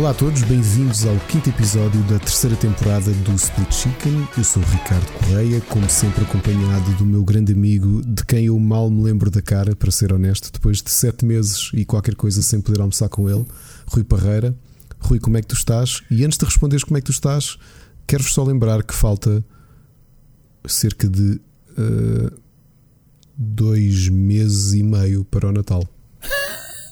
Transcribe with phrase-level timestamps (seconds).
[0.00, 4.26] Olá a todos, bem-vindos ao quinto episódio da terceira temporada do Split Chicken.
[4.34, 8.88] Eu sou Ricardo Correia, como sempre acompanhado do meu grande amigo, de quem eu mal
[8.88, 12.62] me lembro da cara, para ser honesto, depois de sete meses e qualquer coisa sem
[12.62, 13.44] poder almoçar com ele,
[13.88, 14.56] Rui Parreira.
[14.98, 16.00] Rui, como é que tu estás?
[16.10, 17.58] E antes de responderes como é que tu estás,
[18.06, 19.44] quero-vos só lembrar que falta
[20.66, 21.38] cerca de
[21.78, 22.40] uh,
[23.36, 25.86] dois meses e meio para o Natal.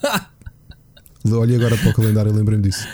[1.25, 2.87] Olha agora para o calendário, lembrei-me disso.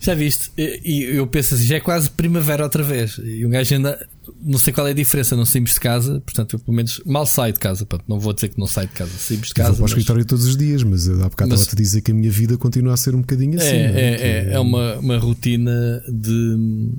[0.00, 0.52] Já viste?
[0.56, 3.20] E eu penso assim, já é quase primavera outra vez.
[3.22, 4.08] E um gajo ainda.
[4.40, 7.26] Não sei qual é a diferença, não saímos de casa, portanto, eu pelo menos mal
[7.26, 7.84] saio de casa.
[7.84, 9.70] Pronto, não vou dizer que não saio de casa, saímos de casa.
[9.70, 11.60] Eu vou para o escritório todos os dias, mas há bocado mas...
[11.60, 13.66] estava a te dizer que a minha vida continua a ser um bocadinho assim.
[13.66, 16.92] É, é, é, é, é uma, uma rotina de.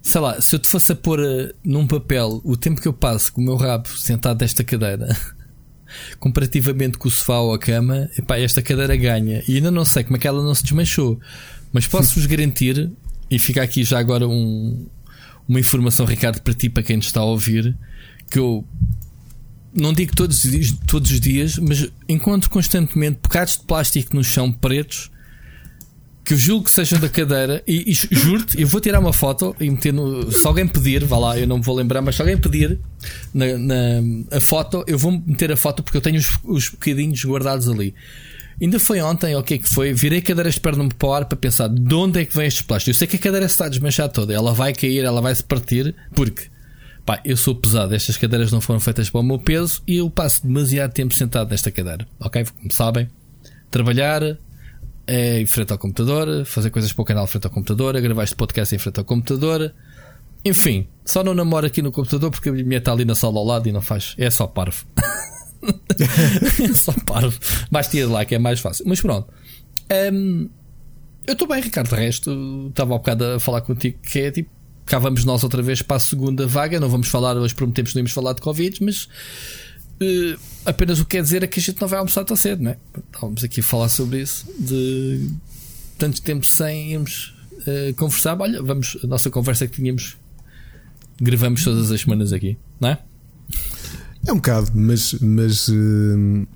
[0.00, 2.92] Sei lá, se eu te fosse a pôr eh, num papel o tempo que eu
[2.92, 5.08] passo com o meu rabo sentado nesta cadeira
[6.18, 9.42] comparativamente com o sofá ou a cama, epá, esta cadeira ganha.
[9.48, 11.20] E ainda não sei como é que ela não se desmanchou.
[11.72, 12.90] Mas posso-vos garantir,
[13.30, 14.86] e fica aqui já agora um,
[15.48, 17.76] uma informação, Ricardo, para ti, para quem nos está a ouvir,
[18.30, 18.64] que eu
[19.74, 20.42] não digo todos,
[20.86, 25.10] todos os dias, mas encontro constantemente bocados de plástico no chão pretos
[26.26, 29.54] que eu julgo que sejam da cadeira e, e juro-te, eu vou tirar uma foto
[29.60, 30.32] e meter no.
[30.32, 32.80] Se alguém pedir, vá lá, eu não me vou lembrar, mas se alguém pedir
[33.32, 37.24] na, na a foto, eu vou meter a foto porque eu tenho os, os bocadinhos
[37.24, 37.94] guardados ali.
[38.60, 39.92] Ainda foi ontem, o que é que foi?
[39.92, 42.62] Virei cadeiras de perna para o ar para pensar de onde é que vem estes
[42.62, 42.96] plásticos.
[42.96, 45.44] Eu sei que a cadeira está a desmanchar toda, ela vai cair, ela vai se
[45.44, 46.48] partir, porque
[47.04, 50.10] pá, eu sou pesado, estas cadeiras não foram feitas para o meu peso e eu
[50.10, 52.04] passo demasiado tempo sentado nesta cadeira.
[52.18, 52.44] Ok?
[52.58, 53.08] Como sabem,
[53.70, 54.36] trabalhar,
[55.06, 58.24] é em frente ao computador, fazer coisas para o canal em frente ao computador, gravar
[58.24, 59.72] este podcast em frente ao computador.
[60.44, 63.44] Enfim, só não namoro aqui no computador porque a minha está ali na sala ao
[63.44, 64.14] lado e não faz.
[64.18, 64.84] É só parvo.
[66.62, 67.38] é só parvo.
[67.70, 68.84] Mais tira lá que é mais fácil.
[68.86, 69.28] Mas pronto.
[70.12, 70.48] Um,
[71.26, 71.88] eu estou bem, Ricardo.
[71.88, 74.50] De resto, estava há um bocado a falar contigo que é tipo.
[74.84, 76.78] Cá vamos nós outra vez para a segunda vaga.
[76.78, 79.08] Não vamos falar, hoje prometemos que não íamos falar de Covid, mas
[80.00, 82.62] Uh, apenas o que quer dizer é que a gente não vai almoçar tão cedo,
[82.62, 82.76] não é?
[83.12, 85.30] Estávamos aqui a falar sobre isso, de
[85.96, 88.38] tanto tempo sem irmos uh, conversar.
[88.40, 90.16] Olha, vamos, a nossa conversa que tínhamos,
[91.20, 92.98] gravamos todas as semanas aqui, não é?
[94.26, 96.46] É um bocado, mas, mas uh,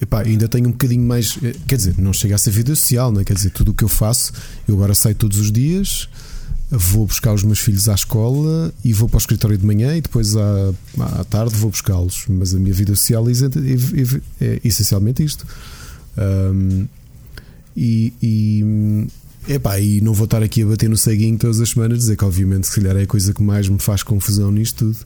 [0.00, 1.36] epá, ainda tenho um bocadinho mais.
[1.66, 3.24] Quer dizer, não chega a ser vida social, não é?
[3.24, 4.32] Quer dizer, tudo o que eu faço,
[4.66, 6.08] eu agora saio todos os dias
[6.70, 10.00] vou buscar os meus filhos à escola e vou para o escritório de manhã e
[10.00, 10.72] depois à,
[11.18, 12.24] à tarde vou buscá-los.
[12.28, 15.46] Mas a minha vida social é, é, é essencialmente isto.
[16.16, 16.86] Um,
[17.76, 19.06] e, e,
[19.48, 22.24] epá, e não vou estar aqui a bater no ceguinho todas as semanas, dizer que
[22.24, 24.98] obviamente se calhar é a coisa que mais me faz confusão nisto tudo.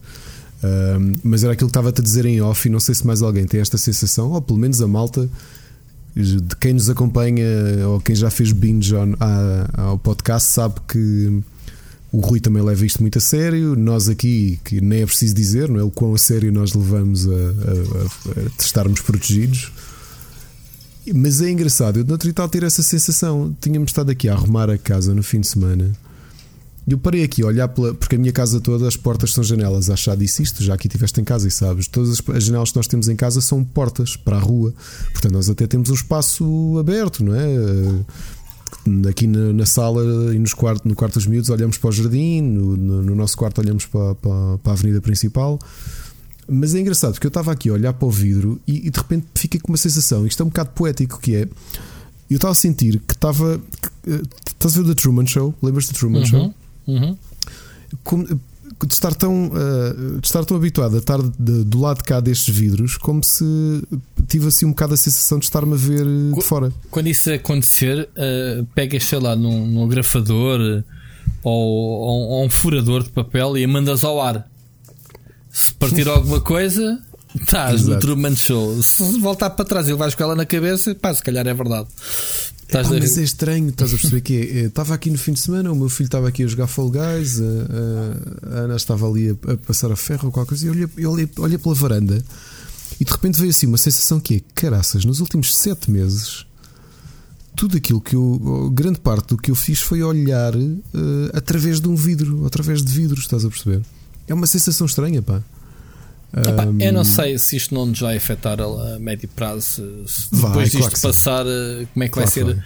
[0.63, 3.23] Um, mas era aquilo que estava-te a dizer em off, e não sei se mais
[3.23, 5.29] alguém tem esta sensação, ou pelo menos a malta
[6.17, 7.45] de quem nos acompanha
[7.89, 8.95] ou quem já fez binge
[9.77, 11.43] ao podcast sabe que
[12.15, 13.75] o Rui também leva isto muito a sério.
[13.75, 15.83] Nós aqui, que nem é preciso dizer, não é?
[15.83, 19.73] O quão a sério nós levamos a, a, a, estarmos protegidos.
[21.13, 23.55] Mas é engraçado, eu no Trital ter essa sensação.
[23.61, 25.91] Tínhamos estado aqui a arrumar a casa no fim de semana.
[26.87, 27.93] E eu parei aqui a olhar pela.
[27.93, 29.91] Porque a minha casa toda, as portas são janelas.
[29.91, 31.89] Acho já disse isto, já aqui estiveste em casa e sabes.
[31.89, 34.73] Todas as, as, janelas que nós temos em casa são portas para a rua.
[35.11, 37.49] Portanto, nós até temos um espaço aberto, não é?
[39.09, 40.03] Aqui na, sala
[40.35, 43.37] e nos quarto, no quarto dos miúdos olhamos para o jardim, no, no, no nosso
[43.37, 45.59] quarto olhamos para, para, para, a avenida principal.
[46.49, 48.99] Mas é engraçado porque eu estava aqui a olhar para o vidro e, e, de
[48.99, 51.49] repente fiquei com uma sensação, isto é um bocado poético que é.
[52.29, 53.61] Eu estava a sentir que estava.
[54.07, 55.55] Eh, estás a ver o The Truman Show?
[55.63, 56.55] Lembras do Truman uhum, Show?
[56.87, 57.19] Uhum.
[58.03, 58.41] Como,
[58.87, 62.21] de estar tão, uh, de estar tão habituado a estar de, do lado de cá
[62.21, 63.45] destes vidros, como se
[64.27, 66.73] tive assim um bocado a sensação de estar-me a ver de fora.
[66.91, 70.83] Quando isso acontecer, uh, pegas, sei lá, num, num grafador
[71.43, 74.49] ou, ou, ou, um furador de papel e a mandas ao ar.
[75.51, 77.01] Se partir alguma coisa,
[77.41, 78.83] estás no Truman Show.
[78.83, 81.89] Se voltar para trás e levares com ela na cabeça, pá, se calhar é verdade.
[82.67, 85.41] Estás ah, mas é estranho, estás a perceber que é, estava aqui no fim de
[85.41, 89.31] semana, o meu filho estava aqui a jogar Fall Guys, a, a, Ana estava ali
[89.31, 92.25] a, a, passar a ferro ou qualquer coisa, e eu olhei, olhei, olhei pela varanda
[92.99, 96.47] e de repente veio assim uma sensação que é caraças, nos últimos sete meses
[97.55, 100.81] tudo aquilo que eu, grande parte do que eu fiz foi olhar uh,
[101.33, 103.83] através de um vidro, através de vidros, estás a perceber?
[104.27, 105.43] É uma sensação estranha, pá.
[106.37, 110.31] Epá, um, eu não sei se isto não nos vai afetar a, médio prazo, se
[110.35, 112.65] depois vai, disto claro passar, eh, como é que claro vai ser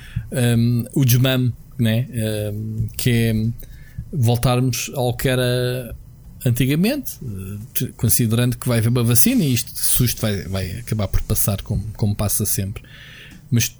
[0.58, 2.06] um, o desmame, né?
[2.52, 3.34] Um, que é
[4.12, 5.94] voltarmos ao que era
[6.46, 7.18] antigamente,
[7.82, 11.60] eh, considerando que vai haver uma vacina e isto susto vai, vai acabar por passar
[11.62, 12.82] como, como passa sempre.
[13.50, 13.77] Mas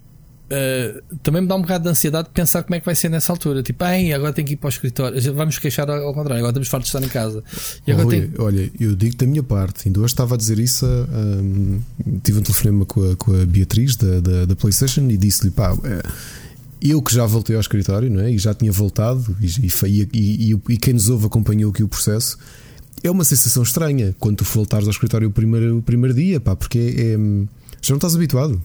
[0.50, 3.08] uh, também me dá um bocado de ansiedade de pensar como é que vai ser
[3.08, 3.62] nessa altura.
[3.62, 5.34] Tipo, Ai, agora tenho que ir para o escritório.
[5.34, 7.42] Vamos queixar ao contrário, agora estamos fartos de estar em casa.
[7.86, 8.44] E agora olha, tenho...
[8.44, 10.86] olha, eu digo da minha parte, ainda hoje estava a dizer isso.
[10.86, 11.80] Um,
[12.22, 15.76] tive um telefonema com a, com a Beatriz da, da, da PlayStation e disse-lhe: pá.
[15.84, 16.02] É,
[16.80, 18.30] eu que já voltei ao escritório não é?
[18.30, 22.38] e já tinha voltado, e, e, e, e quem nos ouve acompanhou aqui o processo,
[23.02, 26.54] é uma sensação estranha quando tu voltares ao escritório o primeiro, o primeiro dia, pá,
[26.54, 27.16] porque é, é,
[27.82, 28.60] já não estás habituado.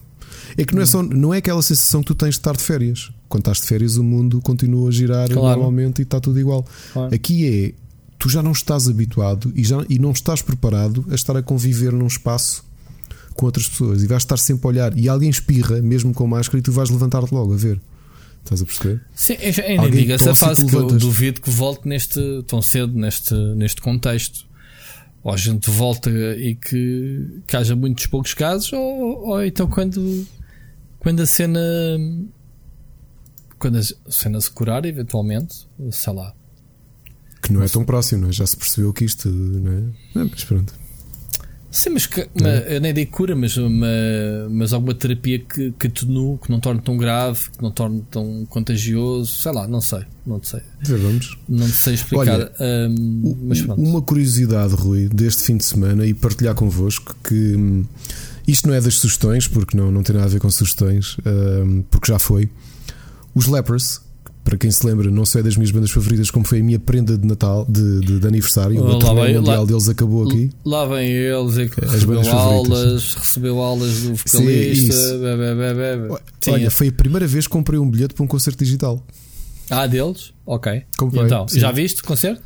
[0.56, 2.62] É que não é, só, não é aquela sensação que tu tens de estar de
[2.62, 3.10] férias.
[3.28, 5.60] Quando estás de férias, o mundo continua a girar claro.
[5.60, 6.66] normalmente e está tudo igual.
[6.92, 7.14] Claro.
[7.14, 7.84] Aqui é
[8.18, 11.92] tu já não estás habituado e, já, e não estás preparado a estar a conviver
[11.92, 12.64] num espaço
[13.34, 16.58] com outras pessoas e vais estar sempre a olhar e alguém espirra, mesmo com máscara,
[16.58, 17.80] e tu vais levantar-te logo a ver.
[18.42, 19.00] Estás a perceber?
[19.14, 23.34] Sim, eu ainda digo essa fase que eu duvido que volte neste tão cedo, neste,
[23.34, 24.46] neste contexto.
[25.24, 30.26] Ou a gente volta e que, que haja muitos poucos casos, ou, ou então quando,
[31.00, 31.58] quando a cena
[33.58, 36.34] quando a cena se curar, eventualmente, sei lá.
[37.42, 38.32] Que não é tão próximo, não é?
[38.32, 39.80] já se percebeu que isto, não é?
[40.14, 40.74] Não, mas pronto.
[41.74, 43.88] Sim, mas que, uma, eu nem dei cura, mas, uma,
[44.48, 48.46] mas alguma terapia que, que atenue, que não torne tão grave, que não torne tão
[48.48, 50.60] contagioso, sei lá, não sei, não sei.
[50.82, 51.36] Vamos.
[51.48, 52.32] Não sei explicar.
[52.32, 52.52] Olha,
[52.88, 53.82] um, mas pronto.
[53.82, 57.84] Uma curiosidade, Rui, deste fim de semana e partilhar convosco que hum,
[58.46, 61.82] isto não é das sugestões, porque não, não tem nada a ver com sugestões, um,
[61.90, 62.48] porque já foi.
[63.34, 64.00] Os Lepers
[64.44, 66.78] para quem se lembra, não só é das minhas bandas favoritas, como foi a minha
[66.78, 68.78] prenda de Natal, de, de, de aniversário.
[68.78, 70.50] O torneio mundial lá, deles acabou aqui.
[70.64, 74.92] Lá vem eles, é que As recebeu aulas, recebeu aulas do vocalista.
[76.40, 79.02] Sim, Olha, foi a primeira vez que comprei um bilhete para um concerto digital.
[79.70, 80.34] Ah, deles?
[80.44, 80.82] Ok.
[80.98, 81.58] Comprei, então, sim.
[81.58, 82.42] já viste o concerto?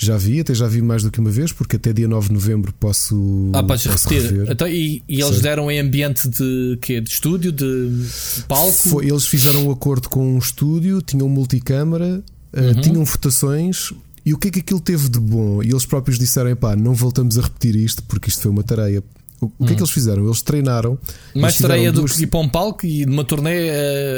[0.00, 2.34] Já vi, até já vi mais do que uma vez, porque até dia 9 de
[2.34, 3.50] novembro posso.
[3.52, 4.48] Ah, podes posso repetir.
[4.48, 5.42] Então, e, e eles Sim.
[5.42, 7.00] deram em ambiente de quê?
[7.00, 7.50] De estúdio?
[7.50, 8.06] De
[8.46, 8.70] palco?
[8.70, 12.22] Foi, eles fizeram um acordo com um estúdio, tinham multicâmara,
[12.52, 12.70] eh, uhum.
[12.70, 13.92] uh, tinham votações.
[14.24, 15.64] E o que é que aquilo teve de bom?
[15.64, 19.02] E eles próprios disseram: pá, não voltamos a repetir isto porque isto foi uma tareia.
[19.40, 19.78] O, que é que uhum.
[19.78, 20.24] eles fizeram?
[20.24, 20.96] Eles treinaram.
[21.34, 22.12] Mais tareia do duas...
[22.12, 23.70] que ir para um palco e numa turnê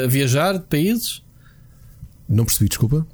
[0.03, 1.23] a viajar de países?
[2.29, 3.05] Não percebi, desculpa.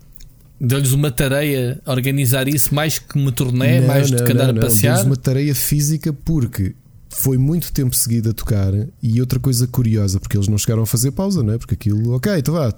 [0.60, 4.96] Deu-lhes uma tarefa organizar isso mais que turnê, não, mais do que andar a passear?
[4.96, 6.76] Deu-lhes uma tarefa física porque
[7.10, 10.86] foi muito tempo seguido a tocar e outra coisa curiosa, porque eles não chegaram a
[10.86, 11.58] fazer pausa, não é?
[11.58, 12.74] Porque aquilo, ok, então vá,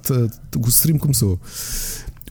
[0.57, 1.39] o stream começou.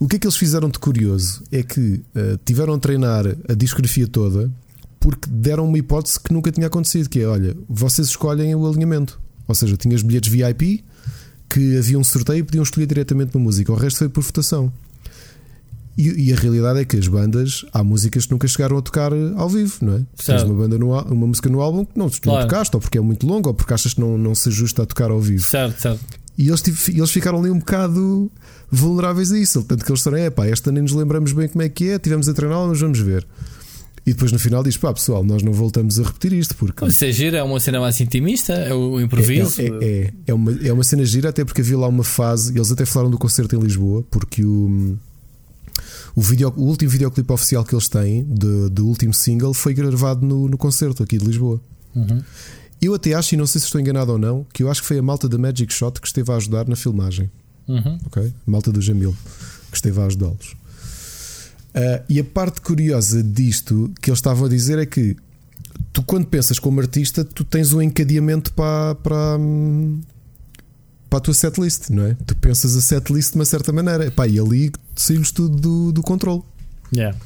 [0.00, 3.54] O que é que eles fizeram de curioso é que uh, tiveram a treinar a
[3.54, 4.50] discografia toda
[5.00, 9.20] porque deram uma hipótese que nunca tinha acontecido, que é, olha, vocês escolhem o alinhamento.
[9.46, 10.84] Ou seja, tinhas bilhetes VIP
[11.48, 13.72] que havia um sorteio e podiam escolher diretamente uma música.
[13.72, 14.72] O resto foi por votação.
[15.98, 19.10] E, e, a realidade é que as bandas, há músicas que nunca chegaram a tocar
[19.34, 20.02] ao vivo, não é?
[20.24, 22.40] Tens uma, banda no, uma música no álbum que não, claro.
[22.40, 24.84] não tocaste, ou porque é muito longo, ou porque achas que não, não se ajusta
[24.84, 25.42] a tocar ao vivo.
[25.42, 26.00] Certo, certo.
[26.38, 28.30] E eles, eles ficaram ali um bocado
[28.70, 29.64] vulneráveis a isso.
[29.64, 31.98] Tanto que eles disseram: é pá, esta nem nos lembramos bem como é que é,
[31.98, 33.26] tivemos a treinar, mas vamos ver.
[34.06, 36.84] E depois no final diz: pá, pessoal, nós não voltamos a repetir isto porque.
[36.84, 39.60] Ou seja, é uma cena mais intimista, é o improviso.
[39.60, 42.56] É, é, é, é, uma, é uma cena gira, até porque havia lá uma fase,
[42.56, 44.96] eles até falaram do concerto em Lisboa, porque o
[46.14, 50.24] o, video, o último videoclipe oficial que eles têm, de, do último single, foi gravado
[50.24, 51.60] no, no concerto aqui de Lisboa.
[51.94, 52.22] Uhum.
[52.80, 54.86] Eu até acho, e não sei se estou enganado ou não, que eu acho que
[54.86, 57.30] foi a malta da Magic Shot que esteve a ajudar na filmagem.
[57.66, 57.98] Uhum.
[58.06, 58.32] Ok?
[58.46, 59.14] A malta do Jamil
[59.70, 60.52] que esteve a ajudá-los.
[61.74, 65.16] Uh, e a parte curiosa disto que eles estavam a dizer é que
[65.92, 70.00] tu, quando pensas como artista, tu tens um encadeamento para, para, hum,
[71.08, 72.16] para a tua setlist, não é?
[72.26, 74.10] Tu pensas a setlist de uma certa maneira.
[74.10, 76.42] Pá, e ali saímos tudo do, do controle.
[76.94, 77.16] Yeah.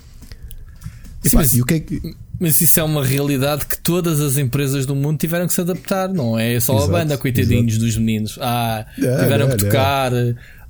[1.24, 2.16] E, Sim, pá, mas, e o que é que...
[2.40, 6.08] mas isso é uma realidade que todas as empresas do mundo tiveram que se adaptar,
[6.08, 7.86] não é só exato, a banda, coitadinhos exato.
[7.86, 8.38] dos meninos.
[8.40, 10.12] Ah, tiveram que tocar,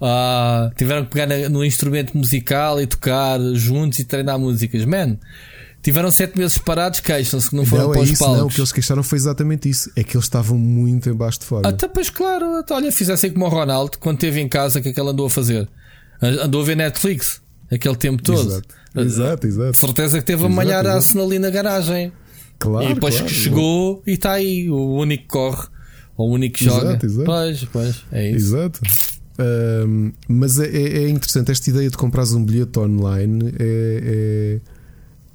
[0.01, 4.85] ah, tiveram que pegar no instrumento musical e tocar juntos e treinar músicas.
[4.85, 5.19] Man,
[5.83, 8.39] Tiveram sete meses parados, queixam-se que não foram não, para é os isso, palcos.
[8.39, 9.91] Não, o que eles queixaram foi exatamente isso.
[9.97, 11.69] É que eles estavam muito em baixo de forma.
[11.69, 14.91] Até pois claro, então, olha, fizessem como o Ronaldo quando esteve em casa, o que
[14.91, 15.69] é que ele andou a fazer?
[16.23, 18.39] Andou a ver Netflix aquele tempo todo.
[18.49, 19.47] Exato, exato.
[19.47, 19.73] exato.
[19.73, 22.13] De certeza que teve a malhar a ali na garagem.
[22.61, 22.89] Claro.
[22.89, 25.67] E depois claro, chegou e está aí, o único que corre,
[26.17, 26.91] ou o único que joga.
[26.91, 27.25] Exato, exato.
[27.25, 28.57] Pois, pois, é isso.
[28.57, 28.81] Exato.
[29.41, 33.53] Um, mas é, é, interessante esta ideia de comprares um bilhete online.
[33.59, 34.82] é, é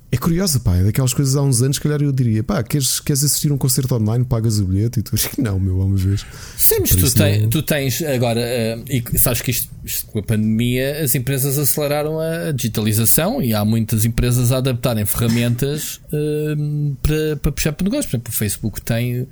[0.10, 3.26] é curioso, pá, é daquelas coisas há uns anos, calhar eu diria, pá, queres, queres
[3.26, 6.26] assistir um concerto online, pagas o bilhete e tu que não, meu, uma vez.
[6.58, 7.50] Sim, mas tu, tem, não...
[7.50, 12.20] tu, tens agora, uh, e sabes que isto, isto, com a pandemia as empresas aceleraram
[12.22, 17.90] a digitalização e há muitas empresas a adaptarem ferramentas uh, para, para puxar para o
[17.90, 18.10] negócio.
[18.10, 19.28] Por exemplo, o Facebook tem,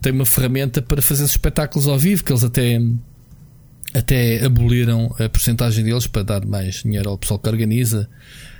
[0.00, 2.80] tem uma ferramenta para fazer espetáculos ao vivo que eles até
[3.94, 8.08] até aboliram a porcentagem deles para dar mais dinheiro ao pessoal que organiza.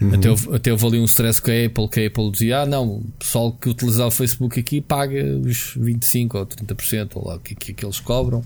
[0.01, 0.15] Uhum.
[0.15, 2.67] Até, houve, até houve ali um stress com a Apple, que a Apple dizia: Ah,
[2.67, 7.35] não, o pessoal que utilizar o Facebook aqui paga os 25% ou 30%, ou lá
[7.35, 8.45] o que, que, que eles cobram,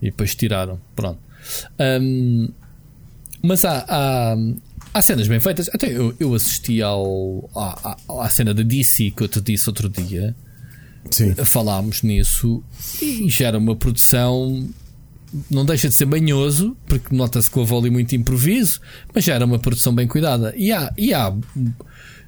[0.00, 0.80] e depois tiraram.
[0.94, 1.18] Pronto.
[2.00, 2.48] Um,
[3.42, 4.36] mas há, há,
[4.94, 5.68] há, cenas bem feitas.
[5.72, 9.88] Até eu, eu assisti ao, à, à cena da DC que eu te disse outro
[9.88, 10.36] dia.
[11.10, 11.34] Sim.
[11.34, 12.62] Falámos nisso
[13.00, 14.68] e gera uma produção
[15.50, 18.80] não deixa de ser banhoso, porque nota-se que houve ali muito improviso,
[19.14, 20.54] mas já era uma produção bem cuidada.
[20.56, 21.34] E há, e há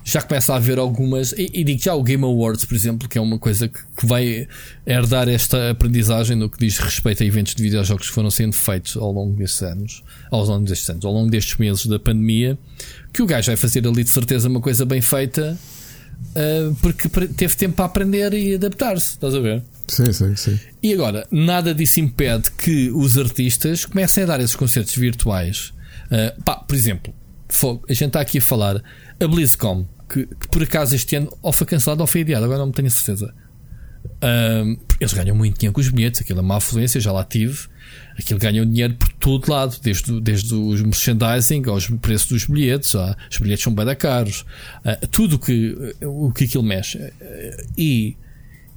[0.05, 1.33] já começa a haver algumas.
[1.33, 4.07] E, e, digo já o Game Awards, por exemplo, que é uma coisa que, que,
[4.07, 4.49] vai
[4.87, 8.97] herdar esta aprendizagem no que diz respeito a eventos de videojogos que foram sendo feitos
[8.97, 12.59] ao longo destes anos, ao longo destes anos, ao longo destes meses da pandemia,
[13.13, 15.59] que o gajo vai fazer ali de certeza uma coisa bem feita.
[16.21, 19.63] Uh, porque teve tempo para aprender e adaptar-se, estás a ver?
[19.91, 20.61] Sim, sim, sim.
[20.81, 25.73] E agora, nada disso impede que os artistas comecem a dar esses concertos virtuais.
[26.07, 27.13] Uh, pá, por exemplo,
[27.89, 28.81] a gente está aqui a falar
[29.21, 32.61] a BlizzCon, que, que, por acaso este ano ou foi cancelado ou foi adiado, agora
[32.61, 33.35] não tenho certeza.
[34.23, 37.59] Uh, eles ganham muito dinheiro com os bilhetes, aquilo é uma afluência, já lá tive.
[38.17, 43.17] Aquilo ganham dinheiro por todo lado, desde, desde os merchandising aos preços dos bilhetes, ah,
[43.29, 44.45] os bilhetes são bem caros,
[44.85, 47.13] uh, tudo que, o que aquilo mexe.
[47.77, 48.17] e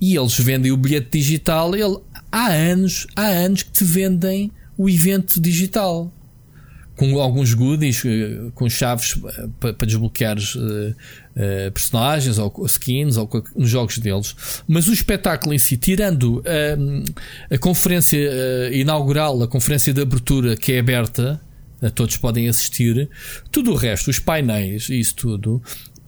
[0.03, 1.73] e eles vendem o bilhete digital.
[1.73, 1.97] Ele,
[2.29, 6.11] há anos, há anos que te vendem o evento digital
[6.95, 13.27] com alguns goodies, eh, com chaves eh, para, desbloquear uh, uh, personagens ou skins ou
[13.55, 14.35] nos jogos deles.
[14.67, 16.43] Mas o espetáculo em si, tirando
[17.49, 18.29] a conferência
[18.71, 21.41] inaugural, a conferência de abertura que é aberta,
[21.95, 23.09] todos podem assistir,
[23.51, 25.61] tudo o resto, os painéis e isso tudo,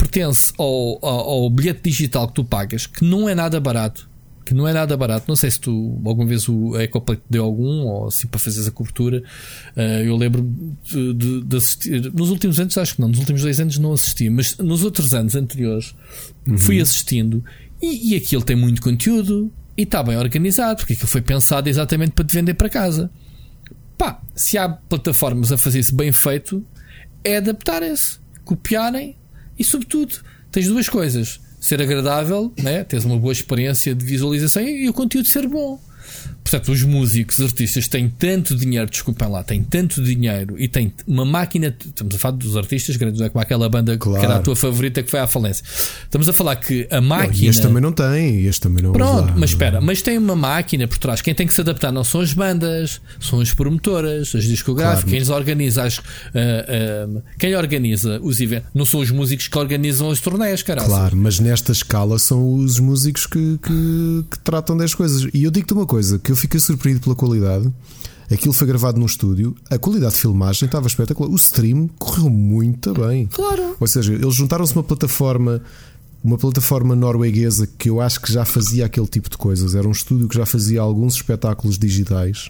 [0.05, 4.09] pertence ao, ao, ao, bilhete digital que tu pagas, que não é nada barato.
[4.45, 5.25] Que não é nada barato.
[5.27, 8.71] Não sei se tu alguma vez o Ecoplay deu algum, ou assim para fazeres a
[8.71, 9.23] cobertura.
[9.75, 10.47] Uh, eu lembro
[10.83, 12.13] de, de, de, assistir.
[12.13, 13.07] Nos últimos anos, acho que não.
[13.07, 15.95] Nos últimos dois anos não assisti, mas nos outros anos anteriores
[16.47, 16.59] uhum.
[16.59, 17.43] fui assistindo.
[17.81, 22.11] E, e aquilo tem muito conteúdo e está bem organizado, porque aquilo foi pensado exatamente
[22.11, 23.09] para te vender para casa.
[23.97, 26.63] Pá, se há plataformas a fazer isso bem feito,
[27.23, 29.15] é adaptarem-se, copiarem
[29.57, 30.15] e, sobretudo,
[30.51, 32.83] tens duas coisas: ser agradável, né?
[32.83, 35.79] tens uma boa experiência de visualização e, o conteúdo ser bom.
[36.45, 40.93] Portanto, os músicos, os artistas têm tanto dinheiro, desculpem lá, têm tanto dinheiro e têm
[41.07, 41.75] uma máquina.
[41.83, 44.19] Estamos a falar dos artistas grandes, não é como aquela banda claro.
[44.19, 45.65] que era a tua favorita que foi à falência.
[46.03, 47.45] Estamos a falar que a máquina.
[47.45, 50.87] Não, este também não tem, este também não Pronto, mas espera, mas tem uma máquina
[50.87, 51.19] por trás.
[51.19, 55.25] Quem tem que se adaptar não são as bandas, são as promotoras, as discográficas, claro.
[55.25, 60.09] quem organiza, as, uh, uh, quem organiza os eventos, não são os músicos que organizam
[60.09, 60.87] os torneios, caralho.
[60.87, 65.27] Claro, mas nesta escala são os músicos que, que, que tratam das coisas.
[65.33, 67.71] E eu digo-te uma coisa, que eu fiquei surpreendido pela qualidade.
[68.29, 71.29] Aquilo foi gravado num estúdio, a qualidade de filmagem estava espetacular.
[71.29, 73.27] O stream correu muito bem.
[73.27, 73.77] Claro.
[73.79, 75.61] Ou seja, eles juntaram-se uma plataforma,
[76.23, 79.75] uma plataforma norueguesa que eu acho que já fazia aquele tipo de coisas.
[79.75, 82.49] Era um estúdio que já fazia alguns espetáculos digitais.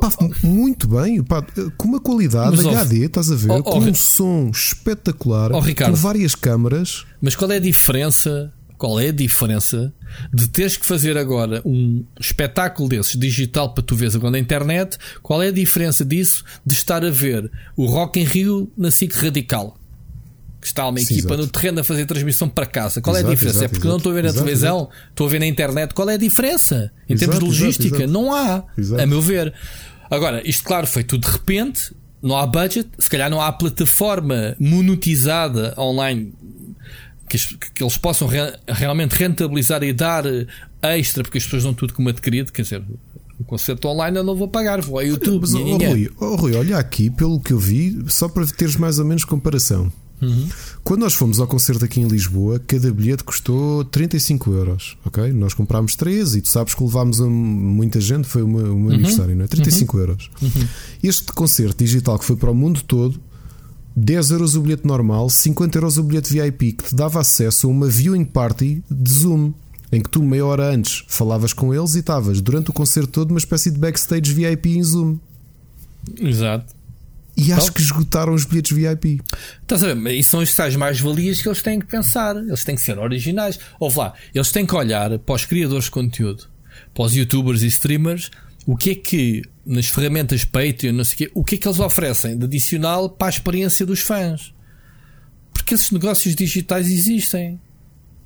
[0.00, 0.10] Pá,
[0.42, 1.44] muito bem, pá,
[1.76, 3.50] com uma qualidade mas, HD, estás a ver?
[3.50, 7.04] Oh, com um som espetacular, oh, com várias câmaras.
[7.20, 8.50] Mas qual é a diferença
[8.82, 9.94] qual é a diferença
[10.34, 14.98] de teres que fazer agora um espetáculo desses digital para tu veres agora na internet?
[15.22, 19.12] Qual é a diferença disso de estar a ver o Rock in Rio na SIC
[19.12, 19.78] Radical?
[20.60, 21.42] Que está uma Sim, equipa exato.
[21.42, 23.00] no terreno a fazer transmissão para casa.
[23.00, 23.58] Qual exato, é a diferença?
[23.58, 25.94] Exato, é porque não estou a ver na televisão, estou a ver na internet.
[25.94, 26.90] Qual é a diferença?
[27.08, 28.64] Em termos de logística, não há,
[29.00, 29.54] a meu ver.
[30.10, 34.56] Agora, isto, claro, foi tudo de repente, não há budget, se calhar não há plataforma
[34.58, 36.34] monetizada online
[37.32, 40.46] que, que eles possam re, realmente rentabilizar e dar eh,
[40.82, 42.82] extra, porque as pessoas dão tudo como adquirido, quer dizer,
[43.38, 45.40] o concerto online eu não vou pagar, vou ao YouTube.
[45.40, 48.98] Mas, oh, Rui, oh, Rui, olha aqui, pelo que eu vi, só para teres mais
[48.98, 49.90] ou menos comparação.
[50.20, 50.48] Uhum.
[50.84, 54.96] Quando nós fomos ao concerto aqui em Lisboa, cada bilhete custou 35 euros.
[55.04, 55.32] Ok?
[55.32, 58.90] Nós comprámos 3 e tu sabes que levámos a muita gente, foi o meu, uhum.
[58.90, 59.48] aniversário, não é?
[59.48, 60.02] 35 uhum.
[60.02, 60.30] euros.
[60.40, 60.68] Uhum.
[61.02, 63.20] Este concerto digital que foi para o mundo todo
[63.94, 67.70] 10 euros o bilhete normal, 50 euros o bilhete VIP, que te dava acesso a
[67.70, 69.52] uma viewing party de Zoom,
[69.90, 73.30] em que tu, meia hora antes, falavas com eles e estavas durante o concerto todo
[73.30, 75.18] uma espécie de backstage VIP em Zoom.
[76.18, 76.74] Exato.
[77.36, 79.20] E acho que esgotaram os bilhetes VIP.
[79.62, 80.14] Estás a ver?
[80.14, 82.36] E são as tais mais-valias que eles têm que pensar.
[82.36, 83.58] Eles têm que ser originais.
[83.80, 86.44] Ou lá, eles têm que olhar para os criadores de conteúdo,
[86.94, 88.30] para os youtubers e streamers
[88.66, 91.68] o que é que nas ferramentas Patreon, não sei o quê, o que é que
[91.68, 94.52] eles oferecem de adicional para a experiência dos fãs?
[95.52, 97.60] Porque esses negócios digitais existem.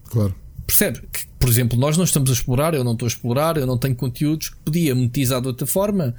[0.04, 0.34] Claro.
[0.66, 1.00] Percebe?
[1.12, 3.78] Que, por exemplo, nós não estamos a explorar, eu não estou a explorar, eu não
[3.78, 6.14] tenho conteúdos que podia monetizar de outra forma.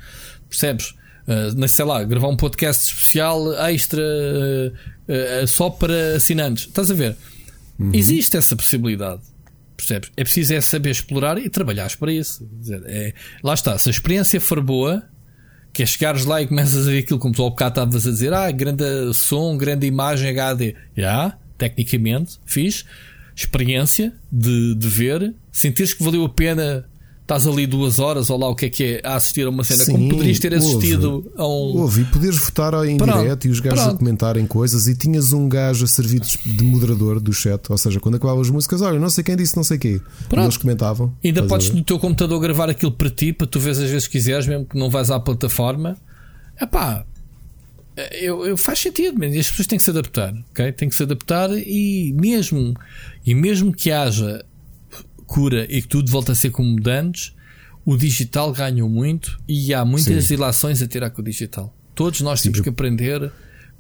[0.50, 0.94] Percebes?
[1.28, 6.68] Uh, sei lá, gravar um podcast especial extra uh, uh, só para assinantes.
[6.68, 7.18] Estás a ver?
[7.78, 7.92] Uhum.
[7.94, 9.22] Existe essa possibilidade.
[9.78, 10.12] Percebes?
[10.18, 12.50] É preciso é saber explorar e trabalhar para isso.
[12.86, 15.08] É, lá está, se a experiência for boa,
[15.72, 18.10] que é chegares lá e começas a ver aquilo como tu ao bocado estavas a
[18.10, 20.76] dizer, ah, grande som, grande imagem HD.
[20.96, 22.84] Já, tecnicamente, fiz.
[23.36, 26.90] Experiência de, de ver, sentires que valeu a pena
[27.28, 29.62] estás ali duas horas ou lá o que é que é a assistir a uma
[29.66, 31.82] cena, Sim, como poderias ter assistido houve, a um.
[31.82, 33.96] Houve, e poderes votar em pronto, direto e os gajos pronto.
[33.96, 38.00] a comentarem coisas e tinhas um gajo a servir de moderador do chat, ou seja,
[38.00, 40.00] quando acabavam as músicas, olha, não sei quem disse, não sei quê.
[40.30, 40.42] Pronto.
[40.42, 41.14] E eles comentavam.
[41.24, 44.48] Ainda podes no teu computador gravar aquilo para ti, para tu vês às vezes quiseres,
[44.48, 45.98] mesmo que não vais à plataforma.
[46.58, 47.06] É pá.
[48.22, 50.72] Eu, eu, faz sentido, mas as pessoas têm que se adaptar, ok?
[50.72, 52.76] Têm que se adaptar e mesmo
[53.26, 54.46] e mesmo que haja
[55.28, 57.36] cura e que tudo volta a ser como antes,
[57.86, 60.34] o digital ganhou muito e há muitas Sim.
[60.34, 61.74] ilações a tirar com o digital.
[61.94, 62.50] Todos nós Sim.
[62.50, 63.32] temos que aprender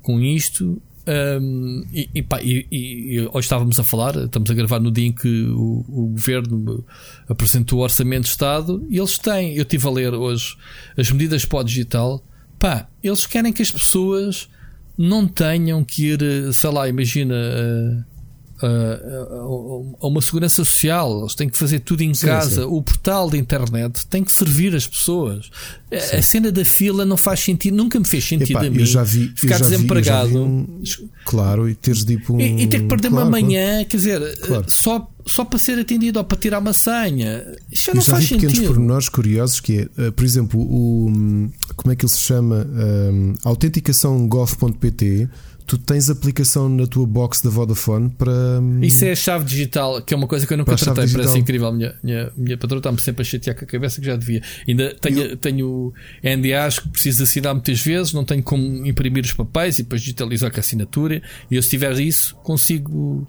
[0.02, 0.82] com isto.
[1.08, 5.08] Um, e, e, pá, e, e, hoje estávamos a falar, estamos a gravar no dia
[5.08, 6.84] em que o, o governo
[7.30, 10.58] apresentou o orçamento de Estado e eles têm, eu estive a ler hoje
[10.98, 12.24] as medidas para o digital.
[12.60, 14.50] Pá, eles querem que as pessoas
[14.98, 16.20] não tenham que ir,
[16.54, 17.36] sei lá, imagina.
[17.36, 18.17] Uh,
[18.66, 22.62] a uma segurança social, eles têm que fazer tudo em sim, casa.
[22.62, 22.68] Sim.
[22.70, 25.50] O portal da internet tem que servir as pessoas.
[25.92, 26.18] Sim.
[26.18, 28.80] A cena da fila não faz sentido, nunca me fez sentido Epá, a mim.
[28.80, 30.30] Eu já vi, ficar já desempregado.
[30.30, 30.82] Vi, um,
[31.24, 34.38] claro, e teres tipo um, e, e, ter que perder claro, uma manhã, quer dizer,
[34.40, 34.66] claro.
[34.68, 37.46] só, só para ser atendido ou para tirar uma senha.
[37.72, 38.50] Isto já não já faz vi sentido.
[38.50, 42.68] pequenos pormenores curiosos que é, por exemplo, o como é que ele se chama?
[42.68, 45.30] Um, autenticação gov.pt
[45.68, 48.32] tu tens aplicação na tua box da Vodafone para.
[48.62, 51.38] Hum, Isso é a chave digital, que é uma coisa que eu nunca tratei, parece
[51.38, 51.72] incrível.
[51.74, 54.42] Minha, minha, minha patroa está-me sempre a chatear com a cabeça que já devia.
[54.66, 55.38] Ainda tenho, eu...
[55.38, 60.02] tenho NDAs que preciso assinar muitas vezes, não tenho como imprimir os papéis e depois
[60.02, 61.22] digitalizar com a assinatura.
[61.52, 63.28] E eu, se tiver isso, consigo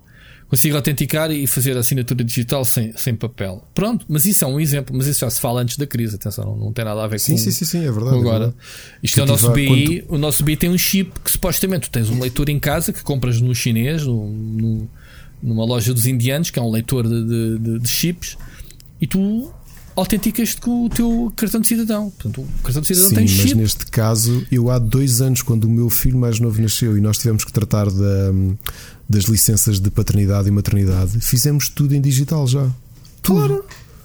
[0.48, 3.62] consigo autenticar e fazer assinatura digital sem, sem papel.
[3.74, 6.44] Pronto, mas isso é um exemplo, mas isso já se fala antes da crise, atenção,
[6.44, 8.36] não, não tem nada a ver sim, com, sim, sim, sim, é verdade, é agora.
[8.36, 8.56] É verdade.
[9.02, 10.14] Isto é o nosso BI, quanto...
[10.14, 13.02] o nosso BI tem um chip que supostamente tu tens um leitor em casa que
[13.02, 14.90] compras no chinês, no, no,
[15.42, 18.38] numa loja dos indianos, que é um leitor de, de, de chips,
[19.00, 19.52] e tu
[19.98, 22.10] autenticas-te com o teu cartão de cidadão.
[22.10, 23.54] Portanto, o cartão de cidadão Sim, tem mas chip.
[23.54, 27.18] neste caso, eu há dois anos, quando o meu filho mais novo nasceu e nós
[27.18, 28.32] tivemos que tratar da,
[29.08, 32.68] das licenças de paternidade e maternidade, fizemos tudo em digital já.
[33.22, 33.40] Tudo.
[33.40, 33.64] Claro,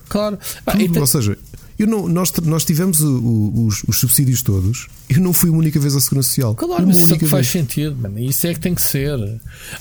[0.10, 0.40] claro.
[0.66, 0.82] Tudo.
[0.82, 1.02] Então...
[1.02, 1.38] Ou seja,
[1.78, 4.88] eu não, nós, nós tivemos o, o, os, os, subsídios todos.
[5.10, 6.56] Eu não fui uma única vez à Segurança Social.
[6.56, 8.20] Claro, mas isso é que faz sentido, mano.
[8.20, 9.18] Isso é que tem que ser.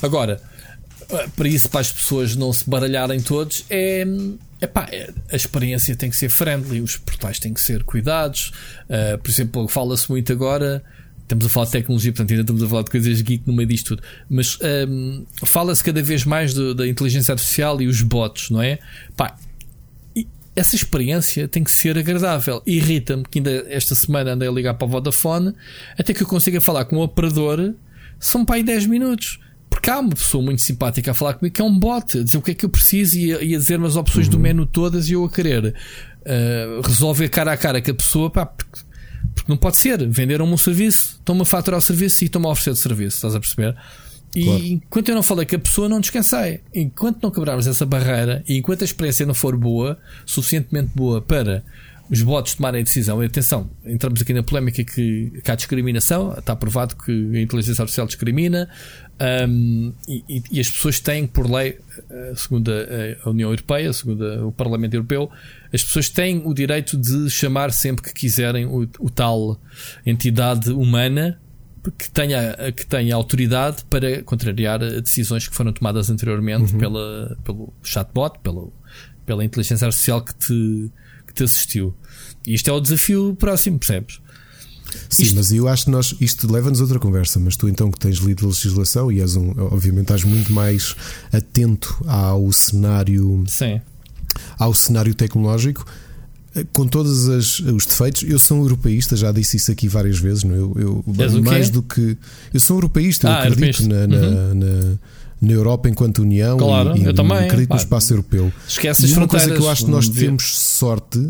[0.01, 0.41] Agora,
[1.35, 4.05] para isso, para as pessoas não se baralharem todos, é.
[4.63, 8.51] Epá, é, a experiência tem que ser friendly, os portais têm que ser cuidados.
[8.89, 10.83] Uh, por exemplo, fala-se muito agora
[11.23, 13.67] Estamos a falar de tecnologia, portanto, ainda estamos a falar de coisas geek no meio
[13.67, 14.03] disto tudo.
[14.29, 18.77] Mas um, fala-se cada vez mais do, da inteligência artificial e os bots, não é?
[19.15, 19.35] Pá,
[20.55, 22.61] essa experiência tem que ser agradável.
[22.65, 25.53] Irrita-me que ainda esta semana andei a ligar para a Vodafone
[25.97, 27.73] até que eu consiga falar com o operador.
[28.19, 29.39] São para aí 10 minutos.
[29.73, 32.37] Porque há uma pessoa muito simpática a falar comigo que é um bot, a dizer
[32.37, 34.31] o que é que eu preciso e a, a dizer-me as opções uhum.
[34.31, 38.29] do menu todas e eu a querer uh, resolver cara a cara com a pessoa.
[38.29, 40.07] Pá, porque não pode ser.
[40.07, 43.15] Venderam-me um serviço, estão-me a faturar o serviço e estão-me a oferecer o serviço.
[43.17, 43.75] Estás a perceber?
[44.35, 44.63] E claro.
[44.63, 46.61] enquanto eu não falei que a pessoa, não descansei.
[46.73, 51.63] Enquanto não quebrarmos essa barreira e enquanto a experiência não for boa, suficientemente boa para
[52.09, 56.33] os bots tomarem a decisão, e atenção, entramos aqui na polémica que, que há discriminação,
[56.37, 58.69] está provado que a inteligência artificial discrimina,
[59.21, 64.51] um, e, e, as pessoas têm, por lei, eh, segundo a, União Europeia, segundo o
[64.51, 65.29] Parlamento Europeu,
[65.71, 69.59] as pessoas têm o direito de chamar sempre que quiserem o, o tal
[70.05, 71.39] entidade humana
[71.97, 76.79] que tenha, que tenha autoridade para contrariar decisões que foram tomadas anteriormente uhum.
[76.79, 78.73] pela, pelo chatbot, pelo,
[79.25, 80.91] pela inteligência artificial que te,
[81.27, 81.95] que te assistiu.
[82.47, 84.22] E isto é o desafio próximo, percebes?
[85.09, 85.35] Sim, isto...
[85.35, 87.39] mas eu acho que nós, isto leva-nos a outra conversa.
[87.39, 90.95] Mas tu, então, que tens lido a legislação e és um, obviamente, estás muito mais
[91.31, 93.81] atento ao cenário, Sim.
[94.57, 95.85] ao cenário tecnológico.
[96.71, 100.43] Com todos os defeitos, eu sou um europeísta, já disse isso aqui várias vezes.
[100.43, 100.53] Não?
[100.53, 100.57] É?
[100.59, 102.15] Eu, eu mais do que.
[102.53, 104.53] Eu sou um europeísta, ah, eu acredito na, na, uhum.
[104.53, 104.93] na,
[105.41, 108.53] na, Europa enquanto União claro, e, eu também, acredito no espaço europeu.
[108.67, 111.25] Esquece e uma coisa que eu acho que nós temos sorte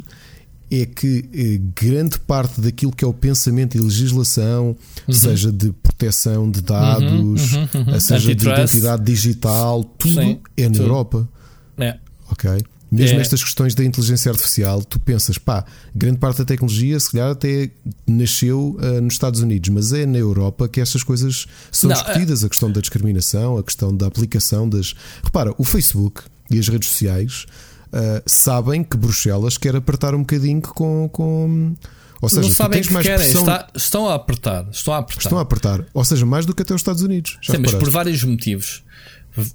[0.81, 4.75] é que eh, grande parte daquilo que é o pensamento e legislação,
[5.07, 5.13] uhum.
[5.13, 7.99] seja de proteção de dados, uhum, uhum, uhum.
[7.99, 10.83] seja de identidade digital, tudo Sim, é na tudo.
[10.83, 11.29] Europa.
[11.77, 11.97] É.
[12.31, 12.63] Ok?
[12.91, 13.21] Mesmo é.
[13.21, 17.69] estas questões da inteligência artificial, tu pensas, pá, grande parte da tecnologia, se calhar até
[18.05, 22.43] nasceu uh, nos Estados Unidos, mas é na Europa que estas coisas são não, discutidas:
[22.43, 22.45] é...
[22.45, 24.93] a questão da discriminação, a questão da aplicação das.
[25.23, 27.47] Repara, o Facebook e as redes sociais
[27.93, 31.09] uh, sabem que Bruxelas quer apertar um bocadinho com.
[31.09, 31.75] com
[32.21, 33.41] ou seja, não sabem que mais querem, pressão...
[33.41, 35.21] Está, estão a apertar, estão a apertar.
[35.21, 37.37] Estão a apertar, ou seja, mais do que até os Estados Unidos.
[37.41, 38.83] Sim, mas por vários motivos.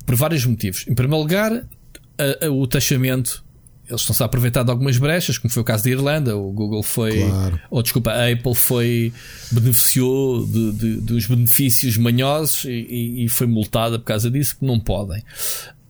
[0.05, 0.85] Por vários motivos.
[0.87, 3.43] Em primeiro lugar, a, a, o taxamento
[3.89, 6.37] eles estão-se a aproveitar de algumas brechas, como foi o caso da Irlanda.
[6.37, 7.23] O Google foi.
[7.23, 7.59] Claro.
[7.71, 9.13] Ou desculpa, a Apple foi.
[9.51, 14.79] beneficiou de, de, dos benefícios manhosos e, e, foi multada por causa disso, que não
[14.79, 15.23] podem.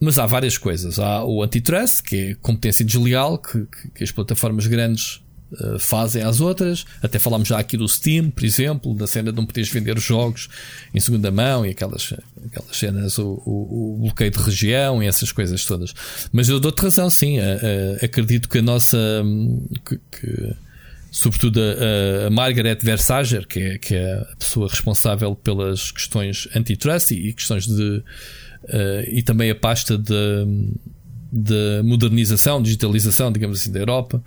[0.01, 0.99] Mas há várias coisas.
[0.99, 5.21] Há o antitrust, que é competência desleal, que, que, as plataformas grandes
[5.53, 6.85] uh, fazem às outras.
[7.03, 10.05] Até falámos já aqui do Steam, por exemplo, da cena de não poderes vender os
[10.05, 10.49] jogos
[10.95, 12.15] em segunda mão e aquelas,
[12.47, 15.93] aquelas cenas, o, o, o bloqueio de região e essas coisas todas.
[16.33, 17.41] Mas eu dou-te razão, sim.
[17.41, 18.97] Uh, uh, acredito que a nossa.
[19.25, 20.57] Um, que, que,
[21.11, 27.11] sobretudo a, a, Margaret Versager, que é, que é a pessoa responsável pelas questões antitrust
[27.11, 28.03] e, e questões de.
[29.09, 30.73] E também a pasta de,
[31.33, 34.23] de modernização, digitalização, digamos assim, da Europa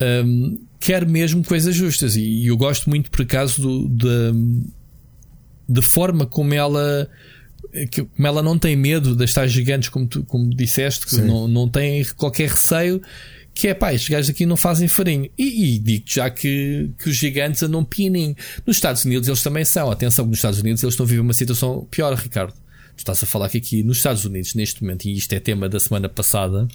[0.00, 2.16] um, quer mesmo coisas justas.
[2.16, 4.38] E, eu gosto muito, por acaso, do, da,
[5.68, 7.08] da forma como ela.
[8.14, 11.68] Como ela não tem medo das tais gigantes, como tu como disseste, que não, não
[11.68, 13.02] tem qualquer receio,
[13.52, 15.28] que é pá, estes gajos aqui não fazem farinha.
[15.36, 18.34] E, e digo já que, que os gigantes andam pining.
[18.64, 19.90] Nos Estados Unidos eles também são.
[19.90, 22.54] Atenção que nos Estados Unidos eles estão a viver uma situação pior, Ricardo.
[22.96, 25.68] Tu estás a falar que aqui nos Estados Unidos, neste momento, e isto é tema
[25.68, 26.66] da semana passada,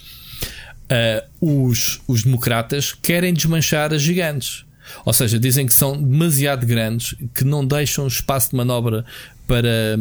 [0.92, 4.64] uh, os, os democratas querem desmanchar as gigantes.
[5.04, 9.04] Ou seja, dizem que são demasiado grandes, que não deixam espaço de manobra
[9.46, 9.98] para,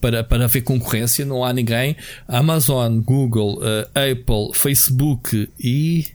[0.00, 1.24] para, para haver concorrência.
[1.24, 1.96] Não há ninguém.
[2.28, 6.06] Amazon, Google, uh, Apple, Facebook e.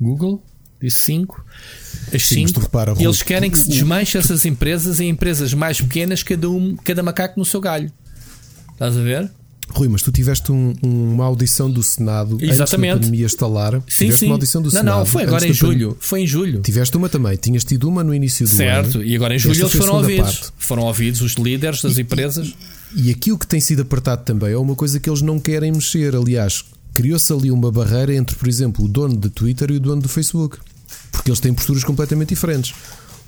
[0.00, 0.42] Google?
[0.80, 1.44] Disse 5.
[2.12, 2.60] As 5.
[2.98, 7.38] Eles querem que se desmanche essas empresas em empresas mais pequenas, cada, um, cada macaco
[7.38, 7.90] no seu galho.
[8.82, 9.30] Estás a ver?
[9.68, 12.90] Rui, mas tu tiveste um, uma audição do Senado Exatamente.
[12.90, 13.74] antes da pandemia estalar.
[13.86, 14.26] Sim, tiveste sim.
[14.26, 14.98] uma audição do não, Senado.
[14.98, 15.96] Não, foi agora em julho.
[16.00, 16.60] Foi em julho.
[16.62, 17.36] Tiveste uma também.
[17.36, 18.78] Tinhas tido uma no início do certo.
[18.78, 18.92] ano.
[18.92, 19.06] Certo.
[19.06, 20.38] E agora em julho eles foram ouvidos.
[20.40, 20.52] Parte.
[20.58, 22.54] Foram ouvidos os líderes das e, empresas.
[22.92, 25.38] E, e aqui o que tem sido apertado também é uma coisa que eles não
[25.38, 26.16] querem mexer.
[26.16, 30.02] Aliás, criou-se ali uma barreira entre, por exemplo, o dono do Twitter e o dono
[30.02, 30.58] do Facebook.
[31.12, 32.74] Porque eles têm posturas completamente diferentes.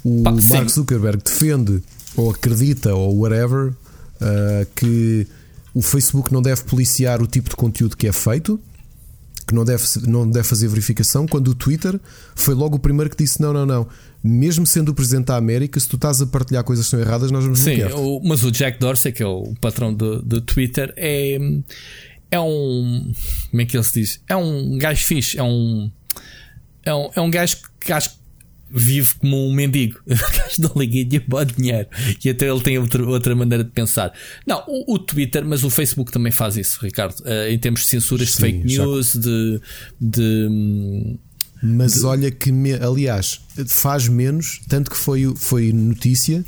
[0.05, 1.81] O Pá, Mark Zuckerberg defende
[2.17, 3.73] ou acredita ou whatever
[4.21, 5.27] uh, que
[5.75, 8.61] o Facebook não deve policiar o tipo de conteúdo que é feito,
[9.47, 12.01] que não deve, não deve fazer verificação, quando o Twitter
[12.35, 13.87] foi logo o primeiro que disse: não, não, não.
[14.23, 17.31] Mesmo sendo o Presidente da América, se tu estás a partilhar coisas que são erradas,
[17.31, 20.95] nós vamos Sim, o, mas o Jack Dorsey, que é o patrão do, do Twitter,
[20.97, 21.39] é,
[22.31, 23.13] é um.
[23.51, 24.21] Como é que ele se diz?
[24.29, 25.91] É um gajo fixe, é um.
[26.83, 28.17] É um, é um gajo que acho que
[28.71, 29.99] vive como um mendigo.
[30.59, 31.89] não liguei pode dinheiro.
[32.25, 34.13] E até ele tem outra, outra maneira de pensar.
[34.47, 37.19] Não, o, o Twitter, mas o Facebook também faz isso, Ricardo.
[37.21, 39.21] Uh, em termos de censuras Sim, de fake news, já...
[39.21, 39.61] de.
[40.01, 41.19] de
[41.63, 42.05] mas de...
[42.05, 46.45] olha que, me, aliás, faz menos, tanto que foi, foi notícia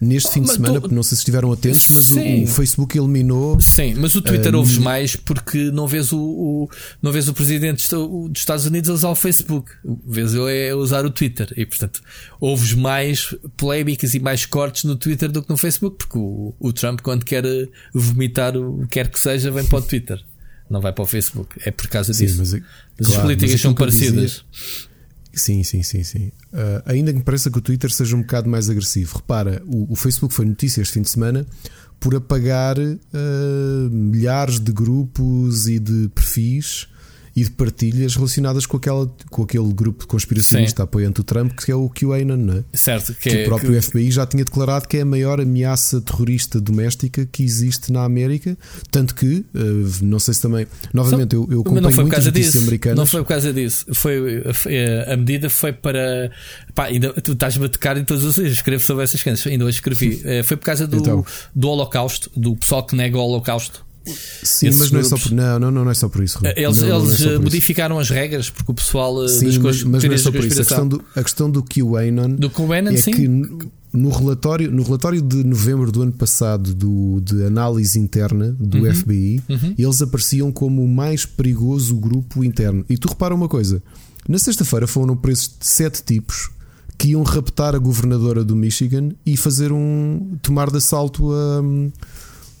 [0.00, 0.94] neste fim de semana, tu...
[0.94, 3.60] não sei se estiveram atentos, mas o, o, Facebook eliminou.
[3.60, 6.70] Sim, mas o Twitter uh, ouves mais porque não vês o, o,
[7.02, 9.70] não vês o presidente dos Estados Unidos a usar o Facebook,
[10.06, 12.02] vês ele é usar o Twitter e portanto
[12.40, 16.72] ouves mais polémicas e mais cortes no Twitter do que no Facebook, porque o, o
[16.72, 17.44] Trump, quando quer
[17.94, 20.20] vomitar o que quer que seja, vem para o Twitter.
[20.68, 21.56] Não vai para o Facebook.
[21.64, 22.34] É por causa disso.
[22.34, 24.44] Sim, mas, mas claro, as políticas são parecidas.
[25.38, 26.32] Sim, sim, sim, sim.
[26.52, 29.16] Uh, ainda que me pareça que o Twitter seja um bocado mais agressivo.
[29.16, 31.46] Repara, o, o Facebook foi notícia este fim de semana
[32.00, 36.88] por apagar uh, milhares de grupos e de perfis
[37.38, 40.84] e de partilhas relacionadas com, aquela, com aquele grupo conspiracionista Sim.
[40.84, 42.64] apoiante o Trump, que é o QAnon, não é?
[42.74, 43.80] Certo, que, que é, o próprio que...
[43.80, 48.58] FBI já tinha declarado que é a maior ameaça terrorista doméstica que existe na América.
[48.90, 50.66] Tanto que, uh, não sei se também.
[50.92, 52.58] Novamente, eu, eu acompanho por causa disso.
[52.58, 52.98] americanas.
[52.98, 53.86] Não foi por causa disso.
[53.92, 54.42] Foi,
[55.06, 56.32] a medida foi para.
[56.74, 58.52] Pá, ainda, tu estás-me a tocar em todos os dias.
[58.52, 59.46] Escrevo sobre essas coisas.
[59.46, 60.08] Ainda hoje escrevi.
[60.28, 61.24] Eh, foi por causa do, então.
[61.54, 63.86] do Holocausto, do pessoal que nega o Holocausto.
[64.42, 66.38] Sim, mas não é, só por, não, não, não é só por isso.
[66.38, 66.52] Rui.
[66.56, 70.04] Eles, não, eles é modificaram as regras porque o pessoal eh, sim, das mas, mas
[70.04, 70.60] não é só por isso.
[70.60, 73.12] A questão do, a questão do QAnon, do QAnon é sim.
[73.12, 73.28] que
[73.92, 78.94] no relatório, no relatório de novembro do ano passado do, de análise interna do uhum.
[78.94, 79.74] FBI, uhum.
[79.78, 82.84] eles apareciam como o mais perigoso grupo interno.
[82.88, 83.82] E tu repara uma coisa:
[84.28, 86.50] na sexta-feira foram presos sete tipos
[86.98, 91.62] que iam raptar a governadora do Michigan e fazer um tomar de assalto a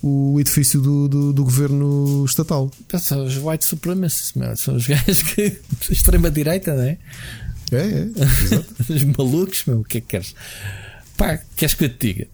[0.02, 2.70] o edifício do, do, do governo estatal.
[2.98, 5.58] São os white supremacists, são os gajos que.
[5.90, 6.98] extrema-direita, não é?
[7.72, 8.08] É, é.
[8.94, 9.80] Os malucos, meu.
[9.80, 10.34] O que é que queres?
[11.16, 12.28] Pá, queres que eu te diga?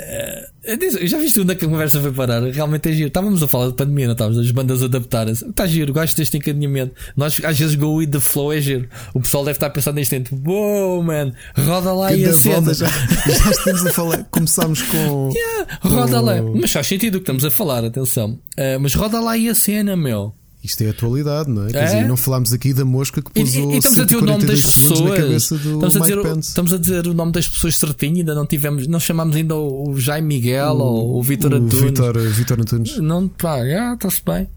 [0.00, 2.40] Uh, já viste onde é que a conversa foi parar?
[2.42, 3.08] Realmente é giro.
[3.08, 4.38] Estávamos a falar de pandemia, não estávamos?
[4.38, 5.44] As bandas adaptarem-se.
[5.44, 6.94] Está giro, gosto deste encaminhamento.
[7.16, 8.88] Nós às vezes go with the flow é giro.
[9.12, 10.40] O pessoal deve estar pensando neste tempo.
[10.48, 12.72] Uou, man, roda lá e a cena.
[12.72, 14.24] Já, já estamos a falar.
[14.30, 15.32] Começámos com.
[15.34, 16.24] Yeah, roda com...
[16.24, 16.42] lá.
[16.42, 18.38] Mas faz sentido o que estamos a falar, atenção.
[18.56, 20.32] Uh, mas roda lá e a cena, meu.
[20.62, 21.70] Isto é atualidade, não é?
[21.70, 24.26] Quer dizer, não falámos aqui da mosca que pôs e, e, estamos a dizer o
[24.26, 25.42] nome das pessoas.
[25.52, 28.98] Estamos a, dizer, estamos a dizer o nome das pessoas certinho, ainda não tivemos, não
[28.98, 31.80] chamámos ainda o, o Jaime Miguel o, ou o Vitor Antunes.
[31.80, 32.98] Vitor, Vitor Antunes.
[32.98, 33.58] Não, pá,
[33.94, 34.48] está-se bem.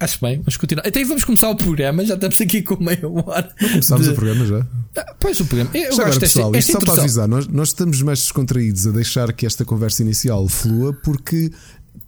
[0.00, 0.86] Acho bem, vamos continuar.
[0.86, 3.52] Até vamos começar o programa, já estamos aqui com meia hora.
[3.60, 4.12] Não começámos de...
[4.12, 4.66] o programa já.
[4.96, 5.70] Ah, pois o programa.
[5.74, 8.92] Eu já agora, pessoal, esta, esta só para avisar, nós, nós estamos mais descontraídos a
[8.92, 11.50] deixar que esta conversa inicial flua porque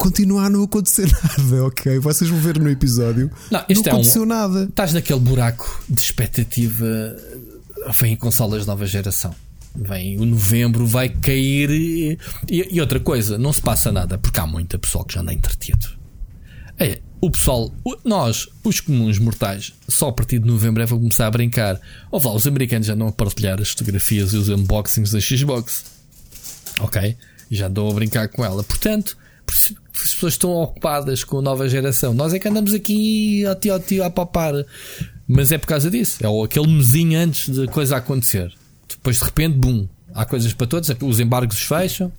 [0.00, 1.98] continua a não acontecer nada, ok?
[1.98, 3.30] Vocês vão ver no episódio.
[3.50, 4.64] Não, não aconteceu é um, nada.
[4.64, 7.16] Estás naquele buraco de expectativa.
[7.98, 9.34] Vem consolas de nova geração.
[9.76, 11.70] Vem o novembro, vai cair.
[11.70, 15.34] E, e, outra coisa, não se passa nada, porque há muita pessoal que já anda
[15.34, 15.86] entretido.
[16.78, 17.70] É, o pessoal,
[18.02, 21.78] nós, os comuns mortais, só a partir de novembro é vão começar a brincar.
[22.10, 25.84] Ou lá, os americanos já andam a partilhar as fotografias e os unboxings da Xbox.
[26.80, 27.16] Ok?
[27.50, 28.64] Já andam a brincar com ela.
[28.64, 29.16] Portanto,
[30.04, 32.14] as pessoas estão ocupadas com a nova geração.
[32.14, 34.54] Nós é que andamos aqui a tio, tio a papar.
[35.26, 36.18] Mas é por causa disso.
[36.24, 38.52] É aquele mesinho antes de coisa acontecer.
[38.88, 40.90] Depois de repente, bum, há coisas para todos.
[41.02, 42.12] Os embargos fecham.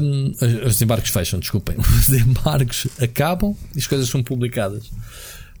[0.00, 0.32] Um,
[0.66, 1.76] os embargos fecham, desculpem.
[1.78, 4.90] Os embargos acabam e as coisas são publicadas.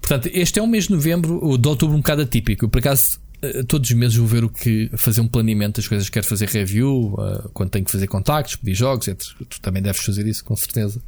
[0.00, 2.68] Portanto, este é um mês de novembro, o de outubro um bocado atípico.
[2.68, 3.20] Por acaso,
[3.66, 6.48] todos os meses vou ver o que fazer um planeamento das coisas que quero fazer
[6.48, 9.26] review, uh, quando tenho que fazer contactos, pedir jogos, etc.
[9.48, 11.00] Tu também deves fazer isso, com certeza.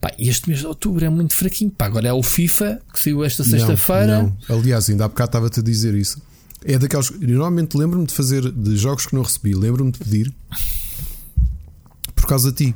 [0.00, 1.70] Pá, este mês de outubro é muito fraquinho.
[1.70, 4.32] Pá, agora é o FIFA que saiu esta sexta-feira.
[4.48, 6.20] Aliás, ainda há bocado estava-te a dizer isso.
[6.64, 7.10] É daqueles.
[7.20, 10.34] Normalmente lembro-me de fazer de jogos que não recebi, lembro-me de pedir
[12.16, 12.74] por causa de ti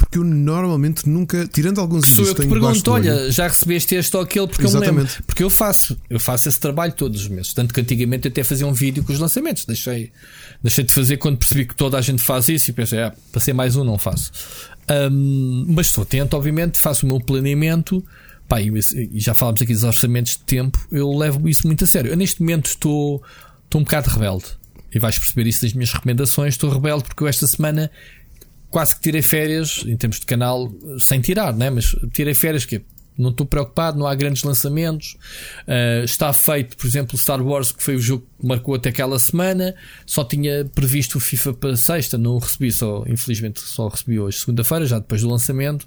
[0.00, 4.16] porque eu normalmente nunca, tirando alguns Sou eu que te pergunto, olha, já recebeste este
[4.16, 4.88] ou aquele porque Exatamente.
[4.88, 5.22] eu me lembro.
[5.24, 7.52] Porque eu faço, eu faço esse trabalho todos os meses.
[7.52, 9.66] Tanto que antigamente eu até fazia um vídeo com os lançamentos.
[9.66, 10.10] Deixei,
[10.62, 13.40] deixei de fazer quando percebi que toda a gente faz isso e pensei, ah, para
[13.40, 14.32] ser mais um, não faço.
[15.12, 18.02] Um, mas estou atento, obviamente, faço o meu planeamento.
[18.48, 18.72] Pá, e
[19.20, 22.10] já falámos aqui dos orçamentos de tempo, eu levo isso muito a sério.
[22.10, 23.22] Eu neste momento estou,
[23.64, 24.46] estou um bocado rebelde.
[24.92, 26.54] E vais perceber isso das minhas recomendações.
[26.54, 27.90] Estou rebelde porque eu esta semana
[28.70, 31.70] quase que tirei férias em termos de canal, sem tirar, né?
[31.70, 32.82] mas tirei férias que
[33.20, 35.16] não estou preocupado, não há grandes lançamentos.
[35.66, 39.18] Uh, está feito, por exemplo, Star Wars, que foi o jogo que marcou até aquela
[39.18, 39.74] semana.
[40.06, 44.38] Só tinha previsto o FIFA para sexta, não o recebi, só, infelizmente só recebi hoje,
[44.38, 45.86] segunda-feira, já depois do lançamento.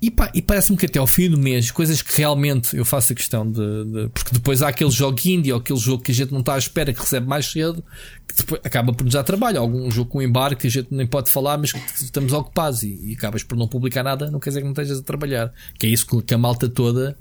[0.00, 3.12] E, pá, e parece-me que até ao fim do mês, coisas que realmente eu faço
[3.12, 3.84] a questão de.
[3.84, 6.54] de porque depois há aquele jogo indie ou aquele jogo que a gente não está
[6.54, 7.82] à espera, que recebe mais cedo,
[8.28, 9.58] que depois acaba por nos dar trabalho.
[9.58, 13.00] Algum jogo com embarque que a gente nem pode falar, mas que estamos ocupados e,
[13.04, 15.52] e acabas por não publicar nada, não quer dizer que não estejas a trabalhar.
[15.78, 17.16] Que é isso que a malta toda,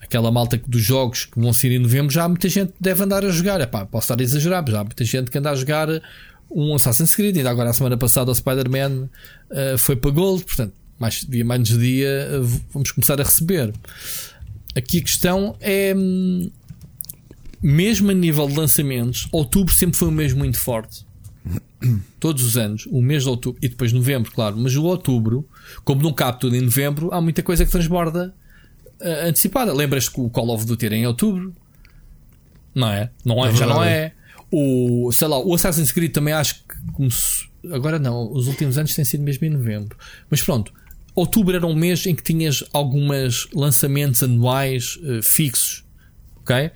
[0.00, 3.30] aquela malta dos jogos que vão ser em novembro, já muita gente deve andar a
[3.30, 3.60] jogar.
[3.60, 5.88] Epá, posso estar a exagerar, mas já há muita gente que anda a jogar
[6.48, 7.36] um Assassin's Creed.
[7.36, 9.08] Ainda agora, a semana passada, o Spider-Man
[9.50, 12.40] uh, foi para Gold, portanto mais dia menos dia,
[12.72, 13.72] vamos começar a receber.
[14.76, 16.48] Aqui a questão é hum,
[17.60, 21.04] mesmo a nível de lançamentos, outubro sempre foi um mês muito forte.
[22.20, 25.46] Todos os anos, o mês de outubro e depois novembro, claro, mas o outubro,
[25.84, 28.32] como não cabe tudo em novembro, há muita coisa que transborda
[29.00, 29.72] uh, antecipada.
[29.74, 31.52] Lembras-te que o Call of Duty era em outubro?
[32.72, 33.10] Não é?
[33.24, 34.12] Não é, é já não é.
[34.50, 37.50] O, sei lá, o Assassin's Creed também acho que começou.
[37.72, 39.96] Agora não, os últimos anos têm sido mesmo em novembro.
[40.30, 40.72] Mas pronto,
[41.14, 45.84] outubro era um mês em que tinhas alguns lançamentos anuais uh, fixos,
[46.36, 46.70] ok?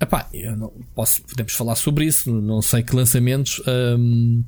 [0.00, 3.62] Epá, eu não posso, podemos falar sobre isso, não sei que lançamentos.
[3.66, 4.44] Um,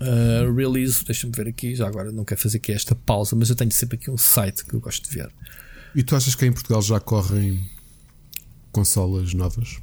[0.00, 3.56] uh, release, deixa-me ver aqui, já agora não quero fazer aqui esta pausa, mas eu
[3.56, 5.30] tenho sempre aqui um site que eu gosto de ver.
[5.94, 7.60] E tu achas que em Portugal já correm
[8.72, 9.78] consolas novas?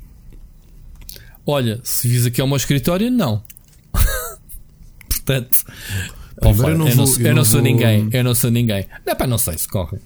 [1.45, 3.43] Olha, se vis aqui ao meu escritório, não.
[5.09, 5.63] Portanto,
[6.41, 6.71] Eu não, vou, eu,
[7.27, 7.61] eu não, sou vou...
[7.61, 8.09] ninguém.
[8.11, 8.85] Eu não sou ninguém.
[9.05, 9.97] Não, pá, não sei se corre.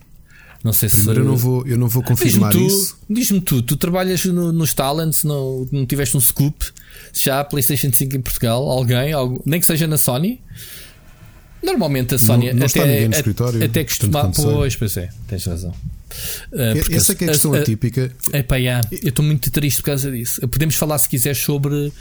[0.63, 0.97] Não sei se.
[0.97, 2.97] Primeiro eu não vou, eu não vou confirmar diz isso.
[3.09, 6.65] Diz-me tu, tu trabalhas no, nos Talents, no, não tiveste um scoop
[7.13, 8.69] já PlayStation 5 em Portugal?
[8.69, 10.39] Alguém, algum, nem que seja na Sony?
[11.63, 14.31] Normalmente a Sony não, não até, no escritório, até costuma.
[14.31, 15.73] Pois, pois é, tens razão.
[16.51, 18.11] Uh, Essa é que é a questão a, atípica.
[18.33, 20.45] Epá, yeah, eu estou muito triste por causa disso.
[20.47, 21.91] Podemos falar, se quiser, sobre uh,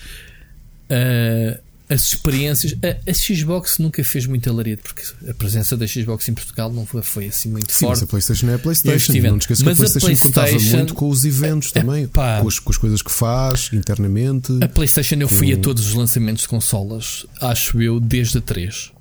[1.90, 2.76] as experiências.
[2.84, 6.86] A, a, Xbox nunca fez muito alarido, porque a presença da Xbox em Portugal não
[6.86, 7.98] foi, foi assim muito Sim, forte.
[7.98, 9.12] Sim, a PlayStation é a PlayStation.
[9.12, 12.48] Não te esqueças que a PlayStation, PlayStation contava muito com os eventos é, também, com
[12.48, 14.52] as, com as, coisas que faz internamente.
[14.62, 18.92] A PlayStation eu fui a todos os lançamentos de consolas, acho eu, desde a 3.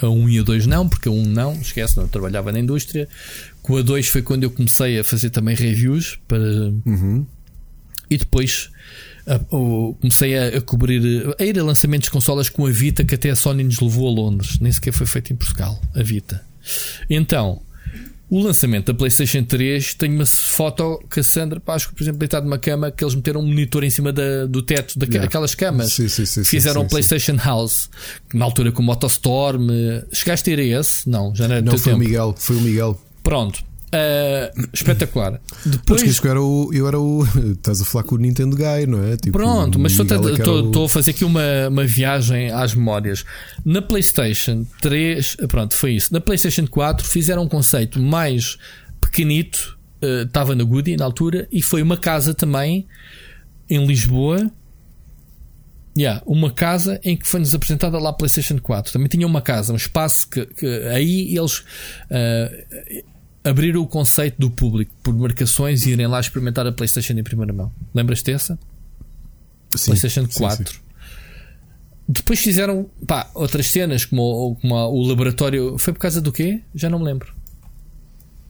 [0.00, 3.08] A 1 e a 2 não, porque a 1 não, esquece, não trabalhava na indústria.
[3.62, 6.38] Com a 2 foi quando eu comecei a fazer também reviews para.
[6.38, 7.26] Uhum.
[8.08, 8.70] E depois
[10.00, 13.30] comecei a, a, cobrir, a ir a lançamentos de consolas com a Vita que até
[13.30, 16.44] a Sony nos levou a Londres, nem sequer foi feito em Portugal, a Vita.
[17.10, 17.60] Então,
[18.28, 22.02] o lançamento da PlayStation 3 tem uma foto que a Sandra, pá, acho que por
[22.02, 25.52] exemplo, deitado numa cama, que eles meteram um monitor em cima da, do teto daquelas
[25.52, 25.56] yeah.
[25.56, 25.92] camas.
[25.92, 27.88] Sim, sim, sim, fizeram sim, PlayStation House,
[28.34, 29.68] na altura com o Motostorm.
[30.12, 31.08] Chegaste a ir a esse?
[31.08, 31.96] Não, já não era Não, foi tempo.
[31.96, 33.00] o Miguel, foi o Miguel.
[33.22, 33.64] Pronto.
[33.96, 35.40] Uh, espetacular.
[35.64, 37.24] Depois que eu era o, eu era o.
[37.56, 39.16] Estás a falar com o Nintendo Guy, não é?
[39.16, 43.24] Tipo, Pronto, mas estou a, a fazer aqui uma, uma viagem às memórias.
[43.64, 46.12] Na PlayStation 3, pronto, foi isso.
[46.12, 48.58] Na PlayStation 4 fizeram um conceito mais
[49.00, 52.86] pequenito, estava uh, na Goody na altura, e foi uma casa também
[53.70, 54.50] em Lisboa.
[55.96, 58.92] Yeah, uma casa em que foi-nos apresentada lá a PlayStation 4.
[58.92, 61.60] Também tinha uma casa, um espaço que, que aí eles.
[62.10, 63.15] Uh,
[63.46, 67.52] abrir o conceito do público por marcações e irem lá experimentar a PlayStation em primeira
[67.52, 67.72] mão.
[67.94, 68.58] Lembras-te dessa?
[69.74, 70.66] Sim, PlayStation 4.
[70.68, 70.80] Sim, sim.
[72.08, 75.78] Depois fizeram pá, outras cenas, como, como o laboratório.
[75.78, 76.60] Foi por causa do quê?
[76.74, 77.34] Já não me lembro.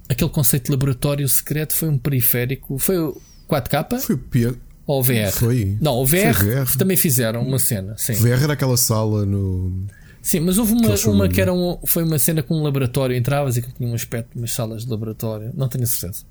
[0.09, 2.79] Aquele conceito de laboratório secreto foi um periférico.
[2.79, 4.01] Foi o 4K?
[4.01, 4.55] Foi o pior.
[4.87, 5.33] Ou o VR?
[5.33, 5.77] Foi.
[5.81, 7.97] Não, o VR, VR, também fizeram uma cena.
[7.99, 8.13] Sim.
[8.13, 9.87] VR era aquela sala no.
[10.27, 13.57] Sim, mas houve uma, uma que era um, foi uma cena com um laboratório, entravas
[13.57, 16.25] e que tinha um aspecto de umas salas de laboratório, não tenho certeza.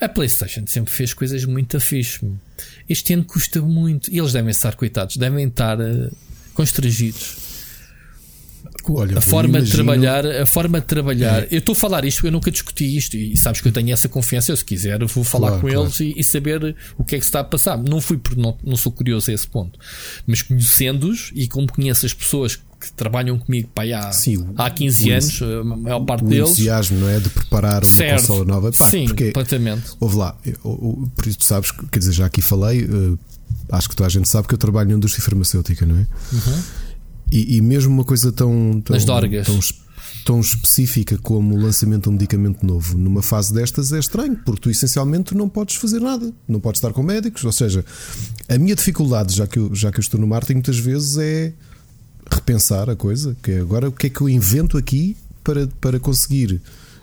[0.00, 2.24] A PlayStation sempre fez coisas muito fixe.
[2.88, 4.08] Este ano custa muito.
[4.12, 6.16] E eles devem estar coitados, devem estar uh,
[6.54, 7.36] constrangidos.
[8.88, 9.70] Olha, a forma imagino...
[9.70, 11.42] de trabalhar, a forma de trabalhar.
[11.44, 11.48] É.
[11.50, 14.08] Eu estou a falar isto, eu nunca discuti isto e sabes que eu tenho essa
[14.08, 14.52] confiança.
[14.52, 15.84] Eu, se quiser, vou falar claro, com claro.
[15.84, 17.78] eles e, e, saber o que é que se está a passar.
[17.78, 19.78] Não fui porque não, não sou curioso a esse ponto,
[20.26, 25.08] mas conhecendo-os e como conheço as pessoas que trabalham comigo pá, há, Sim, há 15
[25.08, 26.48] o, anos, a maior parte o deles.
[26.48, 27.20] O entusiasmo, não é?
[27.20, 28.20] De preparar uma certo.
[28.20, 28.72] consola nova.
[28.72, 29.92] Pá, Sim, porque, completamente.
[30.00, 33.18] Houve lá, eu, por isso tu sabes, quer dizer, já aqui falei, uh,
[33.70, 36.06] acho que toda a gente sabe que eu trabalho na indústria farmacêutica, não é?
[36.32, 36.62] Uhum.
[37.32, 38.80] E, e, mesmo uma coisa tão.
[38.84, 39.46] tão As dorgas.
[39.46, 39.58] Tão,
[40.24, 44.60] tão específica como o lançamento de um medicamento novo numa fase destas é estranho, porque
[44.60, 47.42] tu essencialmente não podes fazer nada, não podes estar com médicos.
[47.44, 47.84] Ou seja,
[48.48, 51.54] a minha dificuldade, já que eu, já que eu estou no marketing, muitas vezes é
[52.30, 55.98] repensar a coisa, que é agora o que é que eu invento aqui para, para
[55.98, 56.60] conseguir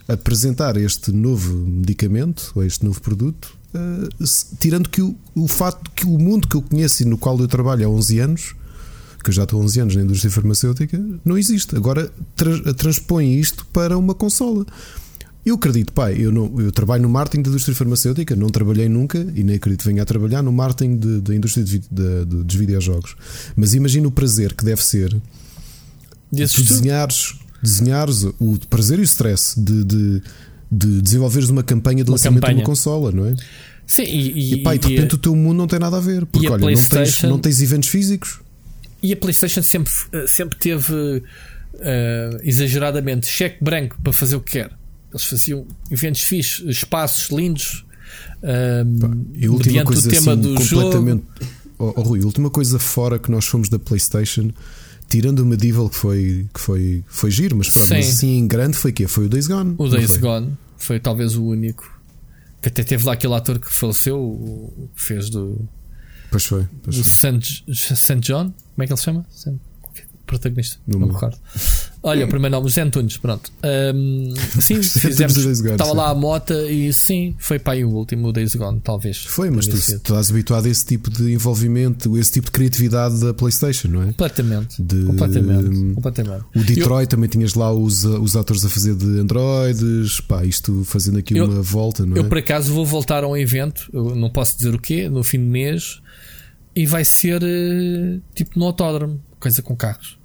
[0.07, 4.25] apresentar este novo medicamento ou este novo produto, uh,
[4.59, 7.47] tirando que o, o facto que o mundo que eu conheço e no qual eu
[7.47, 8.55] trabalho há 11 anos,
[9.23, 11.75] que eu já estou há 11 anos na indústria farmacêutica, não existe.
[11.75, 14.65] Agora tra transpõe isto para uma consola.
[15.45, 19.17] Eu acredito, pai, eu, não, eu trabalho no marketing da indústria farmacêutica, não trabalhei nunca
[19.17, 22.55] e nem acredito que venha a trabalhar no marketing da indústria de, de, de, dos
[22.55, 23.15] videojogos.
[23.55, 25.15] Mas imagino o prazer que deve ser
[26.31, 30.21] de desenhares, desenhares o prazer e o stress de, de,
[30.71, 32.55] de desenvolveres uma campanha de uma lançamento campanha.
[32.55, 33.35] de uma consola, não é?
[33.87, 35.99] Sim, e, e, pá, e de repente e, o teu mundo não tem nada a
[35.99, 38.39] ver, porque olha, não tens, não tens eventos físicos.
[39.01, 39.91] E a PlayStation sempre,
[40.27, 41.23] sempre teve uh,
[42.43, 44.71] exageradamente cheque branco para fazer o que quer.
[45.11, 47.85] Eles faziam eventos fixos, espaços lindos.
[48.43, 51.23] Um, e a última coisa o tema assim, do completamente.
[51.77, 54.51] Oh, oh, Rui, a última coisa fora que nós fomos da PlayStation,
[55.07, 58.75] tirando o Medieval que foi, que foi, foi giro, mas, pá, mas assim em grande
[58.75, 59.75] foi que Foi o Days Gone.
[59.77, 60.19] O Days foi?
[60.19, 61.99] Gone foi talvez o único.
[62.61, 65.67] Que até teve lá aquele ator que faleceu, o que fez do.
[66.31, 66.67] Pois foi.
[66.83, 68.19] Pois do St.
[68.19, 69.25] John, como é que ele se chama?
[69.29, 69.59] Saint
[70.29, 70.77] protagonista.
[70.87, 71.37] Não, não me recordo.
[72.01, 73.51] Olha, o primeiro nome, Zé Antunes, pronto.
[73.93, 75.35] Um, sim, fizemos.
[75.37, 79.25] Estava lá a moto e sim, foi para aí o último, o Days Gone, talvez.
[79.25, 83.33] Foi, mas tu, estás habituado a esse tipo de envolvimento, esse tipo de criatividade da
[83.33, 84.05] PlayStation, não é?
[84.07, 84.81] Completamente.
[84.81, 86.45] De, completamente, completamente.
[86.55, 90.83] O Detroit Eu, também tinhas lá os, os atores a fazer de androides, pá, isto
[90.85, 92.19] fazendo aqui eu, uma volta, não é?
[92.19, 95.39] Eu por acaso vou voltar a um evento, não posso dizer o quê, no fim
[95.39, 96.01] de mês,
[96.79, 100.17] e vai ser eh, tipo no autódromo, coisa com carros.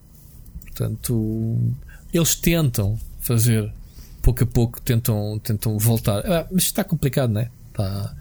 [0.60, 1.58] Portanto,
[2.12, 3.72] eles tentam fazer
[4.22, 6.24] pouco a pouco, tentam, tentam voltar.
[6.24, 7.50] Ah, mas está complicado, não é?
[7.70, 8.14] Está,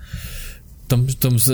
[0.82, 1.54] estamos, estamos a.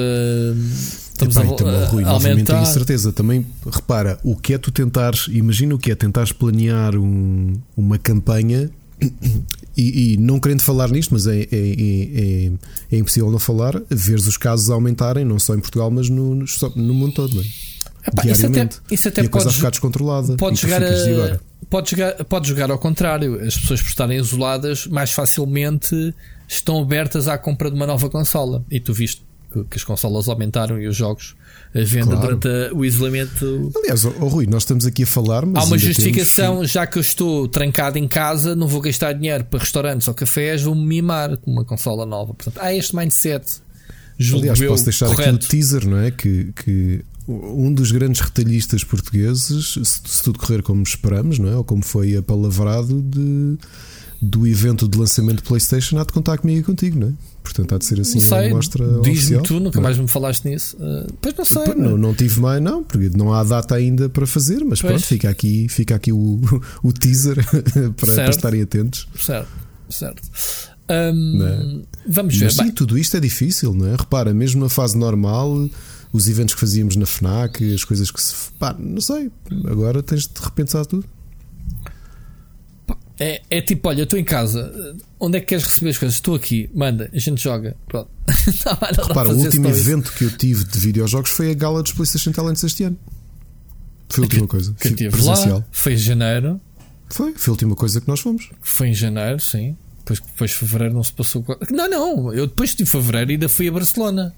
[0.56, 3.12] Estamos Epá, a, também, a, Rui, a novamente tenho certeza.
[3.12, 7.98] Também repara, o que é tu tentares, imagina o que é tentares planear um, uma
[7.98, 8.72] campanha
[9.78, 12.52] e, e, não querendo falar nisto, mas é, é, é,
[12.92, 16.46] é, impossível não falar, veres os casos aumentarem, não só em Portugal, mas no, no,
[16.76, 17.46] no mundo todo, não é?
[18.08, 20.36] Epá, isso até, isso até e a coisa pode, ficar descontrolada.
[20.38, 23.36] Pode e jogar, "E agora?" pode, jogar, pode jogar ao contrário.
[23.46, 26.14] As pessoas por estarem isoladas mais facilmente
[26.48, 28.64] estão abertas à compra de uma nova consola.
[28.72, 29.22] E tu viste
[29.52, 31.36] que, que as consolas aumentaram e os jogos
[31.74, 32.38] a venda Claro.
[32.38, 33.72] durante o isolamento.
[33.76, 37.02] Aliás, ó, Rui, nós estamos aqui a falar, mas Há uma justificação, já que eu
[37.02, 41.52] estou trancado em casa, não vou gastar dinheiro para restaurantes ou cafés, vou-me mimar com
[41.52, 42.34] uma consola nova.
[42.34, 43.46] Portanto, há este mindset.
[44.18, 45.46] Julgo Aliás, posso deixar aqui correto.
[45.46, 46.12] o teaser, não é?
[46.12, 51.56] Que, que um dos grandes retalhistas portugueses, se, tudo correr como esperamos, não é?
[51.56, 53.58] Ou como foi apalavrado de,
[54.22, 57.12] do evento de lançamento de PlayStation, há de contar comigo e contigo, não é?
[57.44, 59.84] Portanto, há de ser assim Não sei, uma mostra diz-me tu, nunca não é?
[59.84, 60.78] mais me falaste nisso.
[60.78, 61.76] Uh, pois não sei.
[61.76, 64.94] Não, não tive mais, não, porque não há data ainda para fazer, mas Pois.
[64.94, 66.40] pronto, fica aqui, fica aqui o,
[66.84, 67.38] o teaser
[67.96, 69.08] para, para estarem atentos.
[69.20, 69.50] Certo,
[69.90, 70.22] certo.
[70.90, 71.82] Não é?
[72.08, 72.46] Vamos ver.
[72.46, 73.96] Mas sim, Bem, tudo isto é difícil, não é?
[73.96, 75.70] Repara, mesmo na fase normal,
[76.12, 78.34] os eventos que fazíamos na FNAC, as coisas que se.
[78.58, 79.32] pá, não sei,
[79.66, 81.06] agora tens de repensar tudo.
[83.20, 84.96] É, é tipo, olha, eu estou em casa.
[85.20, 86.16] Onde é que queres receber as coisas?
[86.16, 87.76] Estou aqui, manda, a gente joga.
[87.88, 88.10] Pronto.
[88.66, 92.32] Não, Repara, o último evento que eu tive de videojogos foi a gala dos PlayStation
[92.32, 92.98] Talents este ano.
[94.08, 94.74] Foi a última coisa.
[94.74, 95.58] que eu tive presencial.
[95.58, 96.62] lá, foi em janeiro.
[97.10, 98.50] Foi, foi a última coisa que nós fomos.
[98.62, 99.76] Foi em janeiro, sim.
[100.00, 101.46] Depois, depois de fevereiro não se passou.
[101.70, 102.34] Não, não.
[102.34, 104.34] Eu depois de fevereiro ainda fui a Barcelona.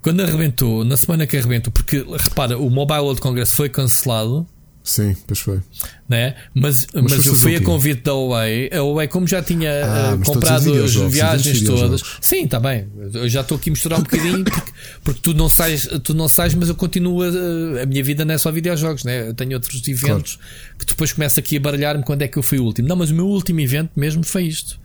[0.00, 4.46] Quando arrebentou, na semana que arrebentou, porque repara, o Mobile World Congress foi cancelado.
[4.88, 5.60] Sim, pois foi.
[6.08, 6.34] né?
[6.54, 8.70] Mas, mas, foste eu fui o a convite da Huawei.
[8.72, 12.88] A Huawei, como já tinha Ah, mas a comprado as viagens todas, sim, está bem.
[13.12, 14.72] Eu já estou aqui a misturar um bocadinho porque,
[15.04, 18.32] porque tu não sais, tu não sais, mas eu continuo a, a minha vida não
[18.32, 19.28] é só videojogos, né?
[19.28, 20.38] Eu tenho outros eventos
[20.78, 22.88] que depois começo aqui a baralhar-me quando é que eu fui o último.
[22.88, 24.80] Não, mas o meu último evento mesmo foi isto.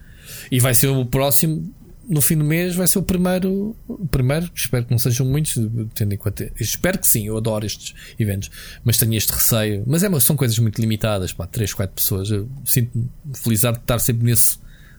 [0.51, 1.73] E vai ser o próximo.
[2.07, 3.75] No fim do mês vai ser o primeiro,
[4.11, 5.53] primeiro, espero que não sejam muitos,
[5.93, 6.51] tendo em conta.
[6.59, 8.51] Espero que sim, eu adoro estes eventos,
[8.83, 9.83] mas tenho este receio.
[9.87, 12.29] Mas é, são coisas muito limitadas, pá, 3, 4 pessoas.
[12.29, 14.57] Eu sinto-me felizado de estar sempre nesse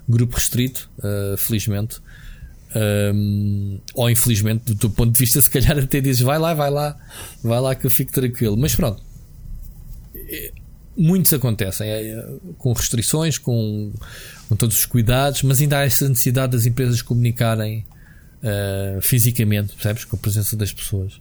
[0.08, 2.00] grupo restrito, uh, felizmente.
[3.14, 6.70] Um, ou infelizmente, do teu ponto de vista, se calhar até dizes vai lá, vai
[6.70, 6.96] lá,
[7.42, 8.56] vai lá que eu fico tranquilo.
[8.56, 9.02] Mas pronto,
[10.96, 12.26] muitos acontecem é, é,
[12.58, 13.92] com restrições, com,
[14.48, 17.84] com todos os cuidados, mas ainda há essa necessidade das empresas comunicarem
[18.42, 20.04] uh, fisicamente, percebes?
[20.04, 21.20] Com a presença das pessoas.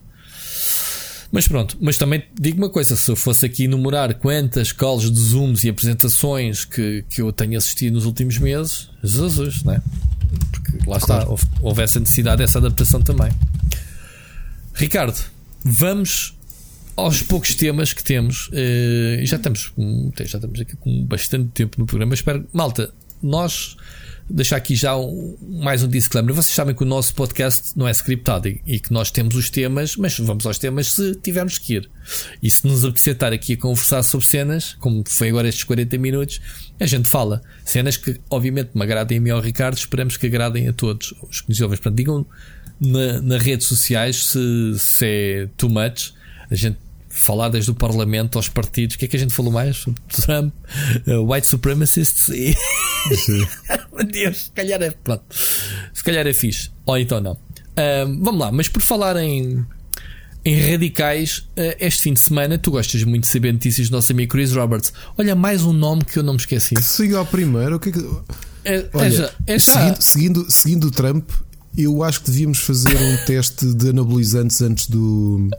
[1.32, 5.20] Mas pronto, mas também digo uma coisa: se eu fosse aqui enumerar quantas calls de
[5.20, 9.82] Zooms e apresentações que, que eu tenho assistido nos últimos meses, Jesus, né?
[10.52, 13.32] Porque lá está, houve, houve essa necessidade, essa adaptação também.
[14.76, 15.20] Ricardo,
[15.64, 16.36] vamos
[16.96, 18.50] aos poucos temas que temos.
[18.54, 19.72] e já estamos,
[20.18, 22.14] já estamos aqui com bastante tempo no programa.
[22.14, 23.76] Espero, malta, nós
[24.30, 26.34] deixar aqui já um- mais um disclaimer.
[26.34, 29.50] Vocês sabem que o nosso podcast não é scriptado e, e que nós temos os
[29.50, 31.90] temas, mas vamos aos temas se tivermos que ir.
[32.42, 35.98] E se nos apetecer estar aqui a conversar sobre cenas, como foi agora estes 40
[35.98, 36.40] minutos,
[36.80, 37.42] a gente fala.
[37.66, 41.42] Cenas que, obviamente, me agradem a mim ao Ricardo, esperamos que agradem a todos os
[41.42, 41.78] que nos ouvem.
[41.78, 42.26] Portanto, digam
[42.80, 46.14] na, nas redes sociais se, se é too much.
[46.50, 46.78] A gente
[47.14, 48.96] falar desde o Parlamento aos partidos.
[48.96, 49.86] O que é que a gente falou mais?
[50.10, 50.54] Trump,
[51.08, 52.56] uh, white supremacists e.
[53.94, 54.90] Meu Deus, se calhar é.
[54.90, 55.24] Pronto.
[55.94, 56.72] Se calhar é fixe.
[56.86, 57.38] Ou então não.
[57.78, 59.66] Ahm, vamos lá, mas por falar em.
[60.46, 64.12] Em radicais, eh, este fim de semana, tu gostas muito de saber notícias do nosso
[64.12, 64.92] amigo Chris Roberts.
[65.18, 66.76] Olha, mais um nome que eu não me esqueci.
[66.76, 68.00] Que saiu ao primeiro, o que é que.
[68.66, 69.60] É, é Olha, já, é já.
[69.60, 71.30] seguindo, seguindo, seguindo o Trump,
[71.78, 75.50] eu acho que devíamos fazer um teste de anabolizantes antes do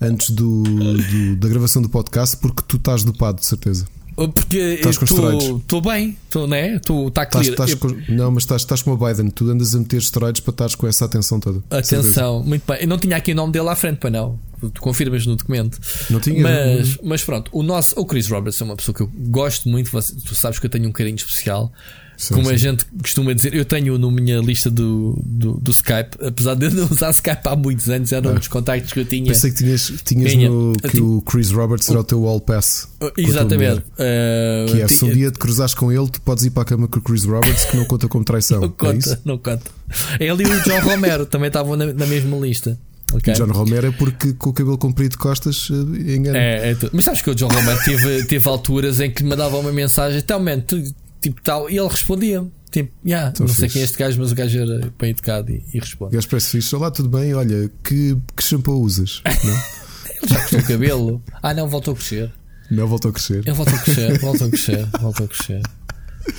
[0.00, 3.86] antes do, do- da gravação do podcast, porque tu estás dopado, de certeza.
[4.34, 5.46] Porque Estás com esteroides.
[5.46, 6.76] estou bem, estou, né?
[6.76, 7.50] Está Estás, clear.
[7.50, 10.52] estás Eu- com- não, mas estás, como o Biden, tu andas a meter esteroides para
[10.52, 11.62] estares com essa atenção toda.
[11.68, 12.80] Atenção, muito bem.
[12.80, 14.38] Eu não tinha aqui o nome dele à frente, para não.
[14.72, 15.78] Tu confirmas no documento.
[16.08, 16.40] Não tinha?
[16.42, 19.90] Mas, mas pronto, o nosso, o Chris Roberts é uma pessoa que eu gosto muito.
[19.90, 21.70] Tu sabes que eu tenho um carinho especial.
[22.16, 22.58] Sim, Como a sim.
[22.58, 26.70] gente costuma dizer, eu tenho na minha lista do, do, do Skype, apesar de eu
[26.70, 28.34] não usar Skype há muitos anos, eram Ah.
[28.38, 29.26] uns contactos que eu tinha.
[29.26, 30.48] Pensei que tinhas, tinhas Ganha.
[30.48, 32.88] no, que tinha- o Chris Roberts era o teu All Pass.
[33.00, 33.80] a Exatamente.
[33.80, 36.62] Uh, Que é, se um tinha- dia te cruzares com ele, tu podes ir para
[36.62, 38.60] a cama com o Chris Roberts, que não conta como traição.
[38.64, 39.18] não é conta, isso?
[39.24, 39.70] não conta.
[40.18, 42.78] Ele e o John Romero também estavam na, na mesma lista.
[43.12, 43.34] ok?
[43.34, 46.38] John Romero é porque com o cabelo comprido de costas eh, engana.
[46.38, 49.56] É, é Mas sabes que o John Romero teve, teve alturas em que me mandava
[49.58, 50.82] uma mensagem, então, man, tu,
[51.20, 52.46] tipo tal, e ele respondia.
[52.70, 53.72] Tipo, yeah, Então não sei fixe.
[53.72, 56.14] quem é este gajo, mas o gajo era bem educado e, e O responde.
[56.14, 56.74] gajo parece fixe.
[56.76, 57.32] Olá, tudo bem?
[57.34, 59.22] Olha, que, que shampoo usas?
[59.26, 61.22] Ele já cortou o cabelo.
[61.42, 62.32] Ah, não, voltou a crescer.
[62.70, 63.38] não voltou a crescer.
[63.46, 65.62] Ele voltou a crescer, voltou a crescer, voltou a crescer.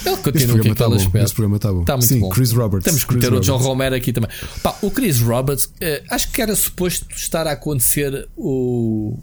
[0.06, 1.24] Ele continua com aquela tá espera.
[1.24, 1.86] Esse programa está bom.
[1.86, 2.30] Tá muito Sim, bom.
[2.30, 2.84] Chris Roberts.
[2.86, 3.58] Temos que Chris meter o John.
[3.58, 4.30] Romero aqui também.
[4.62, 9.18] Pá, o Chris Roberts, eh, acho que era suposto estar a acontecer o.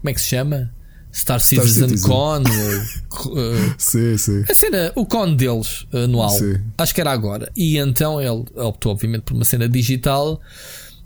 [0.00, 0.72] Como é que se chama?
[1.12, 2.08] Star Citizen, Citizen.
[2.08, 2.42] Con.
[3.36, 4.44] eh, Sim, sim.
[4.48, 6.60] a cena, o con deles anual, Sim.
[6.76, 7.50] acho que era agora.
[7.56, 10.40] E então ele optou, obviamente, por uma cena digital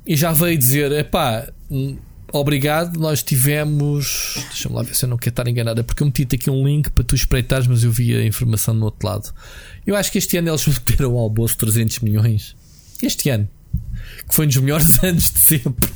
[0.06, 1.96] e já veio dizer: epá, hum,
[2.32, 4.34] obrigado, nós tivemos.
[4.50, 6.90] Deixa-me lá ver se eu não quero estar enganada, porque eu meti-te aqui um link
[6.90, 9.32] para tu espreitares, mas eu vi a informação no outro lado.
[9.86, 12.56] Eu acho que este ano eles meteram ao bolso 300 milhões.
[13.02, 13.48] Este ano,
[14.28, 15.90] que foi um dos melhores anos de sempre.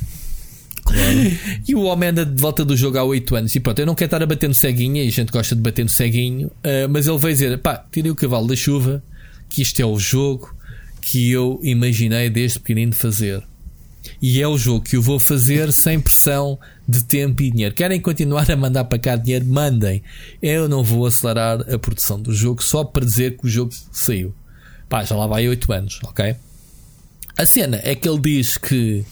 [1.67, 3.55] E o homem anda de volta do jogo há 8 anos.
[3.55, 5.61] E pronto, eu não quero estar a bater no ceguinho, e a gente gosta de
[5.61, 9.03] bater no ceguinho, ah, mas ele veio dizer: pá, tirei o cavalo da chuva,
[9.49, 10.55] que isto é o jogo
[11.01, 13.43] que eu imaginei desde pequenino fazer.
[14.21, 16.57] E é o jogo que eu vou fazer sem pressão
[16.87, 17.75] de tempo e dinheiro.
[17.75, 19.45] Querem continuar a mandar para cá dinheiro?
[19.45, 20.01] Mandem.
[20.41, 24.33] Eu não vou acelerar a produção do jogo só para dizer que o jogo saiu.
[24.89, 26.35] Pá, já lá vai 8 anos, ok?
[27.37, 29.05] A cena é que ele diz que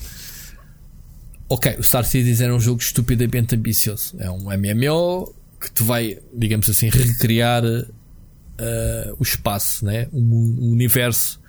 [1.48, 4.16] Ok, o Star Citizen é um jogo estupidamente ambicioso.
[4.20, 10.08] É um MMO que te vai, digamos assim, recriar uh, o espaço, né?
[10.12, 11.40] o universo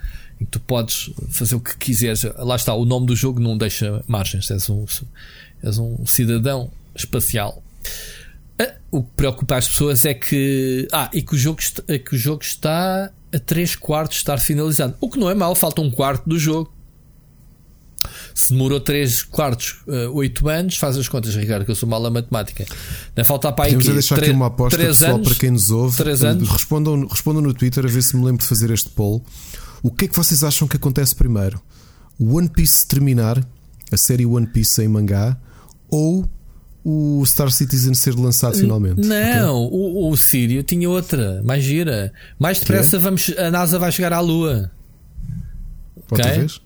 [0.41, 2.25] em que tu podes fazer o que quiseres.
[2.37, 4.51] Lá está, o nome do jogo não deixa margens.
[4.51, 4.85] És um,
[5.63, 7.63] és um cidadão espacial.
[8.59, 10.87] Ah, O que preocupa as pessoas é que.
[10.93, 14.39] Ah, e que o jogo, é que o jogo está a 3 quartos de estar
[14.39, 14.95] finalizado.
[15.01, 16.73] O que não é mau, falta um quarto do jogo.
[18.37, 19.77] Se demorou 3 quartos,
[20.13, 22.67] 8 anos, faz as contas, Ricardo, que eu sou mal a matemática.
[23.09, 25.29] Ainda falta para aí Podemos deixar Tre- aqui uma aposta pessoal anos?
[25.29, 25.97] para quem nos ouve.
[25.97, 26.47] Três anos?
[26.49, 29.25] Respondam, respondam no Twitter a ver se me lembro de fazer este poll.
[29.83, 31.61] O que é que vocês acham que acontece primeiro?
[32.19, 33.43] O One Piece terminar,
[33.91, 35.37] a série One Piece em mangá,
[35.89, 36.29] ou
[36.85, 39.01] o Star Citizen ser lançado finalmente?
[39.01, 42.13] Não, o, o Sírio tinha outra, mais gira.
[42.39, 44.71] Mais depressa vamos, a NASA vai chegar à Lua.
[46.11, 46.39] Outra Ok.
[46.41, 46.61] vez?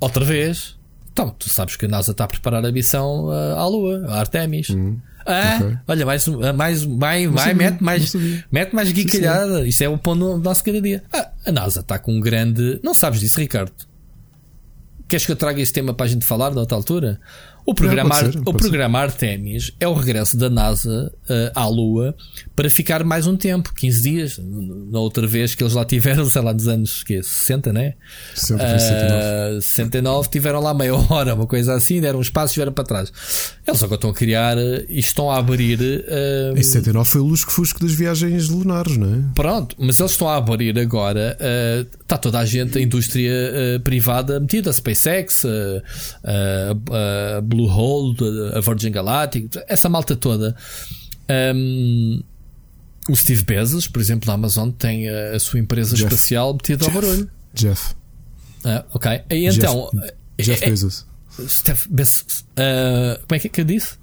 [0.00, 0.79] Outra vez.
[1.12, 4.20] Então, tu sabes que a NASA está a preparar a missão uh, à Lua, a
[4.20, 4.68] Artemis.
[4.70, 5.78] ah, Hum, ok.
[5.88, 8.14] olha, mais, ah, mais, vai, sabia, mete mais,
[8.50, 9.66] mete mais guicalhada.
[9.66, 11.02] Isto é o pão no nosso cada dia.
[11.12, 12.80] Ah, a NASA está com um grande.
[12.82, 13.72] Não sabes disso, Ricardo?
[15.08, 17.20] Queres que eu traga esse tema para a gente falar de outra altura?
[17.66, 21.66] O programa, pode ser, o pode programa Artemis é o regresso da NASA eh, à
[21.66, 22.14] Lua
[22.56, 24.40] para ficar mais um tempo, 15 dias.
[24.90, 27.94] Na outra vez que eles lá tiveram, sei lá, dos anos que 60, né?
[28.34, 29.22] 60 foi 69.
[29.22, 32.84] Ah, 69 tiveram lá meia hora, uma coisa assim, deram um espaço e vieram para
[32.84, 33.12] trás.
[33.66, 35.78] Eles agora estão a criar eh, e estão a abrir.
[36.08, 39.18] eh, Em 79 foi o lusco-fusco das viagens lunares, não é?
[39.34, 41.36] Pronto, mas eles estão a abrir agora.
[41.38, 43.32] eh, está toda a gente, a indústria
[43.84, 45.44] privada metida, a SpaceX,
[46.24, 48.16] a Blue Hole,
[48.54, 50.56] a Virgin Galactic, essa malta toda.
[51.54, 52.22] Um,
[53.08, 56.06] o Steve Bezos, por exemplo, da Amazon, tem a, sua empresa Jeff.
[56.14, 57.28] espacial metida ao barulho.
[57.52, 57.94] Jeff.
[58.64, 59.22] Ah, ok.
[59.30, 59.90] E então.
[60.38, 61.06] Jeff eh, eh, Bezos.
[61.48, 62.44] Steph Bezos.
[62.56, 63.94] ah, como é que, que eu disse?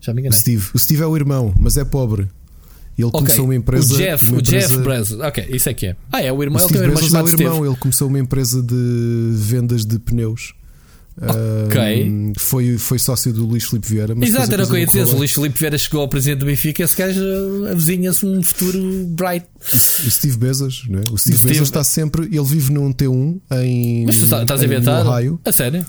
[0.00, 0.38] Já me O enganei.
[0.38, 0.64] Steve.
[0.74, 2.28] O Steve é o irmão, mas é pobre.
[2.98, 3.94] Ele Ok, começou uma empresa.
[3.94, 5.18] O Jeff, uma o Jeff Bezos.
[5.20, 5.96] Ok, isso é que é.
[6.12, 6.60] Ah, é o O irmão.
[6.60, 7.42] Ele tem Steve um irmão Bezos é o Steve.
[7.44, 10.54] irmão, ele começou uma empresa de vendas de pneus.
[11.20, 12.04] Ok.
[12.10, 14.14] Um, foi, foi sócio do Luís Filipe Vieira.
[14.20, 15.02] Exato, era o que eu ia dizer.
[15.06, 17.20] O Luís Filipe Vieira chegou ao presidente do Benfica, esse gajo
[17.70, 19.46] avizinha-se um futuro bright.
[19.60, 21.02] O Steve Bezos, não é?
[21.12, 22.24] O Steve, Steve- Bezos está sempre.
[22.26, 24.06] Ele vive num T1 em.
[24.06, 25.06] Mas tu sa- estás a inventar?
[25.06, 25.40] Ohio.
[25.44, 25.84] A sério?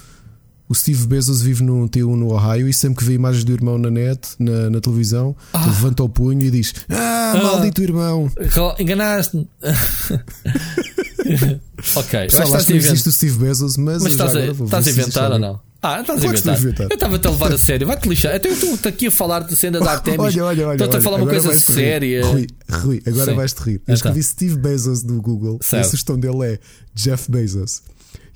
[0.74, 3.78] O Steve Bezos vive num T1 no Ohio e sempre que vê imagens do irmão
[3.78, 8.28] na net, na, na televisão, levanta o punho e diz: Ah, maldito irmão!
[8.40, 9.48] Rel- Enganaste-me.
[11.96, 14.88] ok, mas Pessoal, estás acho que existe o Steve Bezos, mas, Mas estás a, estás
[14.88, 15.60] a inventar ou não?
[15.86, 16.86] Ah, estás a Claro que estou a inventar.
[16.88, 16.88] inventar.
[16.90, 17.86] Eu estava-te a levar a sério.
[17.88, 18.34] Vai-te lixar.
[18.34, 20.20] Até eu estou aqui a falar da cena da Artemis.
[20.20, 20.76] Olha, olha, olha.
[20.76, 22.26] Estou-te a falar uma coisa séria.
[22.26, 23.74] Rui, Rui agora vais-te rir.
[23.74, 23.94] Eu Então.
[23.96, 25.86] escrevi Steve Bezos do Google e a Certo.
[25.92, 26.60] sugestão dele é
[26.96, 27.82] Jeff Bezos.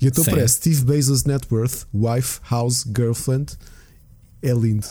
[0.00, 0.30] E então Sim.
[0.30, 3.52] parece Steve Bezos Net Worth, Wife, House, Girlfriend.
[4.42, 4.86] É lindo.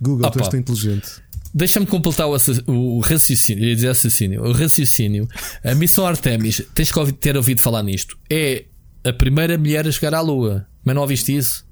[0.00, 0.40] Google, tu Opa.
[0.40, 1.22] és tão inteligente.
[1.54, 2.36] Deixa-me completar o,
[2.66, 3.64] o raciocínio.
[3.64, 4.42] Eu ia dizer assassínio.
[4.42, 5.28] O raciocínio.
[5.62, 8.18] A missão Artemis, tens que ter ouvido falar nisto.
[8.30, 8.64] É
[9.04, 10.66] a primeira mulher a chegar à Lua.
[10.84, 11.66] Mas não ouviste isso?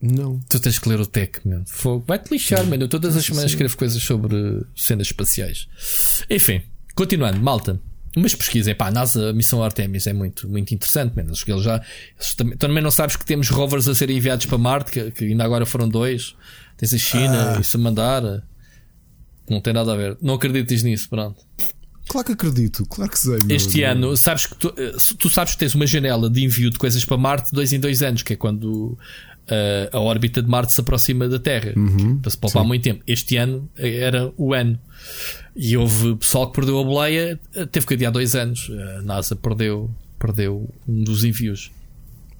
[0.00, 0.40] Não.
[0.48, 1.64] Tu tens que ler o tech, mano.
[2.06, 2.84] Vai-te lixar, mano.
[2.84, 5.68] Eu todas as semanas escrevo coisas sobre cenas espaciais.
[6.28, 6.60] Enfim,
[6.94, 7.80] continuando, malta.
[8.16, 11.18] Mas pesquisem, pá, a NASA, a missão Artemis é muito, muito interessante.
[11.30, 11.80] Acho que eles já.
[12.16, 15.24] eles também, também não sabes que temos rovers a serem enviados para Marte, que, que
[15.24, 16.34] ainda agora foram dois.
[16.76, 17.60] Tens a China, Ah.
[17.60, 18.22] isso a mandar.
[19.48, 20.16] Não tem nada a ver.
[20.20, 21.40] Não acredites nisso, pronto.
[22.08, 23.38] Claro que acredito, claro que sei.
[23.44, 23.56] meu.
[23.56, 26.76] Este ano, sabes que tu, eh, tu sabes que tens uma janela de envio de
[26.78, 28.98] coisas para Marte dois em dois anos, que é quando
[29.48, 31.72] eh, a órbita de Marte se aproxima da Terra,
[32.20, 33.02] para se poupar muito tempo.
[33.06, 34.78] Este ano eh, era o ano.
[35.54, 37.38] E houve pessoal que perdeu a boleia,
[37.70, 38.70] teve que adiar dois anos.
[38.98, 41.70] A NASA perdeu, perdeu um dos envios.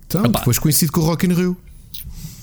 [0.07, 0.39] Então, Epá.
[0.39, 1.57] depois coincide com o Rock in Rio.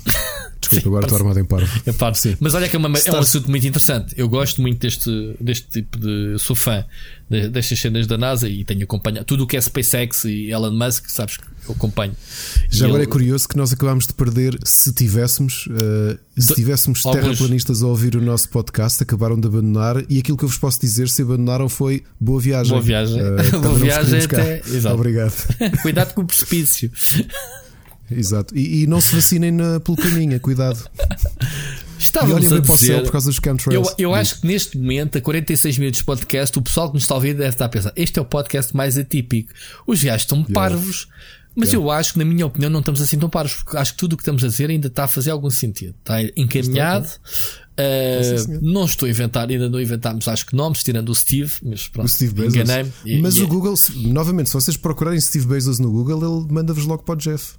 [0.60, 1.82] Desculpa, agora estou armado em parvo.
[1.86, 2.18] É parvo.
[2.18, 2.36] Sim.
[2.40, 4.14] Mas olha que é, uma, é, um assunto muito interessante.
[4.18, 6.38] Eu gosto muito deste, deste tipo de.
[6.38, 6.86] Sou fã
[7.30, 11.10] destas cenas da NASA e tenho acompanhado tudo o que é SpaceX e Elon Musk,
[11.10, 12.14] sabes que eu acompanho.
[12.70, 13.10] Já e agora ele...
[13.10, 17.22] é curioso que nós acabámos de perder, se tivéssemos, uh, se tivéssemos Alguns...
[17.22, 20.82] terraplanistas a ouvir o nosso podcast, acabaram de abandonar e aquilo que eu vos posso
[20.82, 22.72] dizer, se abandonaram foi boa viagem.
[22.72, 23.22] Boa viagem.
[23.22, 24.62] Uh, boa viagem até.
[24.66, 24.96] Exato.
[24.96, 25.34] Obrigado.
[25.84, 26.92] Cuidado com o precipício.
[28.12, 28.56] Exato.
[28.58, 30.90] E, e, não se vacinem na, pelo caminho, cuidado.
[32.00, 33.40] Estávamos a dizer, por causa dos
[33.72, 37.04] Eu, eu acho que neste momento, a 46 minutos de podcast, o pessoal que nos
[37.04, 39.52] está a ouvir deve estar a pensar: este é o podcast mais atípico.
[39.86, 40.54] Os gajos estão yeah.
[40.54, 41.08] parvos,
[41.56, 41.86] mas yeah.
[41.86, 44.14] eu acho que, na minha opinião, não estamos assim tão parvos, porque acho que tudo
[44.14, 45.94] o que estamos a dizer ainda está a fazer algum sentido.
[46.00, 47.10] Está encaminhado.
[47.80, 51.88] Uh, não estou a inventar, ainda não inventámos, acho que nomes, tirando o Steve, mas
[51.88, 52.56] pronto, o Steve Bezos.
[52.56, 53.22] enganei-me.
[53.22, 57.04] Mas e, o Google, novamente, se vocês procurarem Steve Bezos no Google, ele manda-vos logo
[57.04, 57.54] para o Jeff.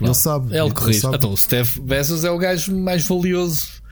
[0.00, 0.56] Ele sabe.
[0.56, 1.06] Ele corrige.
[1.06, 3.82] Então, o Steve Bezos é o gajo mais valioso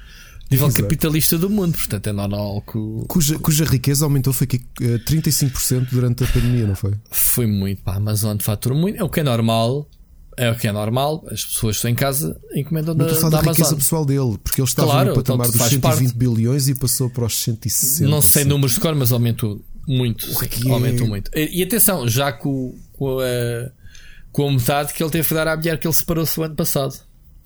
[0.50, 0.82] nível Exato.
[0.82, 3.06] capitalista do mundo, portanto é normal que.
[3.06, 6.94] Cuja, cuja riqueza aumentou foi aqui 35% durante a pandemia, não foi?
[7.10, 7.82] Foi muito.
[7.82, 8.98] Pá, a Amazon fatura muito.
[8.98, 9.88] É o que é normal.
[10.36, 13.76] É o que é normal, as pessoas estão em casa encomendam da, da, da riqueza
[13.76, 16.16] pessoal dele, porque ele estava claro, no patamar então, dos 120 parte.
[16.16, 18.08] bilhões e passou para os 160.
[18.08, 20.24] Não sei números de cor, mas aumentou muito.
[20.24, 21.30] Sim, aumentou muito.
[21.34, 22.74] E, e, atenção, já com,
[23.20, 23.70] a,
[24.32, 26.54] com a metade que ele teve que dar à mulher que ele separou-se o ano
[26.54, 26.94] passado.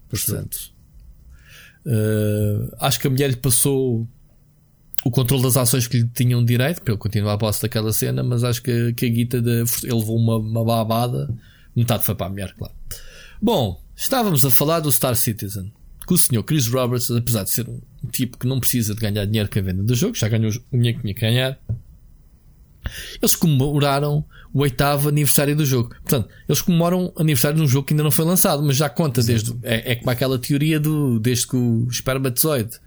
[0.08, 0.74] Portanto,
[1.86, 4.08] Uh, acho que a mulher lhe passou
[5.04, 8.22] o controle das ações que lhe tinham direito, para ele continuar a posse daquela cena,
[8.22, 11.28] mas acho que, que a guita de, ele levou uma, uma babada,
[11.76, 12.72] metade foi para a mulher, claro.
[13.40, 15.70] Bom, estávamos a falar do Star Citizen,
[16.06, 17.80] que o senhor Chris Roberts, apesar de ser um
[18.10, 20.76] tipo que não precisa de ganhar dinheiro com a venda do jogo, já ganhou o
[20.76, 21.58] dinheiro que tinha que ganhar,
[23.20, 25.90] eles comemoraram o oitavo aniversário do jogo.
[25.90, 28.88] Portanto, eles comemoram o aniversário de um jogo que ainda não foi lançado, mas já
[28.88, 29.54] conta desde.
[29.62, 31.18] É, é como aquela teoria do.
[31.18, 32.78] desde que o espermatozoide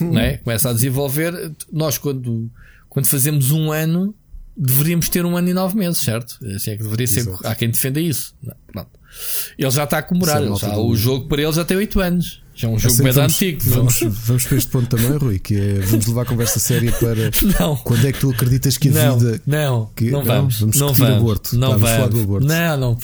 [0.00, 0.12] hum.
[0.12, 1.52] né, começa a desenvolver.
[1.72, 2.50] Nós, quando,
[2.88, 4.14] quando fazemos um ano,
[4.56, 6.38] deveríamos ter um ano e nove meses, certo?
[6.54, 7.20] Assim é que deveria ser.
[7.20, 7.46] Exato.
[7.46, 8.34] Há quem defenda isso.
[8.66, 8.97] Pronto.
[9.58, 10.42] Ele já está a comemorar.
[10.42, 12.40] É já, o jogo para ele já tem oito anos.
[12.54, 13.60] Já é um jogo bem antigo.
[13.66, 17.30] Vamos, vamos para este ponto também, Rui, que é vamos levar a conversa séria para
[17.60, 17.76] não.
[17.76, 19.40] quando é que tu acreditas que a não, vida.
[19.46, 20.58] Não, que, não vamos.
[20.58, 21.56] Vamos não vamos, aborto.
[21.56, 21.90] Não tá, vamos.
[21.90, 22.46] falar do aborto.
[22.46, 22.98] Não, não.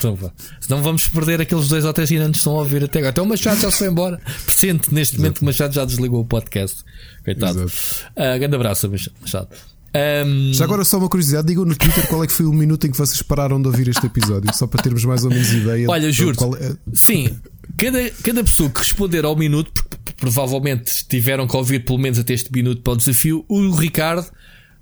[0.60, 3.10] Senão vamos perder aqueles dois ou três que ainda nos estão a ouvir até agora.
[3.10, 4.20] Até o Machado já se foi embora.
[4.44, 6.84] Presente neste momento que o Machado já desligou o podcast.
[7.24, 7.64] Coitado.
[7.64, 9.48] Uh, grande abraço, Machado.
[9.94, 10.52] Um...
[10.52, 12.90] Já agora só uma curiosidade, digam no Twitter qual é que foi o minuto em
[12.90, 15.88] que vocês pararam de ouvir este episódio, só para termos mais ou menos ideia.
[15.88, 16.74] Olha, juro, é...
[16.92, 17.30] sim,
[17.78, 22.34] cada, cada pessoa que responder ao minuto, porque provavelmente tiveram que ouvir pelo menos até
[22.34, 24.26] este minuto para o desafio, o Ricardo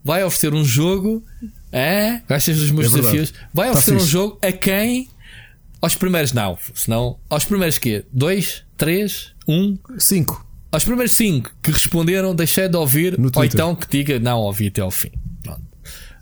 [0.03, 1.23] vai oferecer um jogo.
[1.71, 2.21] É?
[2.29, 3.35] Gostas dos meus é desafios?
[3.53, 5.09] Vai tá oferecer um jogo a quem?
[5.81, 8.05] Aos primeiros, não, senão, aos primeiros quê?
[8.13, 8.63] Dois?
[8.77, 9.33] Três?
[9.49, 9.77] Um?
[9.99, 10.47] Cinco.
[10.73, 14.81] Aos primeiros 5 que responderam, deixei de ouvir, ou então que diga não ouvi até
[14.81, 15.11] ao fim.
[15.43, 15.63] Pronto.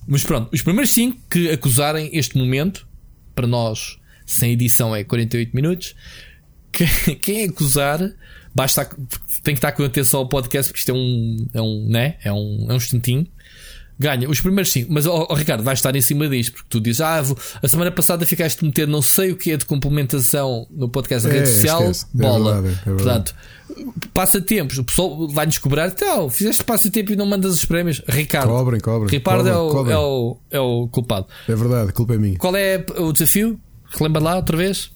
[0.09, 2.87] Mas pronto, os primeiros 5 que acusarem este momento,
[3.33, 3.97] para nós,
[4.27, 5.95] sem edição é 48 minutos,
[6.73, 6.85] que,
[7.23, 8.01] quem acusar,
[8.53, 8.85] basta,
[9.45, 12.17] tem que estar com atenção ao podcast, porque isto é um, é um, né?
[12.25, 13.29] é um, é um instintinho
[14.01, 14.91] ganha os primeiros 5.
[14.91, 17.69] Mas, oh, oh, Ricardo, vais estar em cima disto, porque tu dizes, ah, vou, a
[17.69, 21.39] semana passada ficaste meter não sei o que é de complementação no podcast da é,
[21.39, 22.07] rede social, esquece.
[22.15, 22.57] É bola.
[22.57, 23.35] É verdade, é Portanto,
[24.15, 28.01] passatempos, o pessoal vai-nos cobrar, então, fizeste passatempo e não mandas os prémios.
[28.09, 29.11] Ricardo, cobrem, cobrem.
[29.11, 29.91] Ricardo é, o.
[29.91, 31.27] É, o, é o culpado.
[31.47, 32.39] É verdade, a culpa é minha.
[32.39, 33.61] Qual é o desafio?
[33.91, 34.91] Relembra lá outra vez?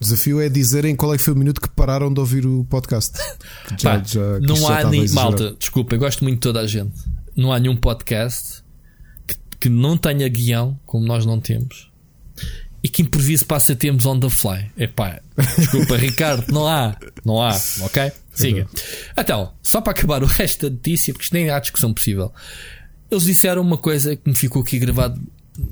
[0.00, 2.64] O desafio é dizerem qual é que foi o minuto que pararam de ouvir o
[2.64, 3.16] podcast.
[3.78, 5.08] Já, Pá, já, não há nem.
[5.10, 6.92] Malta, desculpa, eu gosto muito de toda a gente
[7.36, 8.62] não há nenhum podcast
[9.26, 11.90] que, que não tenha guião, como nós não temos,
[12.82, 14.70] e que improvise passatempos on the fly.
[14.76, 15.20] Epá,
[15.58, 18.12] desculpa, Ricardo, não há, não há, ok?
[18.32, 18.68] Siga.
[19.16, 22.32] Então, só para acabar o resto da notícia, porque isto nem há discussão possível.
[23.10, 25.20] Eles disseram uma coisa que me ficou aqui gravado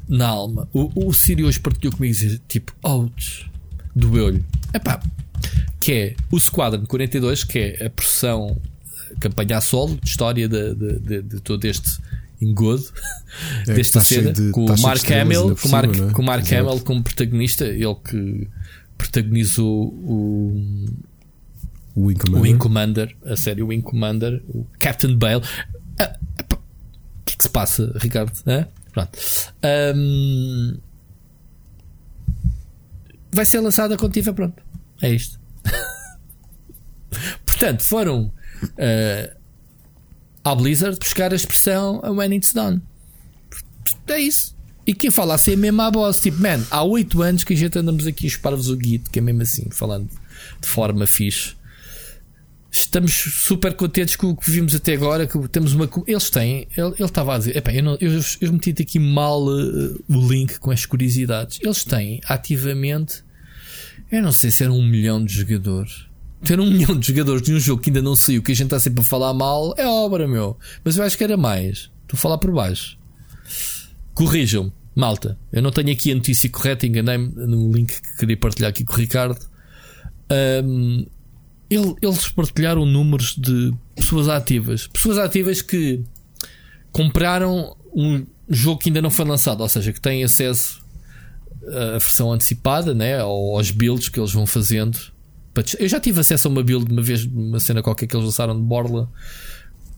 [0.08, 0.68] na alma.
[0.72, 3.50] O, o Siri hoje partilhou comigo dizer, tipo, ouch,
[3.94, 4.44] doeu-lhe.
[4.72, 5.02] Epá,
[5.80, 8.56] que é o Squadron 42, que é a pressão
[9.22, 11.98] campanha a solo, de história de, de, de, de todo este
[12.40, 12.84] engodo
[13.68, 16.12] é, desta cena, de, com, o Mark Hamill, com, Mark, é?
[16.12, 18.48] com Mark Hamill como protagonista, ele que
[18.98, 20.86] protagonizou o
[21.94, 25.42] o Wing Commander, o Wing Commander a série Wing Commander, o Captain Bale.
[25.98, 26.56] Ah, o
[27.24, 28.32] que é que se passa, Ricardo?
[28.46, 28.66] Ah?
[28.92, 29.18] Pronto.
[29.94, 30.78] Um,
[33.30, 34.62] vai ser lançada quando tiver pronto.
[35.02, 35.38] É isto.
[37.44, 38.32] Portanto, foram
[38.64, 39.36] uh,
[40.44, 42.82] à Blizzard buscar a expressão When It's Done.
[44.06, 44.54] É isso.
[44.86, 46.20] E quem fala assim é mesmo a boss.
[46.20, 49.18] Tipo, man, há 8 anos que a gente andamos aqui a chupar-vos o guito, que
[49.18, 50.08] é mesmo assim, falando
[50.60, 51.54] de forma fixe.
[52.70, 55.26] Estamos super contentes com o que vimos até agora.
[55.26, 55.88] Que temos uma.
[56.06, 56.66] Eles têm.
[56.76, 57.56] Ele, estava a dizer.
[57.56, 61.58] Epá, eu, não, eu, eu meti aqui mal uh, o link com as curiosidades.
[61.62, 63.22] Eles têm ativamente.
[64.10, 66.06] Eu não sei se era um milhão de jogadores.
[66.44, 68.66] Ter um milhão de jogadores de um jogo que ainda não saiu, que a gente
[68.66, 70.56] está sempre a falar mal, é obra, meu.
[70.84, 71.90] Mas eu acho que era mais.
[72.02, 72.98] Estou a falar por baixo.
[74.14, 75.38] Corrijam-me, malta.
[75.52, 78.92] Eu não tenho aqui a notícia correta, enganei-me no link que queria partilhar aqui com
[78.92, 79.38] o Ricardo.
[80.64, 81.06] Um,
[81.70, 84.86] eles partilharam números de pessoas ativas.
[84.86, 86.02] Pessoas ativas que
[86.90, 90.82] compraram um jogo que ainda não foi lançado, ou seja, que têm acesso
[91.68, 94.98] à versão antecipada, né, aos builds que eles vão fazendo.
[95.78, 98.54] Eu já tive acesso a uma build uma vez, uma cena qualquer que eles lançaram
[98.54, 99.10] de Borla,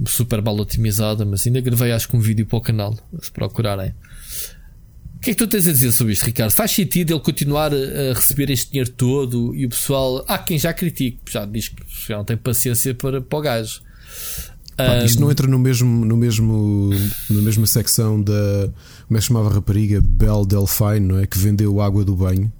[0.07, 3.95] super mal otimizada, mas ainda gravei acho que um vídeo para o canal, se procurarem
[5.25, 6.51] que é que tu tens a dizer sobre isto, Ricardo?
[6.51, 10.23] Faz sentido ele continuar a receber este dinheiro todo e o pessoal.
[10.29, 13.81] Há quem já critique, já diz que já não tem paciência para, para o gajo.
[14.77, 15.05] Pá, um...
[15.05, 16.91] Isto não entra no mesmo, no mesmo,
[17.31, 18.71] na mesma secção da.
[19.07, 20.03] Como é que chamava a rapariga?
[20.03, 21.27] Belle Delphine, não é?
[21.27, 22.53] Que vendeu água do banho.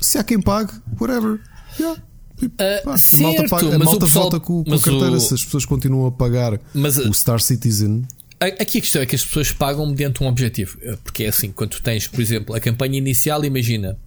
[0.00, 1.38] Se há quem pague, whatever.
[1.78, 2.02] Yeah.
[2.40, 5.20] Uh, certo, malta, paga, a malta pessoal, volta com, com a carteira o...
[5.20, 8.04] se as pessoas continuam a pagar mas, o Star Citizen.
[8.40, 10.78] Aqui a questão é que as pessoas pagam mediante um objetivo.
[10.80, 13.98] Eh, porque é assim, quando tu tens, por exemplo, a campanha inicial, imagina,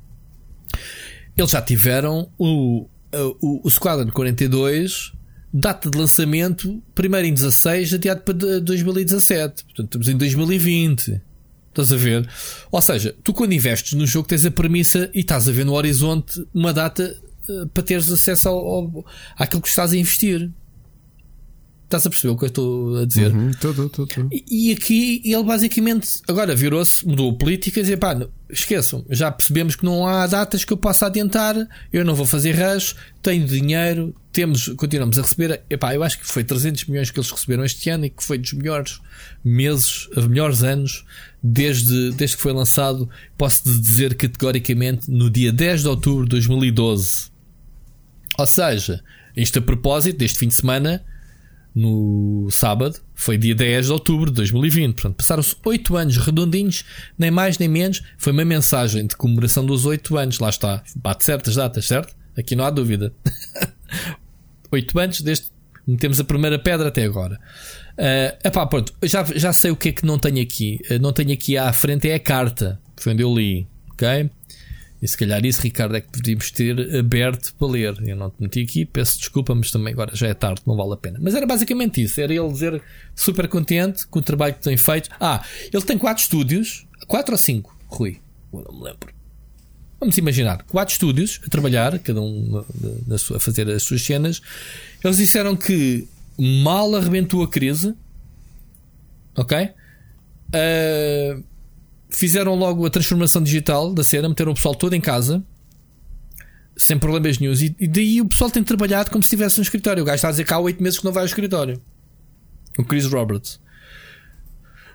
[1.37, 2.87] eles já tiveram o,
[3.41, 5.11] o, o Squadron 42,
[5.53, 9.65] data de lançamento, primeiro em 16, adiado para 2017.
[9.65, 11.21] Portanto, estamos em 2020.
[11.69, 12.29] Estás a ver?
[12.69, 15.73] Ou seja, tu quando investes no jogo tens a premissa e estás a ver no
[15.73, 17.17] horizonte uma data
[17.73, 19.05] para teres acesso ao, ao,
[19.37, 20.51] àquilo que estás a investir.
[21.83, 23.33] Estás a perceber o que eu estou a dizer?
[23.33, 27.97] Uhum, tô, tô, tô, e, e, aqui ele basicamente agora virou-se, mudou a política e
[27.97, 28.17] pá,
[28.49, 31.53] esqueçam, já percebemos que não há datas que eu possa adiantar,
[31.91, 35.61] eu não vou fazer rush, tenho dinheiro, temos, continuamos a receber.
[35.69, 38.37] Epá, eu acho que foi 300 milhões que eles receberam este ano e que foi
[38.37, 38.99] dos melhores
[39.43, 41.03] meses, os melhores anos
[41.43, 43.09] desde, desde que foi lançado.
[43.37, 47.30] Posso dizer categoricamente no dia 10 de outubro de 2012.
[48.41, 49.03] Ou seja,
[49.37, 51.03] isto a propósito deste fim de semana
[51.75, 54.93] no sábado, foi dia 10 de outubro de 2020.
[54.93, 56.83] Portanto, passaram-se 8 anos redondinhos,
[57.17, 58.01] nem mais nem menos.
[58.17, 60.39] Foi uma mensagem de comemoração dos 8 anos.
[60.39, 62.15] Lá está, bate certas datas, certo?
[62.35, 63.13] Aqui não há dúvida.
[64.71, 65.45] 8 anos desde
[65.87, 67.39] metemos a primeira pedra até agora.
[67.93, 70.79] Uh, epá, pronto, já, já sei o que é que não tenho aqui.
[70.89, 72.79] Uh, não tenho aqui à frente é a carta.
[72.97, 73.67] Foi onde eu li.
[73.91, 74.29] Ok?
[75.01, 77.97] E se calhar isso, Ricardo, é que podíamos ter aberto para ler.
[78.07, 80.93] Eu não te meti aqui, peço desculpa, mas também agora já é tarde, não vale
[80.93, 81.17] a pena.
[81.19, 82.81] Mas era basicamente isso: era ele dizer
[83.15, 85.09] super contente com o trabalho que tem feito.
[85.19, 85.43] Ah,
[85.73, 88.19] ele tem quatro estúdios, quatro ou cinco, Rui?
[88.53, 89.11] Eu não me lembro.
[89.99, 92.63] Vamos imaginar, quatro estúdios a trabalhar, cada um
[93.07, 94.41] na sua, a fazer as suas cenas.
[95.03, 97.95] Eles disseram que mal arrebentou a crise,
[99.35, 99.69] ok?
[100.53, 101.43] Uh,
[102.11, 105.43] fizeram logo a transformação digital da cena, meteram o pessoal todo em casa,
[106.77, 107.53] sem problemas nenhum.
[107.53, 110.03] E, e daí o pessoal tem trabalhado como se estivesse no escritório.
[110.03, 111.81] O gajo está a dizer que há 8 meses que não vai ao escritório.
[112.77, 113.59] O Chris Roberts.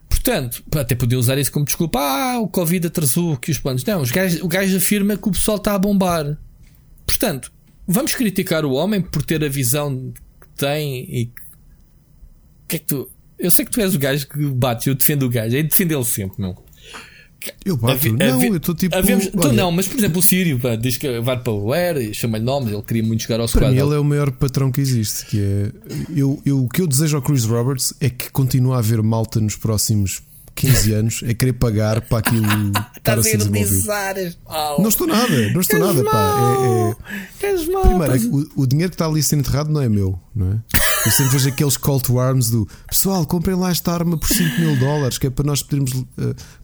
[0.09, 1.99] Portanto, até podia usar isso como desculpa.
[1.99, 3.85] Ah, o Covid atrasou aqui os planos.
[3.85, 6.39] Não, gajos, o gajo afirma que o pessoal está a bombar.
[7.05, 7.53] Portanto,
[7.87, 11.43] vamos criticar o homem por ter a visão que tem e que.
[12.69, 13.11] que é que tu.
[13.39, 15.95] Eu sei que tu és o gajo que bate, eu defendo o gajo, é defender
[15.95, 16.57] ele sempre, não.
[17.65, 18.13] Eu bato.
[18.13, 18.95] não, eu estou tipo.
[18.95, 22.13] Havemos, tu não, mas por exemplo, o Sírio pá, diz que vai para o Air,
[22.15, 24.81] chama-lhe nomes, ele queria muito jogar ao Para mim, ele é o maior patrão que
[24.81, 25.27] existe.
[25.27, 25.73] Que é,
[26.15, 29.41] eu, eu, o que eu desejo ao Chris Roberts é que continue a haver malta
[29.41, 30.23] nos próximos
[30.57, 32.43] 15 anos a querer pagar para aquilo
[32.97, 33.87] estar a ser desenvolvido.
[34.79, 36.03] Não estou nada, não estou nada.
[36.05, 36.97] Pá.
[37.43, 37.57] É, é...
[37.57, 40.57] Primeiro, é o, o dinheiro que está ali sendo enterrado não é meu, não é?
[41.07, 44.61] Eu sempre vejo aqueles call to arms do pessoal, comprem lá esta arma por 5
[44.61, 46.05] mil dólares, que é para nós podermos uh,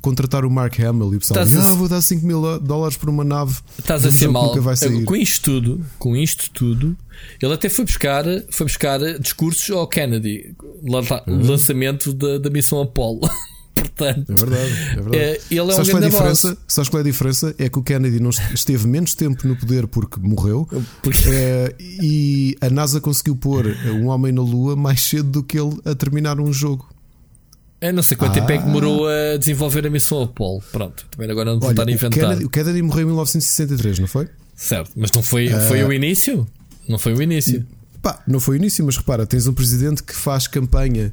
[0.01, 1.15] contratar o Mark Hamill.
[1.15, 3.57] E o pessoal diz, ah, vou dar 5 mil dólares por uma nave.
[3.79, 4.53] Estás a ser mal.
[5.05, 6.97] Com isto tudo, com isto tudo,
[7.41, 11.47] ele até foi buscar, foi buscar discursos ao Kennedy, uhum.
[11.47, 13.21] lançamento da, da missão Apollo.
[14.03, 14.73] Portanto, é verdade.
[14.73, 15.17] É verdade.
[15.17, 17.55] É, ele é sabes um grande é diferença, Sabes qual é a diferença?
[17.59, 20.69] É que o Kennedy não esteve menos tempo no poder porque morreu
[21.03, 21.29] porque...
[21.29, 25.79] É, e a NASA conseguiu pôr um homem na Lua mais cedo do que ele
[25.85, 26.89] a terminar um jogo.
[27.81, 28.35] Eu não sei quanto ah.
[28.35, 30.63] tempo é que demorou a desenvolver a missão Apollo.
[30.71, 32.11] Pronto, também agora não vou estar a inventar.
[32.11, 34.29] O Kennedy, o Kennedy morreu em 1963, não foi?
[34.55, 35.89] Certo, mas não foi, foi uh...
[35.89, 36.47] o início?
[36.89, 37.67] Não foi o início.
[38.01, 41.13] Pá, não foi o início, mas repara, tens um presidente que faz campanha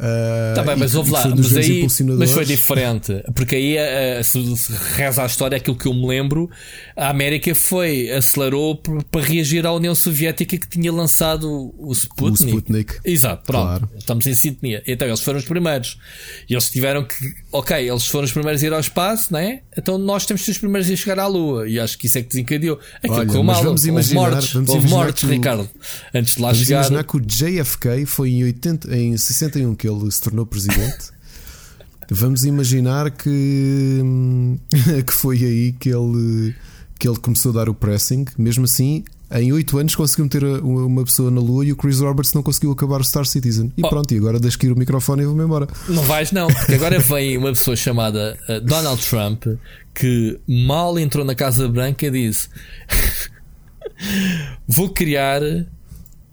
[0.00, 1.86] Uh, tá bem, mas houve lá, mas aí
[2.16, 6.06] mas foi diferente, porque aí uh, se, se reza a história, aquilo que eu me
[6.06, 6.48] lembro,
[6.96, 12.44] a América foi, acelerou para reagir à União Soviética que tinha lançado o Sputnik.
[12.44, 12.94] O Sputnik.
[13.04, 13.90] Exato, pronto, claro.
[13.98, 14.82] estamos em sintonia.
[14.86, 15.98] Então eles foram os primeiros.
[16.48, 17.14] E eles tiveram que,
[17.52, 19.60] ok, eles foram os primeiros a ir ao espaço, né?
[19.76, 21.68] Então nós temos que ser os primeiros a chegar à Lua.
[21.68, 22.78] E acho que isso é que desencadeou.
[22.98, 25.70] Aquilo Olha, que mal, vamos imaginar, houve mortes, vamos houve mortes, Ricardo,
[26.14, 26.80] antes de lá vamos chegar.
[26.80, 31.10] imaginar que o JFK foi em, 80, em 61 que ele se tornou presidente.
[32.10, 34.00] Vamos imaginar que,
[35.06, 36.54] que foi aí que ele,
[36.98, 38.24] que ele começou a dar o pressing.
[38.36, 42.32] Mesmo assim, em 8 anos conseguiu meter uma pessoa na lua e o Chris Roberts
[42.32, 43.72] não conseguiu acabar o Star Citizen.
[43.76, 43.88] E oh.
[43.88, 45.68] pronto, e agora deixo que ir o microfone e vou-me embora.
[45.88, 49.44] Não vais, não, porque agora vem uma pessoa chamada uh, Donald Trump
[49.94, 52.48] que mal entrou na Casa Branca e disse:
[54.66, 55.42] Vou criar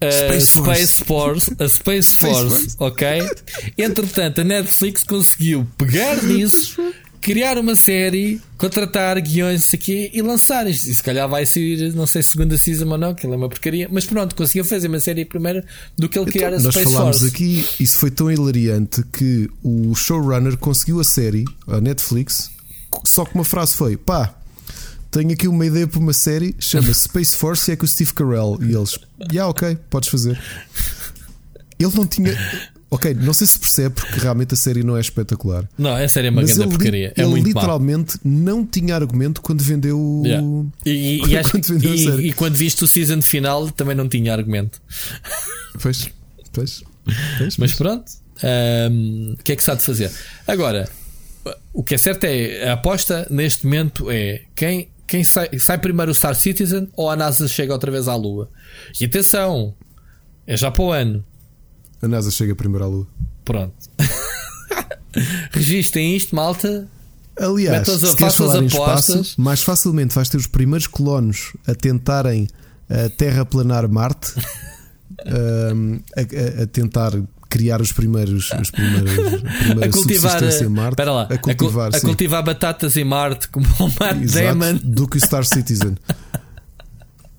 [0.05, 1.55] Space, Space, Force.
[1.57, 3.07] a Space, Force, Force, ok?
[3.77, 6.79] Entretanto, a Netflix conseguiu pegar nisso,
[7.19, 10.87] criar uma série, contratar guiões aqui e lançar isto.
[10.87, 13.49] E se calhar vai ser, não sei, segunda season ou não, que ele é uma
[13.49, 15.63] porcaria, mas pronto, conseguiu fazer uma série primeiro
[15.97, 16.83] do que ele então, criar a Space Force.
[16.85, 22.51] Nós falámos aqui, isso foi tão hilariante que o showrunner conseguiu a série, a Netflix,
[23.03, 24.36] só que uma frase foi: pá,
[25.11, 28.13] tenho aqui uma ideia para uma série, chama-se Space Force e é com o Steve
[28.13, 28.57] Carell.
[28.61, 30.39] E eles, já, yeah, ok, podes fazer.
[31.79, 32.35] Ele não tinha.
[32.89, 35.67] Ok, não sei se percebe porque realmente a série não é espetacular.
[35.77, 37.13] Não, a série é uma grande porcaria.
[37.17, 38.33] É ele muito literalmente mal.
[38.33, 40.23] não tinha argumento quando vendeu.
[40.25, 40.47] Yeah.
[40.85, 44.81] E, e, quando, vendeu e, e, quando viste o season final também não tinha argumento.
[45.81, 46.09] Pois,
[46.53, 46.81] pois.
[47.37, 48.09] pois Mas pronto,
[48.89, 50.11] um, o que é que se há de fazer?
[50.47, 50.89] Agora,
[51.73, 56.11] o que é certo é a aposta neste momento é quem quem sai, sai primeiro
[56.11, 58.49] o Star Citizen ou a NASA chega outra vez à Lua?
[58.99, 59.73] E atenção,
[60.45, 61.25] é já para o ano.
[62.01, 63.07] A NASA chega primeiro à Lua.
[63.45, 63.73] Pronto.
[65.51, 66.87] Registrem isto, malta.
[67.39, 72.47] Aliás, se queres falar em espaço, mais facilmente vais ter os primeiros colonos a tentarem
[72.89, 74.33] uh, terraplanar Marte,
[75.21, 77.11] uh, a, a, tentar
[77.57, 79.11] criar os primeiros, os primeiros
[79.83, 83.87] a cultivar em Marte, lá, a cultivar, a, a cultivar batatas em Marte como o
[83.99, 85.95] Matt Damon do que o Star Citizen.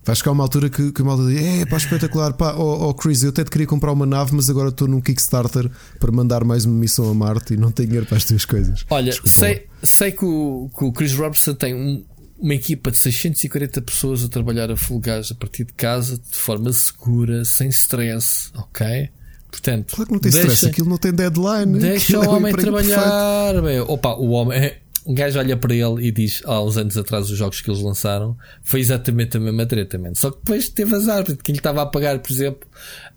[0.05, 2.95] Vai chegar uma altura que, que a malta diz: É pá, espetacular, pá, oh, oh
[2.95, 6.43] Chris, eu até te queria comprar uma nave, mas agora estou num Kickstarter para mandar
[6.43, 8.85] mais uma missão a Marte e não tenho dinheiro para as tuas coisas.
[8.91, 12.05] Olha, sei, sei que o, que o Chris Robertson tem um,
[12.39, 16.37] uma equipa de 640 pessoas a trabalhar a full gás a partir de casa, de
[16.37, 19.11] forma segura, sem stress, ok?
[19.51, 21.79] Portanto, claro que não tem deixa, stress, aquilo não tem deadline.
[21.79, 23.55] Deixa o é homem trabalhar.
[23.87, 24.59] Opa, o homem.
[24.59, 24.79] É,
[25.09, 27.81] um gajo olha para ele e diz há uns anos atrás os jogos que eles
[27.81, 30.15] lançaram foi exatamente a mesma treta, man.
[30.15, 32.69] só que depois teve azar, porque quem lhe estava a pagar, por exemplo,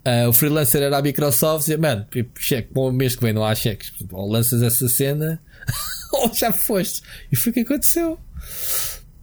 [0.06, 2.06] uh, o freelancer era a Microsoft e mano,
[2.40, 5.42] cheque, bom mês que vem não há cheques, ou lanças essa cena
[6.14, 7.02] ou já foste.
[7.30, 8.18] E foi o que aconteceu.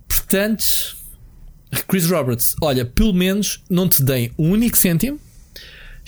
[0.06, 0.64] Portanto,
[1.88, 5.18] Chris Roberts, olha, pelo menos não te deem um único cêntimo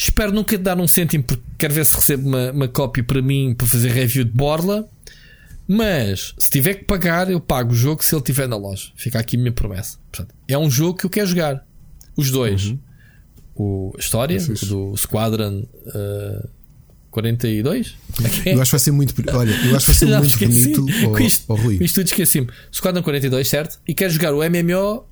[0.00, 3.54] Espero nunca dar um cêntimo porque quero ver se recebo uma, uma cópia para mim
[3.54, 4.88] para fazer review de Borla.
[5.68, 8.90] Mas se tiver que pagar, eu pago o jogo se ele estiver na loja.
[8.96, 9.98] Fica aqui a minha promessa.
[10.10, 11.66] Portanto, é um jogo que eu quero jogar.
[12.16, 12.64] Os dois.
[12.64, 12.78] Uhum.
[13.54, 16.48] O, a história é do Squadron uh,
[17.10, 17.94] 42?
[18.46, 18.54] É?
[18.54, 19.14] Eu acho que vai ser muito.
[19.36, 21.10] Olha, eu acho que vai ser muito bonito.
[21.10, 21.78] Com isto, oh, Rui.
[21.78, 22.48] isto tudo esqueci-me.
[22.74, 23.78] Squadron 42, certo?
[23.86, 25.04] E quero jogar o MMO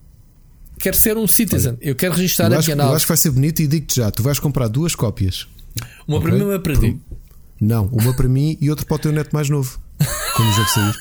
[0.79, 1.73] quero ser um citizen.
[1.73, 2.91] Olha, eu quero registrar eu a minha nave.
[2.91, 5.47] Eu acho que vai ser bonito e digo-te já: tu vais comprar duas cópias.
[6.07, 6.31] Uma okay?
[6.31, 7.01] para mim e uma para ti.
[7.61, 9.81] Não, uma para mim e outra para o teu neto mais novo.
[10.37, 10.95] Quando o jogo sair.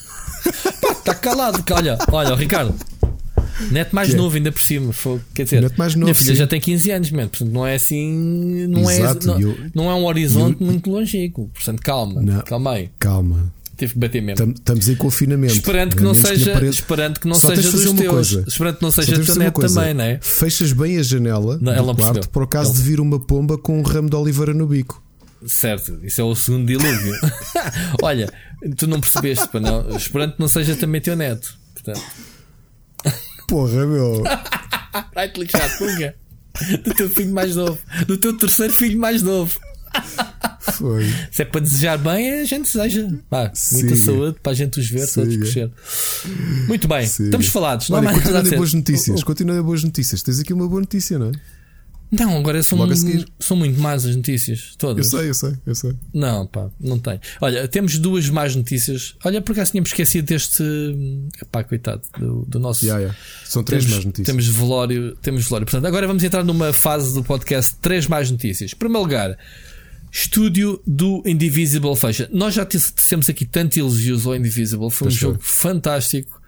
[0.92, 1.64] Está calado.
[1.72, 2.76] Olha, olha, Ricardo.
[3.72, 4.18] Neto mais é?
[4.18, 4.94] novo, ainda por cima.
[5.34, 6.40] Quer dizer, Neto mais novo, minha filha sim.
[6.40, 8.68] já tem 15 anos, mesmo, portanto não é assim.
[8.68, 11.50] Não, é Exato, é, não, eu, não, é um horizonte eu, muito longínquo.
[11.54, 12.22] Portanto, calma.
[12.22, 12.90] Não, calma aí.
[13.00, 13.52] Calma.
[13.78, 14.52] Tive que bater mesmo.
[14.52, 15.54] Estamos em confinamento.
[15.54, 18.08] Esperando que não seja, esperando que não seja dos teus.
[18.08, 18.46] Coisa.
[18.48, 20.20] Esperando que não seja teu neto também, não é?
[20.20, 23.84] Fechas bem a janela não, do quarto por acaso de vir uma pomba com um
[23.84, 25.04] ramo de oliveira no bico.
[25.46, 27.14] Certo, isso é o segundo dilúvio.
[28.02, 28.34] Olha,
[28.76, 31.56] tu não percebeste, pá, não, esperando que não seja também teu neto.
[31.76, 32.02] Portanto.
[33.48, 34.24] Porra, meu.
[35.14, 36.16] Vai-te lixar a punga.
[36.84, 37.78] Do teu filho mais novo.
[38.08, 39.60] Do teu terceiro filho mais novo.
[40.74, 41.06] Foi.
[41.32, 43.08] Se é para desejar bem, a gente deseja.
[43.30, 45.72] Pá, muita saúde para a gente os ver, todos crescer.
[46.68, 47.30] Muito bem, Siga.
[47.30, 47.90] estamos falados.
[47.90, 49.24] Olha, continuando boas notícias.
[49.24, 50.22] Continuando boas notícias.
[50.22, 51.32] Tens aqui uma boa notícia, não é?
[52.10, 52.78] Não, agora são,
[53.38, 54.76] são muito más as notícias.
[54.78, 55.12] Todas.
[55.12, 55.94] Eu sei, eu sei, eu sei.
[56.14, 57.20] Não, pá, não tem.
[57.42, 59.16] Olha, temos duas más notícias.
[59.26, 60.64] Olha, por acaso tínhamos esquecido deste.
[61.52, 62.86] Pá, coitado, do, do nosso.
[62.86, 63.20] Yeah, yeah.
[63.44, 64.28] São três temos, más notícias.
[64.28, 65.66] Temos velório, temos velório.
[65.66, 68.72] Portanto, agora vamos entrar numa fase do podcast três más notícias.
[68.72, 69.38] Em primeiro lugar,
[70.12, 72.30] Estúdio do Indivisible Fecha.
[72.34, 74.90] Nós já dissemos aqui tanto elogios ao Indivisible.
[74.90, 76.42] Foi um jogo fantástico.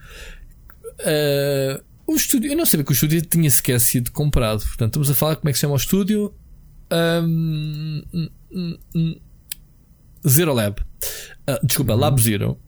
[1.00, 4.64] Uh, o estúdio, eu não sabia que o estúdio tinha sequer sido comprado.
[4.64, 6.34] Portanto, estamos a falar como é que se chama o estúdio.
[6.92, 8.04] Um,
[8.52, 9.20] um, um,
[10.28, 10.82] Zero Lab.
[10.82, 12.00] Uh, desculpa, uhum.
[12.00, 12.60] Lab Zero.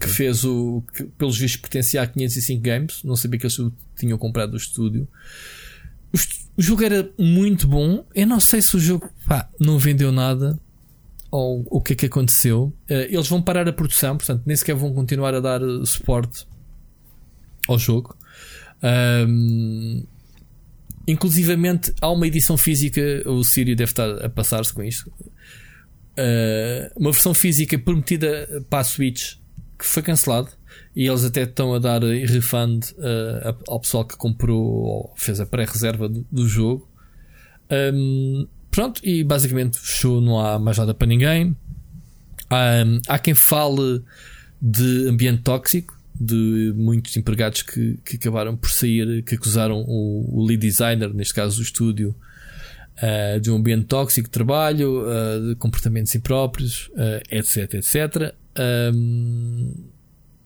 [0.00, 0.82] Que, fez o.
[0.94, 3.02] Que, pelos vistos pertencia a 505 Games.
[3.04, 3.60] Não sabia que eles
[3.96, 5.06] tinham comprado o estúdio.
[6.12, 6.18] O,
[6.56, 8.04] o, jogo era muito bom.
[8.14, 10.58] Eu não sei se o jogo pá, não vendeu nada
[11.30, 12.72] ou o que é que aconteceu.
[12.90, 16.46] Uh, eles vão parar a produção, portanto, nem sequer vão continuar a dar suporte
[17.68, 18.16] ao jogo.
[19.28, 20.04] Um,
[21.08, 23.00] inclusivamente, há uma edição física.
[23.26, 25.10] O Sírio deve estar a passar-se com isto.
[26.16, 29.34] Uh, uma versão física prometida para a Switch
[29.76, 30.50] que foi cancelado
[30.96, 35.46] e eles até estão a dar refund uh, ao pessoal que comprou ou fez a
[35.46, 36.88] pré-reserva do, do, jogo.
[37.92, 41.56] Um, pronto, e basicamente fechou, não há mais nada para ninguém.
[42.52, 44.02] Um, há quem fale
[44.62, 50.46] de ambiente tóxico, de muitos empregados que, que acabaram por sair, que acusaram o, o
[50.46, 52.14] lead designer, neste caso o estúdio,
[53.02, 58.34] uh, de um ambiente tóxico de trabalho, uh, de comportamentos impróprios, uh, etc, etc.
[58.94, 59.92] Um,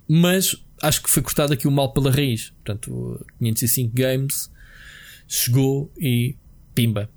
[0.09, 2.51] mas acho que foi cortado aqui o mal pela raiz.
[2.65, 4.51] Portanto, 505 Games
[5.27, 6.37] chegou e
[6.75, 7.11] pimba,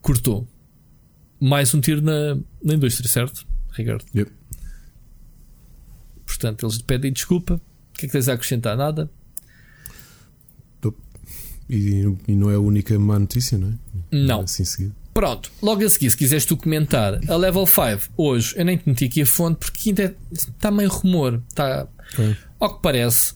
[0.00, 0.48] cortou.
[1.40, 4.04] Mais um tiro na, na indústria, certo, Ricardo?
[4.14, 4.32] Yep.
[6.26, 7.54] Portanto, eles pedem desculpa.
[7.54, 8.76] O que é que tens a acrescentar?
[8.76, 9.10] Nada?
[11.68, 13.72] E, e, não é a única má notícia, não é?
[14.10, 14.40] Não.
[14.42, 14.94] Assim seguido.
[15.14, 18.88] Pronto, logo a seguir, se quiseres tu comentar, a Level 5, hoje, eu nem te
[18.88, 21.42] meti aqui a fonte porque ainda está meio rumor.
[21.48, 21.86] Está.
[22.58, 23.34] Ao que parece,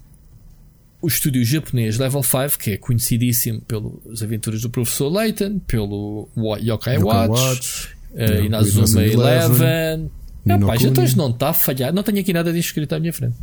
[1.03, 6.97] o estúdio japonês Level 5, que é conhecidíssimo pelas aventuras do professor Layton, pelo Yokai,
[6.99, 10.11] Watch, Watch uh, Inazuma Eleven.
[10.47, 11.93] Não, pá, já não está a falhar.
[11.93, 13.37] Não tenho aqui nada disso escrito à minha frente.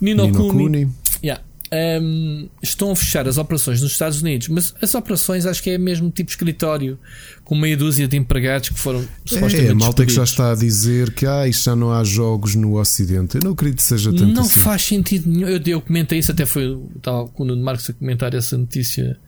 [0.00, 0.52] O Nino, Nino Kuni.
[0.52, 0.88] Kuni.
[1.22, 5.70] Yeah um, estão a fechar as operações nos Estados Unidos, mas as operações acho que
[5.70, 6.98] é mesmo tipo escritório,
[7.44, 9.06] com meia dúzia de empregados que foram
[9.54, 12.54] É, a malta que já está a dizer que ah, isto já não há jogos
[12.54, 13.36] no Ocidente.
[13.36, 14.60] Eu não acredito que seja tanto Não assim.
[14.60, 15.48] faz sentido nenhum.
[15.48, 19.18] Eu, eu comentei isso, até foi tal, quando o Marcos a comentar essa notícia.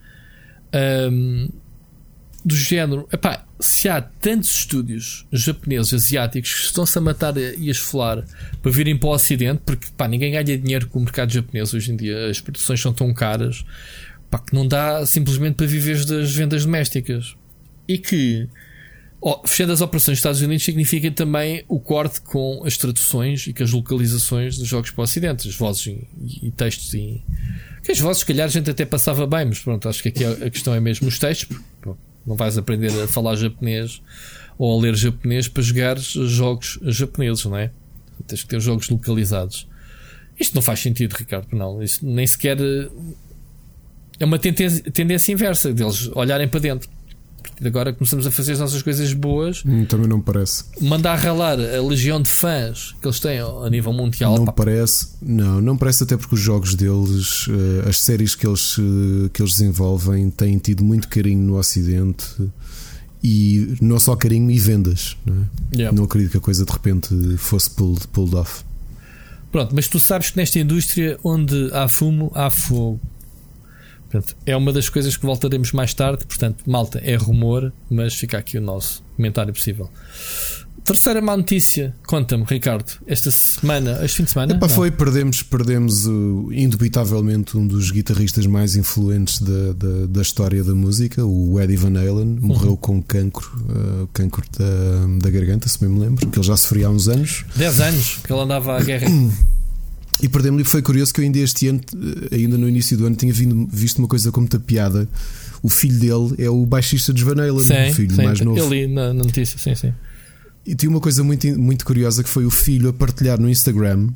[1.12, 1.48] Um,
[2.44, 7.70] do género, epá, se há tantos estúdios japoneses, asiáticos que estão-se a matar e a
[7.70, 8.24] esfolar
[8.62, 11.96] para virem para o Ocidente, porque ninguém ganha dinheiro com o mercado japonês hoje em
[11.96, 13.64] dia, as produções são tão caras
[14.38, 17.34] que não dá simplesmente para viver das vendas domésticas.
[17.88, 18.48] E que
[19.20, 23.52] oh, fechando as operações dos Estados Unidos significa também o corte com as traduções e
[23.52, 27.22] com as localizações dos jogos para o Ocidente, as vozes e, e textos e.
[27.82, 30.24] Que as vozes, se calhar, a gente até passava bem, mas pronto, acho que aqui
[30.24, 31.58] a questão é mesmo os textos.
[31.80, 34.02] Porque, não vais aprender a falar japonês
[34.58, 37.70] ou a ler japonês para jogar jogos japoneses, não é?
[38.26, 39.66] Tens que ter jogos localizados.
[40.38, 41.82] Isto não faz sentido, Ricardo, não.
[41.82, 42.58] Isto nem sequer.
[44.18, 46.88] É uma tendência, tendência inversa deles olharem para dentro
[47.64, 49.62] agora começamos a fazer as nossas coisas boas.
[49.64, 50.64] Hum, também não parece.
[50.80, 54.36] Mandar ralar a legião de fãs que eles têm a nível mundial.
[54.36, 54.52] Não pá.
[54.52, 59.28] parece, não, não parece até porque os jogos deles, eh, as séries que eles, eh,
[59.32, 62.26] que eles desenvolvem, têm tido muito carinho no Ocidente
[63.22, 65.16] e não só carinho e vendas.
[65.24, 65.76] Não, é?
[65.76, 65.96] yeah.
[65.96, 68.64] não acredito que a coisa de repente fosse pulled, pulled off.
[69.52, 73.00] Pronto, mas tu sabes que nesta indústria onde há fumo, há fogo.
[74.10, 76.26] Portanto, é uma das coisas que voltaremos mais tarde.
[76.26, 79.88] Portanto, malta, é rumor, mas fica aqui o nosso comentário possível.
[80.82, 84.54] Terceira má notícia, conta-me, Ricardo, esta semana, este fim de semana?
[84.54, 90.64] Epá, foi, perdemos, perdemos uh, indubitavelmente um dos guitarristas mais influentes da, da, da, história
[90.64, 92.76] da música, o Eddie Van Halen, morreu uhum.
[92.76, 96.86] com cancro, uh, cancro da, da garganta, se bem me lembro, que ele já sofria
[96.86, 97.44] há uns anos.
[97.54, 99.06] 10 anos que ele andava à guerra.
[100.22, 101.80] E perdemos-lhe foi curioso que eu ainda este ano,
[102.30, 105.08] eh, ainda no início do ano, tinha visto uma coisa como muita piada.
[105.62, 108.58] O filho dele é o baixista de Van Halen, sim, o filho sim, mais novo.
[108.58, 109.92] Eu li na, na notícia, sim, sim.
[110.66, 114.08] E tinha uma coisa muito, muito curiosa que foi o filho a partilhar no Instagram.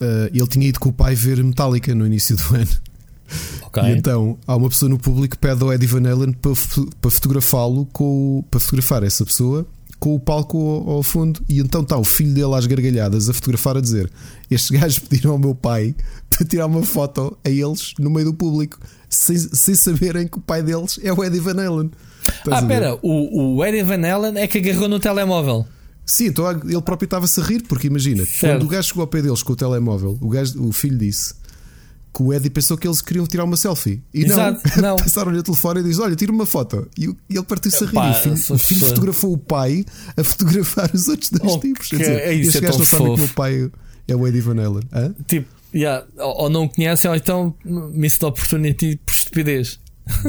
[0.00, 2.70] Uh, ele tinha ido com o pai ver Metallica no início do ano.
[3.66, 3.84] Okay.
[3.84, 6.52] E então há uma pessoa no público que pede ao Eddie Van Halen para,
[7.00, 7.86] para fotografá-lo,
[8.50, 9.66] para fotografar essa pessoa
[10.00, 11.40] com o palco ao, ao, fundo.
[11.48, 14.10] E então está o filho dele às gargalhadas a fotografar, a dizer:
[14.50, 15.94] Estes gajos pediram ao meu pai
[16.30, 18.78] para tirar uma foto a eles no meio do público,
[19.08, 21.90] sem, sem saberem que o pai deles é o Eddie Van Halen.
[22.26, 25.66] Estás ah, espera, o, o Eddie Van Halen é que agarrou no telemóvel.
[26.06, 28.40] Sim, então ele próprio estava-se a rir, porque imagina, certo.
[28.40, 31.34] quando o gajo chegou ao pé deles com o telemóvel, o, gajo, o filho disse
[32.12, 34.02] que o Eddie pensou que eles queriam tirar uma selfie.
[34.12, 34.96] E Exato, não, não.
[34.96, 36.88] passaram-lhe o telefone e diz: Olha, tira uma foto.
[36.98, 37.92] E, ele partiu-se a rir.
[37.94, 39.84] Pá, o filho, sou o filho fotografou o pai
[40.16, 41.88] a fotografar os outros dois Oh, tipos.
[41.88, 43.70] Que- dizer, é isso, estes é gajos tão não que o pai
[44.08, 44.82] é o Eddie Van Halen.
[44.92, 45.14] Hã?
[45.26, 49.78] Tipo, yeah, ou, ou não conhecem, ou então missed opportunity por estupidez.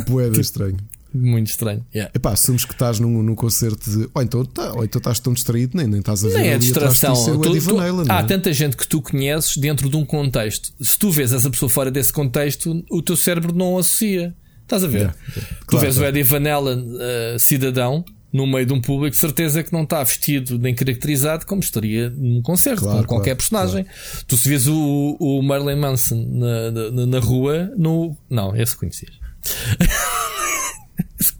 [0.07, 0.77] Boeda Tipo, estranho.
[1.13, 1.85] Muito estranho.
[1.93, 2.11] Yeah.
[2.15, 4.09] Epá, assumes que estás num, num concerto de.
[4.13, 6.37] Ou então, tá, ou então estás tão distraído, nem, nem estás a ver.
[6.37, 7.13] Nem é distração.
[7.13, 8.23] o Tu- Eddie tu- Van Halen, não há é?
[8.23, 10.71] tanta gente que tu conheces dentro de um contexto.
[10.81, 14.33] Se tu vês essa pessoa fora desse contexto, o teu cérebro não associa.
[14.63, 14.97] Estás a ver?
[14.99, 16.07] Yeah, Tu Claro, vês claro.
[16.07, 19.83] o Eddie Van Halen, uh, cidadão, no meio de um público, de certeza que não
[19.83, 23.85] está vestido nem caracterizado como estaria num concerto, Claro, com qualquer claro, personagem.
[24.25, 28.15] Tu se vês o, o Marilyn Manson na, na, na rua, no.
[28.29, 29.11] Não, esse conhecias.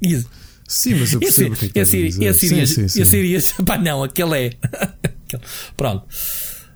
[0.02, 0.28] Esse-
[0.68, 3.02] Sim, mas eu esse, percebo o que é que esse, esse Sim, sim, sim.
[3.02, 4.50] esse irias, pá, não, aquele é.
[5.76, 6.06] Pronto.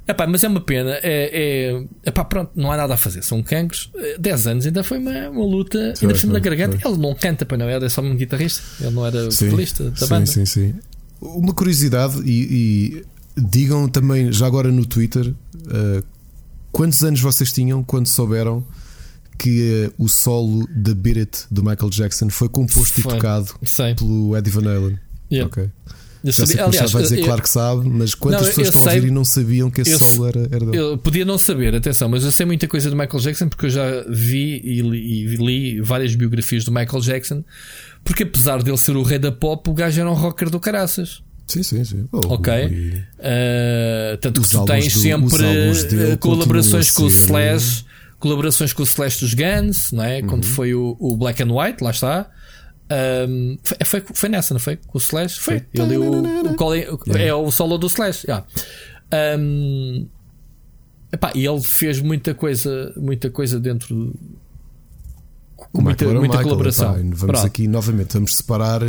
[0.07, 0.91] Epá, mas é uma pena.
[1.01, 3.23] É, é, epá, pronto, não há nada a fazer.
[3.23, 3.89] São cancros.
[3.95, 5.79] Eh, 10 anos ainda foi uma, uma luta.
[5.79, 6.77] ainda por cima da garganta.
[6.77, 6.91] foi.
[6.91, 8.61] Ele não canta, para não era só um guitarrista.
[8.81, 10.25] Ele não era Sim, vocalista da sim, banda.
[10.27, 10.75] Sim, sim.
[11.19, 13.01] Uma curiosidade, e,
[13.37, 16.03] e digam também, já agora no Twitter, uh,
[16.71, 18.63] quantos anos vocês tinham quando souberam
[19.37, 23.11] que uh, o solo da Beat It do Michael Jackson foi composto Foi.
[23.11, 23.93] e tocado Sei.
[23.95, 24.99] pelo Eddie Van Halen?
[25.31, 25.47] Yeah.
[25.51, 25.69] Ok.
[26.23, 28.67] Eu Já sabia- Machado aliás, vai dizer, eu- claro que sabe, mas quantas Não, pessoas
[28.69, 30.77] estão a sei- ouvir e não sabiam que esse eu- solo era, era dele?
[30.77, 33.69] Eu podia não saber, atenção, mas eu sei muita coisa do Michael Jackson porque eu
[33.69, 37.43] já vi e li, e li várias biografias do Michael Jackson.
[38.03, 41.21] Porque apesar dele ser o rei da pop, o gajo era um rocker do caraças.
[41.47, 42.07] Sim, sim, sim.
[42.11, 42.51] Oh, Ok.
[42.53, 45.35] e- Uh, tanto Os que tu tens do- sempre
[46.13, 47.85] uh, colaborações com o ser- Slash,
[48.25, 50.19] colaborações com o Slash dos Guns, não é?
[50.19, 50.27] Uhum.
[50.27, 52.27] Quando foi o, o Black and White, lá está.
[53.29, 54.77] Um, foi, foi, foi nessa, não foi?
[54.77, 55.39] Com o Slash?
[55.39, 55.59] Foi.
[55.59, 55.85] Foi.
[55.85, 58.25] Ele o, o, Colin- é o solo do Slash.
[58.25, 58.43] yeah.
[59.39, 60.07] Um,
[61.11, 64.11] epá, e ele fez muita coisa, muita coisa dentro.
[65.71, 66.93] O muita, muita Michael, colaboração.
[66.93, 68.81] epá, vamos Pronto, aqui novamente, vamos separar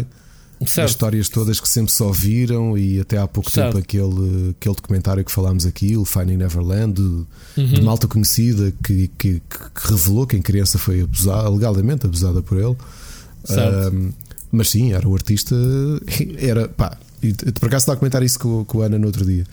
[0.60, 0.88] as certo.
[0.88, 3.74] histórias todas que sempre só viram e até há pouco Certo.
[3.74, 7.66] tempo aquele, aquele documentário que falámos aqui, o Finding Neverland, de, Uhum.
[7.74, 12.58] de malta conhecida que, que, que revelou que em criança foi abusada, alegadamente abusada por
[12.58, 12.76] ele.
[13.50, 14.10] Ahm,
[14.50, 15.54] mas sim, era o artista,
[16.38, 19.24] era pá, e por acaso estava a comentar isso com, com a Ana no outro
[19.24, 19.44] dia.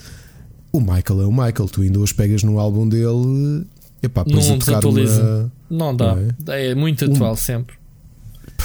[0.72, 3.66] O Michael é o Michael, tu ainda hoje pegas no álbum dele,
[4.02, 5.52] epá, Não a tocar uma.
[5.70, 6.16] Não dá.
[6.16, 6.76] Não é?
[6.76, 7.76] muito atual sempre.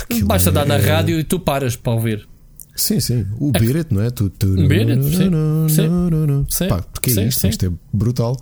[0.03, 2.28] Aquilo Basta dar na é- rádio e tu paras para ouvir.
[2.74, 3.26] Sim, sim.
[3.40, 4.11] O Beat It, não é?
[4.11, 5.30] Tu, tu, Beat It, sim.
[5.68, 6.46] Sim.
[6.49, 6.68] Sim.
[6.68, 8.40] Pá, porque é isto é brutal.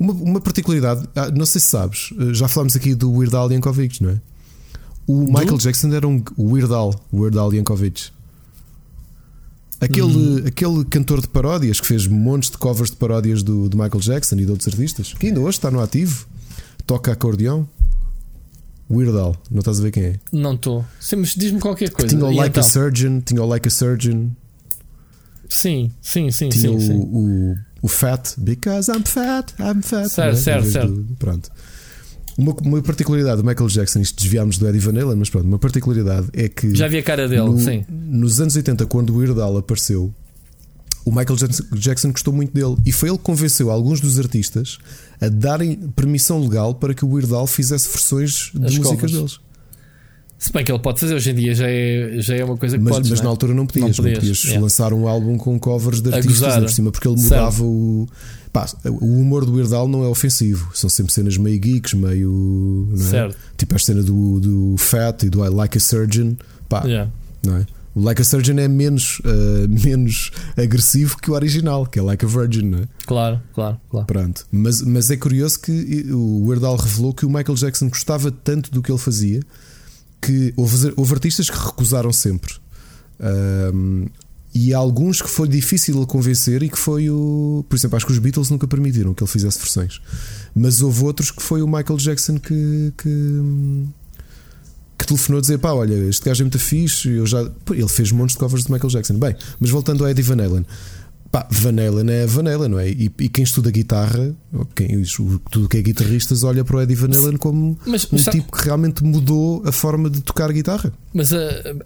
[0.00, 3.50] Uma, uma particularidade, ah, não sei se sabes, eh, já falámos aqui do Weird Al
[3.52, 4.20] Yankovic, não é?
[5.06, 8.10] O Michael Jackson era um Weird Al, Weird Al Yankovic.
[9.80, 10.42] Aquele, Hum.
[10.46, 14.34] aquele cantor de paródias que fez montes de covers de paródias do, do Michael Jackson
[14.36, 16.26] e de outros artistas, que ainda hoje está no ativo,
[16.84, 17.68] toca acordeão.
[18.90, 20.14] Weird Al, não estás a ver quem é?
[20.32, 20.84] Não estou.
[21.00, 22.08] Sim, mas diz-me qualquer coisa.
[22.08, 22.60] Tinha o Like então?
[22.62, 24.28] a Surgeon, tinha o Like a Surgeon,
[25.48, 26.92] Sim, sim, sim, tinha sim, o, sim.
[26.94, 30.08] o, o Fat, because I'm fat, I'm fat.
[30.08, 30.34] Certo, não é?
[30.34, 30.92] certo, certo.
[30.92, 31.50] do- pronto.
[32.36, 35.58] Uma, uma particularidade do Michael Jackson, isto desviámos do Eddie Van Halen, mas pronto, uma
[35.58, 37.84] particularidade é que Já vi a cara dele, no- sim.
[37.88, 40.12] nos anos 80, quando o Weird Al apareceu,
[41.08, 41.36] o Michael
[41.74, 44.78] Jackson, gostou muito dele e foi ele que convenceu alguns dos artistas
[45.20, 49.12] a darem permissão legal para que o Weird Al fizesse versões de As músicas covers.
[49.12, 49.40] deles.
[50.38, 52.78] Se bem que ele pode fazer hoje em dia, já é, já é uma coisa
[52.78, 53.26] que Mas, podes, mas não é?
[53.26, 54.62] na altura não podias, não Não podias, podias, yeah.
[54.62, 58.06] lançar um álbum com covers de artistas por cima, porque ele mudava o.
[58.52, 62.88] Pá, o humor do Weird Al não é ofensivo, são sempre cenas meio geeks, meio.
[62.94, 62.96] É?
[62.98, 63.36] Certo.
[63.56, 66.34] Tipo a cena do, do Fat e do I Like a Surgeon.
[66.68, 67.10] Pá, Yeah.
[67.44, 67.66] não é?
[67.98, 72.24] O Like a Surgeon é menos, ah, menos agressivo que o original, que é Like
[72.24, 72.88] a Virgin, não é?
[73.04, 74.06] Claro, claro, claro.
[74.06, 74.46] Pronto.
[74.52, 78.70] Mas, mas é curioso que o Weird Al revelou que o Michael Jackson gostava tanto
[78.70, 79.40] do que ele fazia
[80.20, 82.54] que houve, houve artistas que recusaram sempre.
[83.20, 84.06] Ahm,
[84.54, 87.64] e há alguns que foi difícil convencer e que foi o.
[87.68, 90.00] Por exemplo, acho que os Beatles nunca permitiram que ele fizesse versões.
[90.54, 92.92] Mas houve outros que foi o Michael Jackson que.
[92.96, 93.42] que
[94.98, 97.08] que telefonou a dizer: pá, olha, este gajo é muito fixe.
[97.10, 97.40] Eu já...
[97.70, 99.14] Ele fez montes de covers de Michael Jackson.
[99.18, 100.66] Bem, mas voltando ao Eddie Van Halen,
[101.30, 102.88] pá, Van Halen é Van Halen, não é?
[102.88, 104.34] E, e quem estuda guitarra,
[104.74, 105.02] quem,
[105.50, 108.50] tudo que é guitarristas, olha para o Eddie Van Halen como Mas, um sabe- tipo
[108.56, 110.92] que realmente mudou a forma de tocar guitarra.
[111.14, 111.38] mas ah,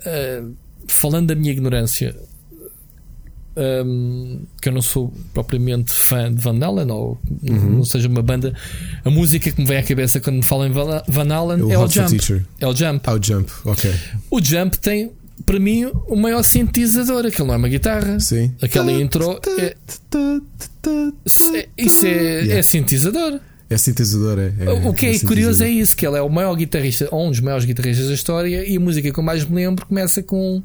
[0.07, 0.45] ah,
[0.87, 2.17] falando da minha ignorância,
[3.57, 7.77] ahm, que eu não sou propriamente fã de Van Halen, ou Uhum.
[7.77, 8.55] não seja uma banda,
[9.05, 11.73] a música que me vem à cabeça quando me falam em Van Halen É o
[11.73, 12.09] é o Jump.
[12.11, 12.45] Teacher.
[12.61, 13.01] É o Jump.
[13.09, 13.93] Ah, o Jump, ok.
[14.31, 15.11] O Jump tem,
[15.45, 17.27] para mim, o maior sintetizador.
[17.27, 18.19] Aquilo não é uma guitarra.
[18.21, 18.53] Sim.
[18.63, 19.75] Aquela intro é,
[21.55, 22.55] é- isso é, Yeah.
[22.55, 23.41] é sintetizador.
[23.71, 24.53] É sintetizador, é.
[24.67, 27.27] é o que é, é curioso é isso: que ele é o maior guitarrista, ou
[27.27, 30.23] um dos maiores guitarristas da história, e a música que eu mais me lembro começa
[30.23, 30.63] com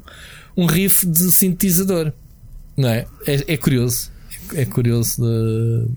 [0.56, 2.12] um riff de sintetizador.
[2.78, 3.06] Não é?
[3.26, 4.10] É, é curioso.
[4.54, 5.88] É curioso de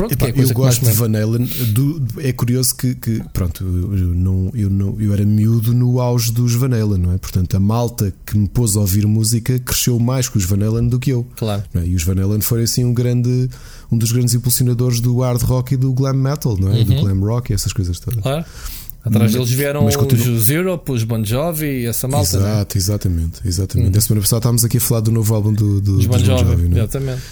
[0.00, 1.44] Pronto, Epá, eu gosto de Van Halen.
[1.74, 6.32] Do, é curioso que, que pronto, eu, não, eu, não, eu era miúdo no auge
[6.32, 7.18] dos Van Halen, não é?
[7.18, 10.88] Portanto, a malta que me pôs a ouvir música cresceu mais com os Van Halen
[10.88, 11.26] do que eu.
[11.36, 11.62] Claro.
[11.74, 11.84] É?
[11.84, 13.50] E os Van Halen foram assim um grande,
[13.92, 16.78] um dos grandes impulsionadores do hard rock e do glam metal, não é?
[16.78, 16.84] Uhum.
[16.84, 18.22] Do glam rock e essas coisas todas.
[18.22, 18.46] Claro.
[19.04, 20.34] Atrás deles vieram mas continu...
[20.34, 22.36] os Europe, os Bon Jovi e essa malta.
[22.36, 22.40] É?
[22.40, 23.40] Exato, exatamente.
[23.44, 23.96] exatamente.
[23.96, 23.98] Hum.
[23.98, 26.44] A semana passada estávamos aqui a falar do novo álbum do, do, dos Bon Jovi.
[26.44, 26.78] Bon Jovi é?
[26.78, 27.22] Exatamente.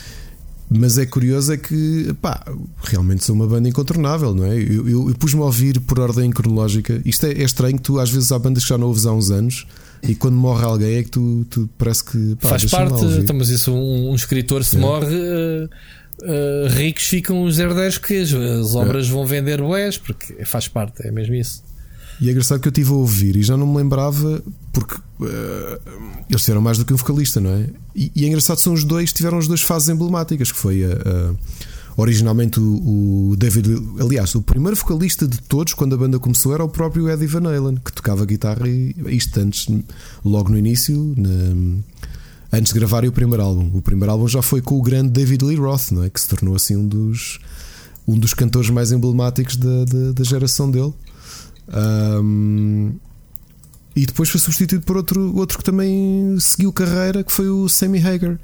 [0.70, 2.44] Mas é curioso é que pá,
[2.82, 4.54] realmente sou uma banda incontornável, não é?
[4.54, 7.00] Eu, eu, eu pus-me a ouvir por ordem cronológica.
[7.04, 9.30] Isto é, é, estranho, tu às vezes há bandas que já não ouves há uns
[9.30, 9.66] anos
[10.02, 13.04] e quando morre alguém é que tu, tu parece que pá, faz parte.
[13.18, 14.78] Então, mas isso, um, um escritor se é.
[14.78, 15.14] morre.
[15.14, 15.68] Uh,
[16.22, 19.10] uh, ricos ficam os herdeiros que as, as obras é.
[19.10, 21.62] vão vender boés, porque faz parte, é mesmo isso.
[22.20, 24.42] E é engraçado que eu estive a ouvir e já não me lembrava,
[24.72, 25.80] porque uh,
[26.28, 27.66] eles eram mais do que um vocalista, não é?
[27.94, 30.88] E, e é engraçado são os dois, tiveram as duas fases emblemáticas, que foi a.
[30.88, 31.36] Uh,
[31.98, 33.68] originalmente o, o, David,
[34.00, 37.48] aliás, o primeiro vocalista de todos quando a banda começou era o próprio Eddie Van
[37.48, 39.66] Halen, que tocava guitarra e isto antes,
[40.24, 41.80] logo no início, na,
[42.52, 43.70] antes de gravarem o primeiro álbum.
[43.74, 46.10] O primeiro álbum já foi com o grande David Lee Roth, não é?
[46.10, 47.38] Que se tornou assim um dos
[48.06, 50.94] um dos cantores mais emblemáticos da, da, da geração dele.
[51.68, 52.94] Um,
[53.94, 57.98] e depois foi substituído por outro, outro que também seguiu carreira, que foi o Sammy
[57.98, 58.38] Hager.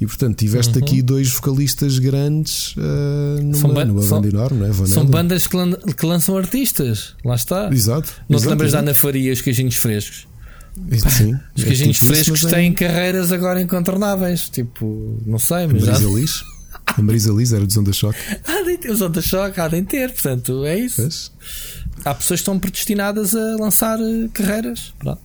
[0.00, 0.84] E portanto tiveste uhum.
[0.84, 4.86] aqui dois vocalistas grandes uh, numa, são numa são, banda enorme, não é?
[4.86, 7.68] São bandas que, lan que, lançam artistas, lá está.
[7.72, 8.12] Exato.
[8.28, 10.28] Não exato, te lembras da Ana Faria os queijinhos frescos?
[11.10, 12.74] Sim, os queijinhos é tipo frescos isso, têm é...
[12.74, 14.48] carreiras agora incontornáveis.
[14.48, 15.84] Tipo, não sei, mas.
[15.84, 16.08] Marisa já...
[16.08, 16.42] Liz?
[16.86, 18.18] A Marisa Liz era dos Onda Choque.
[18.46, 21.02] há de ter, os Onda Choque, há de ter, portanto, é isso.
[21.02, 21.32] Pois
[22.04, 24.94] há pessoas que estão predestinadas a lançar eh, carreiras.
[24.98, 25.20] Pronto.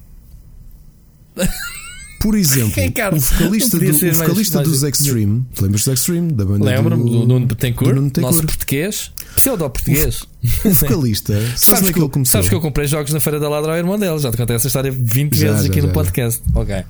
[2.24, 2.82] Por exemplo,
[3.12, 4.98] o vocalista, do, o vocalista mais, dos mais...
[4.98, 6.32] Extreme, lembras dos Extreme?
[6.32, 10.22] Da banda Lembro-me do, do Nuno Betancourt, nosso português, pseudo-português.
[10.64, 12.32] O, o vocalista, sabes, sabes que, que começou?
[12.32, 14.56] Sabes que eu comprei jogos na Feira da Ladra ao irmão dele, já te contei
[14.56, 16.41] essa história 20 já, vezes já, aqui já, no podcast.
[16.56, 16.86] Ok.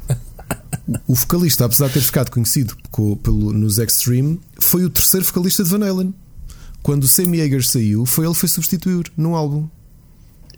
[1.07, 2.77] O vocalista, apesar de ter ficado conhecido
[3.23, 6.13] pelo, nos Extreme, foi o terceiro vocalista de Van Halen
[6.83, 9.67] quando o Sammy Hagar saiu, foi ele que foi substituir num álbum.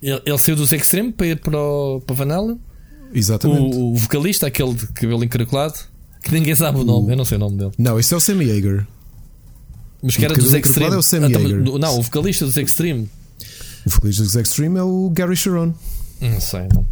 [0.01, 2.57] Ele, ele saiu dos Extreme para ir para, o, para Vanilla?
[3.15, 3.75] Exatamente.
[3.75, 5.75] O, o, vocalista, aquele de cabelo encaracolado,
[6.21, 7.71] que ninguém sabe o, nome, eu não sei o nome dele.
[7.77, 8.85] Não, esse é o Sammy Hagar.
[10.03, 10.93] Mas que era dos Extreme.
[10.93, 11.79] É o Sammy ah, Hagar.
[11.79, 13.09] Não, o vocalista dos Extreme.
[13.85, 15.73] O vocalista dos Extreme é o Gary Sharon.
[16.21, 16.85] Não sei, não.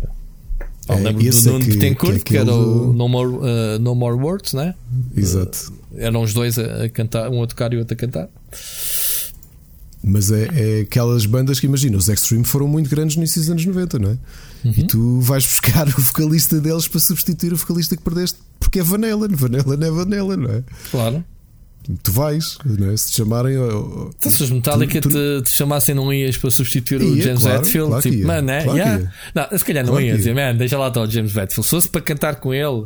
[0.88, 3.96] Oh, é, lembro do Nuno é Betancourt, que, que, era o no More, uh, no
[3.96, 4.76] More Words, né?
[5.16, 5.72] Exato.
[5.92, 8.28] Uh, eram os dois a, a, cantar, um a tocar e o outro a cantar.
[10.04, 14.00] Mas é, é, aquelas bandas que imagina, os Extreme foram muito grandes nos anos 90,
[14.00, 14.18] não é?
[14.66, 14.74] Uhum.
[14.76, 18.84] E tu vais buscar o vocalista deles para substituir o vocalista que perdeste, porque é
[18.84, 20.64] Van Halen, Van Halen é Van Halen, não é?
[20.92, 21.24] Claro.
[22.02, 22.98] Tu vais, não é?
[22.98, 23.56] se te chamarem.
[23.56, 25.42] Então, se os Metallica tu, tu...
[25.42, 27.90] Te, te, chamassem, não ias para substituir o James claro, Hetfield?
[27.90, 28.64] Claro tipo, mano, é?
[28.64, 29.12] Claro yeah.
[29.36, 31.64] Não, se calhar não claro ias dizer, man, deixa lá estar o James Hetfield.
[31.66, 32.86] Se fosse para cantar com ele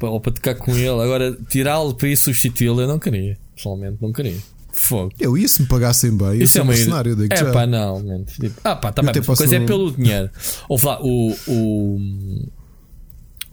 [0.00, 3.38] ou para tocar com ele, agora tirá-lo para ir substituí-lo, eu não queria.
[3.56, 4.36] Pessoalmente, não queria.
[4.74, 5.12] Fogo.
[5.20, 7.16] Eu ia se me pagassem bem, isso é um cenário.
[7.30, 7.52] É já.
[7.52, 10.28] pá, não, tipo, ah, pá, tá bem, mas coisa é pelo dinheiro.
[10.68, 12.50] Ou lá, o, o,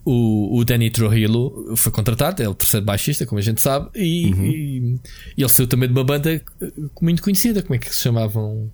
[0.03, 4.33] o, o Danny Trujillo foi contratado, ele por ser baixista, como a gente sabe, e,
[4.33, 4.45] uhum.
[4.45, 4.99] e,
[5.37, 6.41] e ele saiu também de uma banda
[6.99, 7.61] muito conhecida.
[7.61, 8.71] Como é que se chamavam?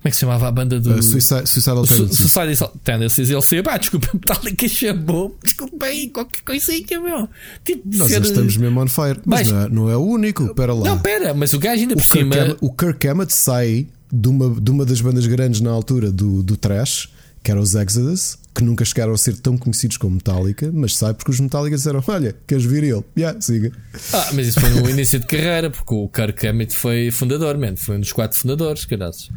[0.00, 0.94] Como é que se chamava a banda do.
[0.94, 2.30] Uh, Suicide, Suicidal Tendencies.
[2.30, 3.30] Suicidal Tendencies.
[3.30, 7.28] Ele saiu, pá, desculpa, Metallica chamou, desculpa aí, qualquer coisinha, meu.
[7.64, 8.22] Tipo, Nós ser...
[8.22, 9.20] estamos mesmo on fire.
[9.26, 10.84] Mas, mas não, é, não, é, o único, pera lá.
[10.84, 12.36] Não, pera, mas o gajo ainda por cima.
[12.36, 16.44] Hammett, o Kirk Hammett sai de uma, de uma das bandas grandes na altura do,
[16.44, 17.08] do Trash,
[17.42, 21.12] que era os Exodus, que nunca chegaram a ser tão conhecidos como Metallica, mas sai
[21.12, 23.02] porque os Metallica disseram: Olha, queres vir ele?
[23.16, 23.72] Yeah, siga.
[24.12, 27.74] Ah, mas isso foi no início de carreira, porque o Kirk Hammett foi fundador, man,
[27.76, 29.28] foi um dos quatro fundadores, caras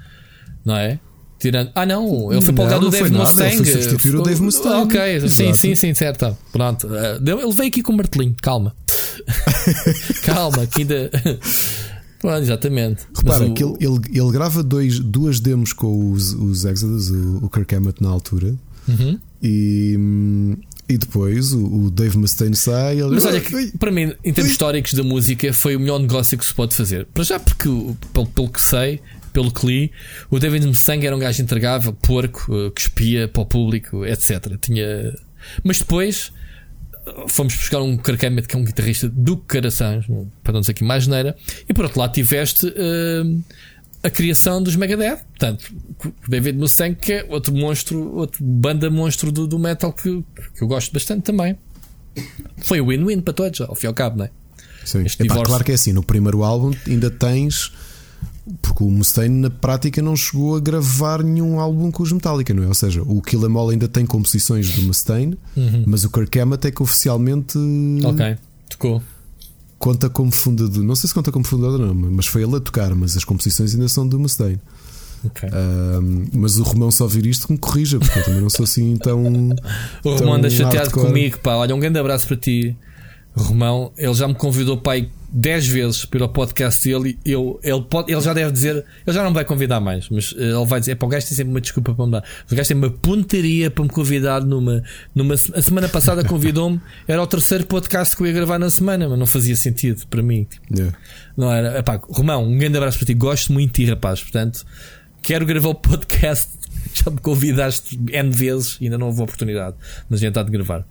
[0.65, 0.99] não é?
[1.41, 1.71] Tirando...
[1.73, 3.55] Ah, não, ele foi para o lugar do Dave Mustang.
[3.55, 4.83] Ele foi substituir o Dave Mustang.
[4.83, 5.33] Ok, Exato.
[5.33, 6.37] sim, sim, sim, certo.
[6.51, 8.75] Pronto, eh, ele veio aqui com o martelinho, calma.
[10.23, 11.09] calma, que ainda.
[12.39, 13.07] Exatamente.
[13.15, 13.53] Repara o...
[13.55, 17.73] que ele, ele, ele, grava dois, duas demos com os, os Exodus, o, o Kirk
[17.73, 18.55] Hammett na altura,
[18.87, 19.19] uhum.
[19.41, 20.57] e.
[20.89, 22.99] E depois o, o Dave Mustaine sai.
[22.99, 23.11] Ele...
[23.11, 26.45] Mas olha, que, para mim, em termos históricos da música, foi o melhor negócio que
[26.45, 27.07] se pode fazer.
[27.13, 27.69] Para já, porque,
[28.11, 28.99] pelo, pelo que sei,
[29.31, 29.91] pelo que li,
[30.29, 34.57] o David Mustang era um gajo entregável, porco, uh, que espia para o público, etc.
[34.59, 35.13] Tinha.
[35.63, 36.31] Mas depois
[37.05, 40.05] uh, fomos buscar um Kirk Hammett, que é um guitarrista do caraçãs,
[40.43, 41.35] para não dizer aqui mais neira,
[41.67, 43.43] e por outro lado tiveste uh,
[44.03, 45.19] a criação dos Megadeth.
[45.29, 45.73] Portanto,
[46.27, 50.23] David Mustaine, que é outro monstro, outra banda monstro do, do metal que,
[50.55, 51.57] que eu gosto bastante também.
[52.57, 54.31] Foi win-win para todos, ao fim e ao cabo, não é?
[54.83, 55.05] Sim.
[55.19, 57.71] Epá, claro que é assim, no primeiro álbum ainda tens.
[58.61, 62.63] Porque o Mustaine na prática não chegou a gravar nenhum álbum com os Metallica, não
[62.63, 62.67] é?
[62.67, 65.83] Ou seja, o Kill Em All ainda tem composições do Mustaine, uhum.
[65.85, 67.57] mas o Kirk Hammett é que oficialmente.
[68.03, 68.37] Ok,
[68.69, 69.01] tocou
[69.81, 70.83] conta como fundador.
[70.83, 72.93] Não sei se conta como fundador, não, mas foi ele a tocar.
[72.93, 74.59] Mas as composições ainda são do Mustaine.
[75.25, 75.49] Okay.
[75.49, 78.63] Uh, mas o Romão só ouvir isto que me corrija, porque eu também não sou
[78.63, 79.23] assim tão.
[80.05, 81.55] o Romão anda chateado comigo, pá.
[81.55, 82.75] Olha, um grande abraço para ti,
[83.35, 83.91] Romão.
[83.97, 88.33] Ele já me convidou, pai, 10 vezes pelo podcast dele, eu, ele, pode, ele já
[88.33, 91.05] deve dizer, ele já não vai convidar mais, mas eh, ele vai dizer: é para
[91.05, 92.23] o gajo tem sempre uma desculpa para me dar.
[92.51, 94.83] O gajo tem uma pontaria para me convidar numa.
[95.15, 99.07] numa a semana passada convidou-me, era o terceiro podcast que eu ia gravar na semana,
[99.07, 100.45] mas não fazia sentido para mim.
[100.69, 100.97] Yeah.
[101.37, 104.21] Não era, epá, Romão, um grande abraço para ti, gosto muito de ti, rapaz.
[104.21, 104.65] Portanto,
[105.21, 106.49] quero gravar o podcast.
[106.93, 109.77] Já me convidaste N vezes ainda não houve oportunidade,
[110.09, 110.85] mas já está de gravar.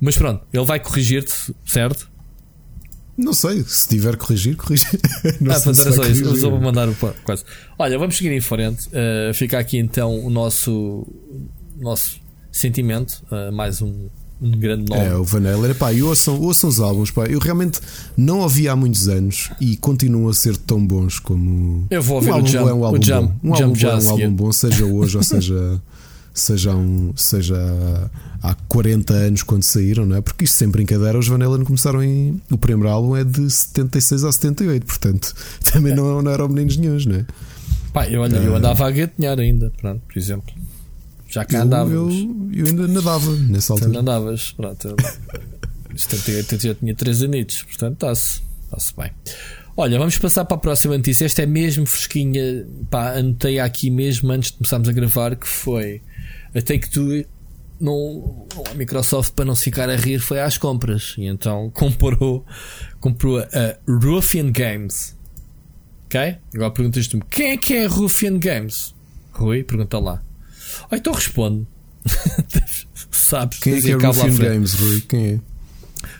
[0.00, 2.10] Mas pronto, ele vai corrigir-te, certo?
[3.16, 5.00] Não sei, se tiver corrigir, corrigir.
[5.40, 6.94] Não ah, sei se só isso, eu só vou mandar o
[7.24, 7.44] quase.
[7.78, 8.88] Olha, vamos seguir em frente.
[8.88, 11.06] Uh, fica aqui então o nosso,
[11.78, 12.20] nosso
[12.52, 14.08] sentimento, uh, mais um,
[14.40, 15.02] um grande nome.
[15.02, 15.74] É, o Vanilla.
[15.74, 17.26] Pá, e ouçam, ouçam os álbuns, pá.
[17.26, 17.80] Eu realmente
[18.16, 21.86] não ouvi há muitos anos e continuam a ser tão bons como.
[21.88, 22.68] Eu vou ouvir um o Jump.
[22.68, 23.50] É um álbum o Jump, bom.
[23.50, 25.82] Um Jump álbum, é um álbum bom, seja hoje ou seja
[26.36, 27.56] seja, um, seja
[28.46, 30.20] há 40 anos quando saíram, não é?
[30.20, 32.40] Porque isto sem brincadeira, os Van Halen começaram em.
[32.50, 35.34] O primeiro álbum é de 76 a 78, portanto
[35.72, 37.26] também não, não eram meninos nenhums, não é?
[37.92, 38.58] Pá, eu, olha, eu ah.
[38.58, 40.54] andava a gatinhar ainda, pronto, por exemplo.
[41.28, 41.90] Já cá andava.
[41.90, 42.08] Eu,
[42.52, 43.90] eu, ainda nadava nessa altura.
[43.90, 44.94] Tu andavas, pronto.
[45.96, 49.10] 78 eu já tinha 3 anitos, portanto está-se está-se bem.
[49.76, 51.26] Olha, vamos passar para a próxima notícia.
[51.26, 52.66] Esta é mesmo fresquinha.
[52.90, 56.00] Pá, anotei aqui mesmo antes de começarmos a gravar que foi
[56.54, 57.24] a Take-Two
[57.80, 62.44] não, a Microsoft para não se ficar a rir foi às compras e então comprou
[63.00, 65.16] comprou a Ruffian Games
[66.06, 66.36] ok?
[66.54, 68.94] agora perguntas-te-me quem é que é Ruffian Games?
[69.32, 70.22] Rui, pergunta lá
[70.90, 71.66] oh, então responde
[73.10, 75.00] sabes quem é que é Ruffian Games Rui?
[75.02, 75.40] quem é?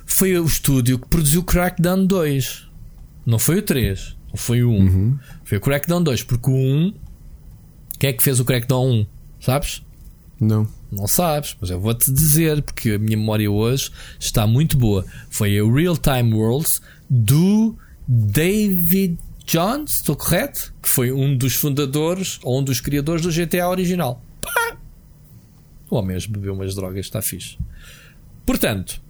[0.04, 2.68] foi o estúdio que produziu Crackdown 2
[3.24, 5.18] não foi o 3 não foi o 1 uhum.
[5.44, 6.94] foi o Crackdown 2 porque o 1
[7.98, 9.06] quem é que fez o Crackdown 1?
[9.40, 9.82] sabes?
[10.40, 10.68] Não.
[10.90, 15.04] Não sabes, mas eu vou-te dizer, porque a minha memória hoje está muito boa.
[15.28, 16.80] Foi a Real Time Worlds
[17.10, 17.76] do
[18.06, 20.72] David Jones, estou correto?
[20.82, 24.22] Que foi um dos fundadores ou um dos criadores do GTA original.
[24.40, 24.76] Pá!
[25.90, 27.58] O homem bebeu umas drogas, está fixe.
[28.44, 29.00] Portanto,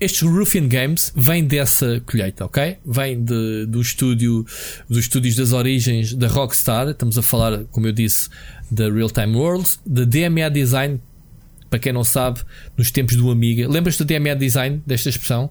[0.00, 2.78] estes Ruffian Games vêm dessa colheita, ok?
[2.84, 4.46] Vêm de, do estúdio,
[4.88, 6.88] dos estúdios das origens da Rockstar.
[6.88, 8.28] Estamos a falar, como eu disse,
[8.70, 11.00] da Real Time Worlds, da DMA Design,
[11.68, 12.40] para quem não sabe,
[12.76, 13.68] nos tempos do Amiga.
[13.68, 15.50] Lembras-te do DMA Design, desta expressão?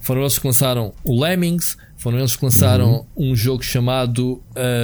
[0.00, 3.32] Foram eles que lançaram o Lemmings, foram eles que lançaram uhum.
[3.32, 4.40] um jogo chamado.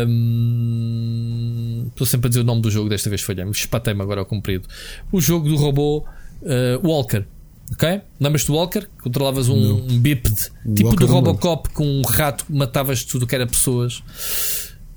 [0.06, 1.86] Um...
[1.88, 4.68] Estou sempre a dizer o nome do jogo, desta vez falhei-me, espatei-me agora ao comprido.
[5.12, 6.04] O jogo do robô
[6.42, 7.24] uh, Walker.
[7.72, 8.02] Ok?
[8.20, 8.86] Lembras-te do Walker?
[9.02, 13.46] Controlavas um, um bípede, tipo Walker do Robocop, com um rato, matavas tudo que era
[13.46, 14.02] pessoas.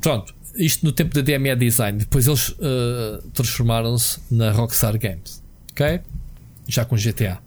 [0.01, 1.99] Pronto, isto no tempo da DME Design.
[1.99, 5.43] Depois eles uh, transformaram-se na Rockstar Games.
[5.71, 6.01] Ok?
[6.67, 7.39] Já com GTA.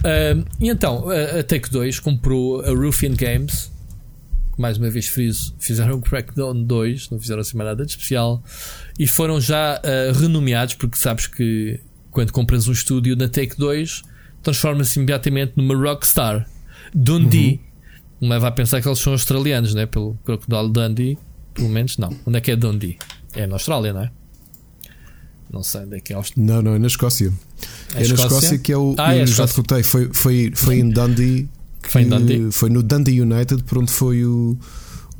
[0.00, 3.70] Uh, e então, a Take 2 comprou a Ruffian Games.
[4.58, 8.42] Mais uma vez friso, fizeram o Crackdown 2, não fizeram assim mais nada de especial.
[8.98, 11.80] E foram já uh, renomeados, porque sabes que
[12.10, 14.02] quando compras um estúdio na Take 2,
[14.42, 16.48] transforma-se imediatamente numa Rockstar.
[16.94, 17.60] Dundee.
[18.20, 18.28] Uhum.
[18.28, 19.86] Leva a pensar que eles são australianos, né?
[19.86, 21.18] Pelo Crocodile Dundee
[21.54, 22.14] pelo menos não.
[22.26, 22.98] Onde é que é Dundee?
[23.34, 24.10] É na Austrália, não é?
[25.52, 26.54] Não sei onde é que é Austrália.
[26.54, 27.32] Não, não, é na Escócia.
[27.94, 28.94] É, é na Escócia que é o.
[28.98, 31.48] Ah, é já te contei, foi, foi, foi em Dundee.
[31.82, 32.52] foi em Dundee?
[32.52, 34.56] Foi no Dundee United, por onde foi o.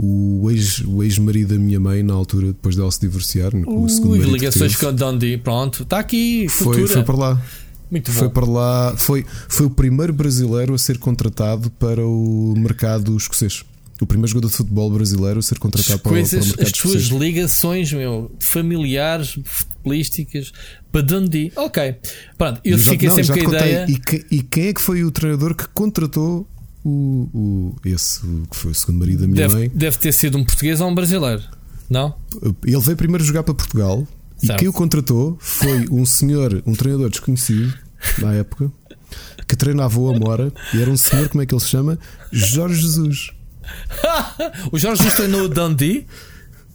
[0.02, 4.16] O ex-marido ex da minha mãe, na altura, depois dela se divorciar, com o segundo
[4.16, 6.46] marido ligações com Dundee, pronto, está aqui.
[6.48, 7.42] Foi, foi para lá.
[7.90, 13.16] Muito foi para lá, foi, foi o primeiro brasileiro a ser contratado para o mercado
[13.16, 13.64] escocês
[14.00, 16.72] o primeiro jogador de futebol brasileiro a ser contratado para, coisas, para o mercado As
[16.72, 20.52] tuas ligações meu, familiares, futebolísticas
[20.90, 21.52] para Dundee.
[21.56, 21.96] Ok.
[22.38, 23.86] Pronto, eu Exato, fiquei não, sempre com a ideia.
[23.88, 26.48] E, que, e, quem é que foi o treinador que contratou
[26.84, 28.20] o, o, esse
[28.50, 29.70] que foi o segundo marido da minha deve, mãe?
[29.74, 31.42] Deve ter sido um português ou um brasileiro,
[31.88, 32.14] não?
[32.64, 34.06] Ele veio primeiro jogar para Portugal
[34.38, 34.58] certo.
[34.58, 37.74] e quem o contratou foi um senhor, um treinador desconhecido
[38.18, 38.70] na época.
[39.46, 41.98] Que treinava o Amora e era um senhor, como é que ele se chama?
[42.30, 43.30] Jorge Jesus.
[44.70, 46.06] o Jorge Jesus treinou o Dundee?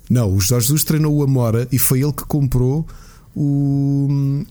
[0.09, 2.85] Não, o Jorge Jesus treinou o Amora e foi ele que comprou
[3.35, 4.43] o.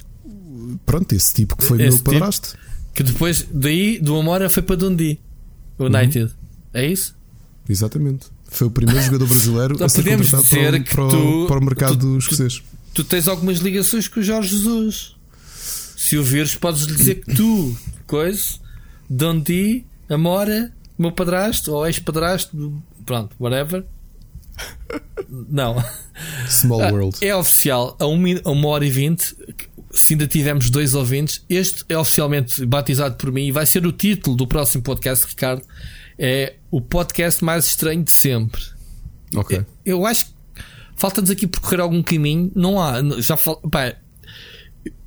[0.87, 2.57] Pronto, esse tipo que foi esse meu tipo padrasto.
[2.95, 5.21] Que depois, daí, do Amora foi para Dundee,
[5.79, 6.25] United.
[6.25, 6.31] Uhum.
[6.73, 7.17] É isso?
[7.69, 8.27] Exatamente.
[8.49, 11.59] Foi o primeiro jogador brasileiro então, a ser podemos dizer para, o, para, tu, para
[11.59, 12.55] o mercado tu, escocês.
[12.55, 12.65] Tu,
[12.95, 15.17] tu tens algumas ligações com o Jorge Jesus.
[15.97, 17.77] Se o vires, podes lhe dizer que tu,
[18.07, 18.59] coisa,
[19.09, 23.85] Dundee, Amora, meu padrasto ou ex-padrasto, pronto, whatever.
[25.29, 25.83] Não.
[26.49, 27.25] Small ah, World.
[27.25, 29.35] É oficial, a uma, a uma hora e vinte.
[29.95, 33.93] Se ainda tivermos dois ouvintes, este é oficialmente batizado por mim e vai ser o
[33.93, 35.63] título do próximo podcast, Ricardo.
[36.19, 38.61] É o podcast mais estranho de sempre.
[39.35, 39.65] Ok.
[39.85, 40.33] Eu acho que
[40.97, 42.51] falta-nos aqui percorrer algum caminho.
[42.55, 43.01] Não há.
[43.21, 43.57] Já fal...
[43.71, 43.95] Pá,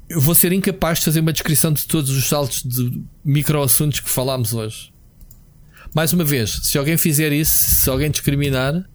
[0.09, 3.99] eu vou ser incapaz de fazer uma descrição de todos os saltos de micro assuntos
[3.99, 4.93] que falámos hoje.
[5.93, 8.87] Mais uma vez, se alguém fizer isso, se alguém discriminar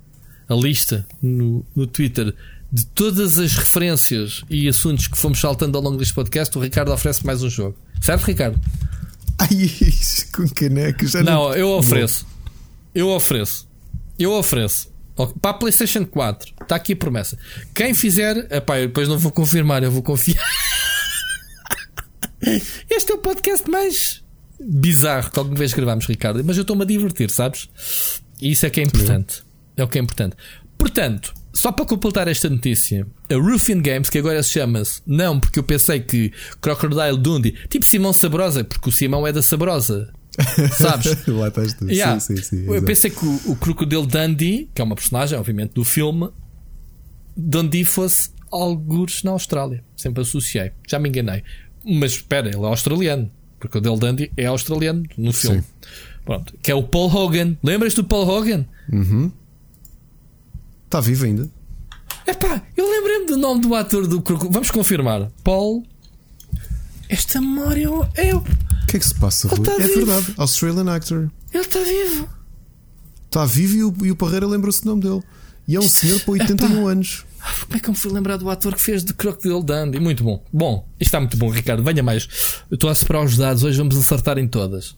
[0.49, 2.35] a lista no, no Twitter
[2.73, 6.91] de todas as referências e assuntos que fomos saltando ao longo deste podcast, o Ricardo
[6.91, 7.77] oferece mais um jogo.
[8.01, 8.59] Certo, Ricardo?
[9.39, 11.51] Ai, isso com caneca já não.
[11.51, 12.27] Não, eu ofereço.
[12.95, 13.69] Eu ofereço.
[14.19, 14.91] Eu ofereço.
[15.43, 17.37] Para a PlayStation 4, está aqui a promessa.
[17.75, 20.43] Quem fizer, epá, eu depois não vou confirmar, eu vou confiar.
[22.91, 24.23] Este é o podcast mais
[24.59, 26.43] bizarro que alguma vez gravámos, Ricardo.
[26.43, 27.69] Mas eu estou-me a divertir, sabes?
[28.41, 29.43] E isso é que é importante.
[29.77, 30.35] É o que é importante.
[30.79, 35.59] Portanto, só para completar esta notícia, a Roofing Games, que agora se chama-se, não porque
[35.59, 40.13] eu pensei que Crocodile Dundee, tipo Simão Sabrosa, porque o Simão é da Sabrosa.
[40.79, 41.27] Sabes?
[41.27, 41.91] Lá estás tu.
[41.91, 42.19] Yeah.
[42.19, 45.75] Sim, sim, sim, eu pensei que o, o Crocodile Dundee, que é uma personagem, obviamente,
[45.75, 46.31] do filme,
[47.37, 49.85] Dundee fosse algures na Austrália.
[49.97, 50.73] Sempre associei.
[50.89, 51.43] Já me enganei.
[51.85, 53.31] Mas espera, ele é australiano.
[53.59, 55.61] Porque o Del Dundee é australiano no filme.
[55.61, 55.67] Sim.
[56.25, 56.55] Pronto.
[56.63, 57.57] Que é o Paul Hogan.
[57.63, 58.65] Lembras-te do Paul Hogan?
[58.93, 59.31] Uhum.
[60.93, 61.51] Está vivo ainda?
[62.27, 65.33] Epá, eu lembrei-me do nome do ator do Vamos confirmar.
[65.43, 65.87] Paul.
[67.09, 68.35] Esta memória é.
[68.35, 68.43] O
[68.87, 69.61] que é que se passa, Rui?
[69.61, 70.05] Tá é vivo.
[70.05, 70.35] verdade.
[70.37, 71.31] Australian actor.
[71.51, 72.29] Ele está vivo.
[73.25, 75.23] Está vivo e o, e o Parreira lembra-se do nome dele.
[75.67, 76.91] E é um senhor com 81 Epá.
[76.91, 77.25] anos.
[77.41, 79.99] Ah, como é que eu me fui lembrar do ator que fez de Crocodile Dundee?
[79.99, 80.45] Muito bom.
[80.53, 81.83] Bom, isto está muito bom, Ricardo.
[81.83, 82.29] Venha mais.
[82.71, 84.95] Eu estou a separar os dados, hoje vamos acertar em todas.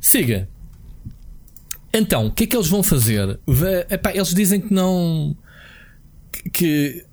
[0.00, 0.48] Siga.
[1.92, 3.38] Então, o que é que eles vão fazer?
[3.90, 5.36] Epá, eles dizem que não.
[6.52, 7.04] que.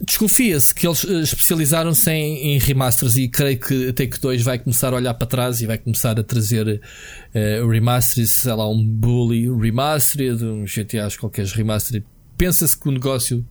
[0.00, 4.92] Desconfia-se que eles eh, especializaram-se em, em, remasters e creio que Take 2 vai começar
[4.92, 6.80] a olhar para trás e vai começar a trazer
[7.34, 12.06] uh, remasters, sei lá, um Bully remastered, um GTA qualquer remastered.
[12.36, 13.44] Pensa-se que o negócio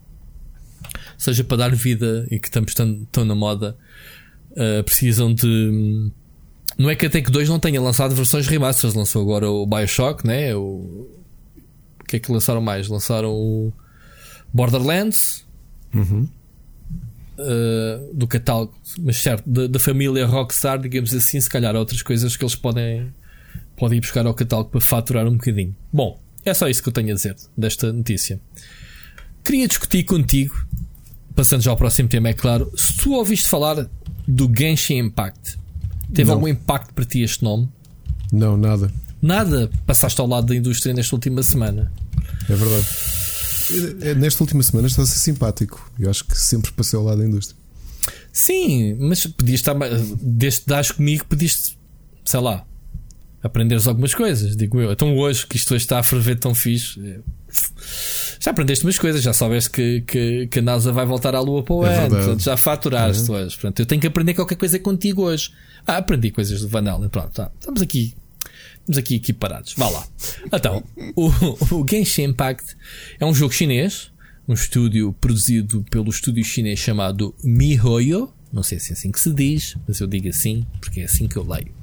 [1.18, 3.78] seja para dar vida e que estamos tão, tão na moda,
[4.52, 6.12] uh, precisam de.
[6.78, 10.26] Não é que a Take 2 não tenha lançado versões remasters, lançou agora o Bioshock,
[10.26, 10.56] né?
[10.56, 11.08] O,
[12.00, 12.88] o que é que lançaram mais?
[12.88, 13.74] Lançaram o
[14.54, 15.46] Borderlands
[15.94, 16.28] uhum.
[17.40, 22.02] uh, do catálogo, mas certo, da, da, família Rockstar, digamos assim, se calhar há outras
[22.02, 23.14] coisas que eles podem,
[23.76, 25.76] podem ir buscar ao catálogo para faturar um bocadinho.
[25.92, 28.40] Bom, é só isso que eu tenho a dizer desta notícia.
[29.44, 30.56] Queria discutir contigo
[31.38, 33.88] passando já ao próximo tema, é claro, se tu ouviste falar
[34.28, 35.60] do Genshin Impact,
[36.14, 36.36] teve não.
[36.36, 37.70] algum impacto para ti este nome?
[38.32, 38.92] Não, nada.
[39.22, 39.70] Nada?
[39.86, 41.92] Passaste ao lado da indústria nesta última semana.
[42.50, 42.88] É verdade.
[44.02, 45.92] É, nesta última semana está a ser simpático.
[46.00, 47.58] Eu acho que sempre passei ao lado da indústria.
[48.32, 49.76] Sim, mas podias estar.
[50.22, 51.76] Desde dás comigo, podias,
[52.24, 52.66] sei lá,
[53.42, 54.92] aprenderes algumas coisas, digo eu.
[54.92, 57.22] Então hoje, que isto hoje está a ferver tão fixe,
[58.40, 61.64] já aprendeste umas coisas, já soubeste que, que, que a NASA vai voltar à Lua
[61.64, 63.38] para o é ano, já faturaste uhum.
[63.38, 63.56] hoje.
[63.56, 65.52] Portanto, eu tenho que aprender qualquer coisa contigo hoje.
[65.88, 67.50] Ah, aprendi coisas do Van Allen, pronto, tá.
[67.58, 68.14] estamos aqui.
[68.80, 69.74] Estamos aqui equiparados.
[69.78, 70.06] Vá lá.
[70.52, 70.84] Então,
[71.16, 71.30] o,
[71.76, 72.76] o Genshin Impact
[73.20, 74.12] é um jogo chinês,
[74.48, 78.34] um estúdio produzido pelo estúdio chinês chamado MiHoYo.
[78.52, 81.28] Não sei se é assim que se diz, mas eu digo assim, porque é assim
[81.28, 81.74] que eu leio.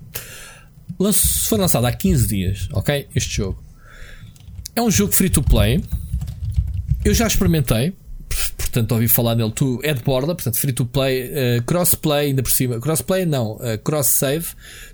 [1.49, 3.09] Foi lançado há 15 dias, ok?
[3.15, 3.63] Este jogo.
[4.77, 5.83] É um jogo free to play
[7.05, 7.93] eu já experimentei,
[8.75, 9.53] portanto ouvi falar nele.
[9.53, 12.81] Tu é de borda, portanto free to play, uh, crossplay, ainda por cima.
[12.81, 14.47] Crossplay não, uh, cross save.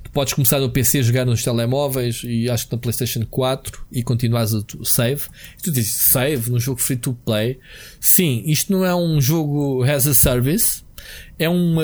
[0.05, 4.02] Tu podes começar no PC, jogar nos telemóveis e acho que na PlayStation 4 e
[4.02, 5.23] continuas a save.
[5.59, 7.59] E tu dizes save no jogo free to play.
[8.01, 10.82] Sim, isto não é um jogo as a service,
[11.39, 11.82] é uma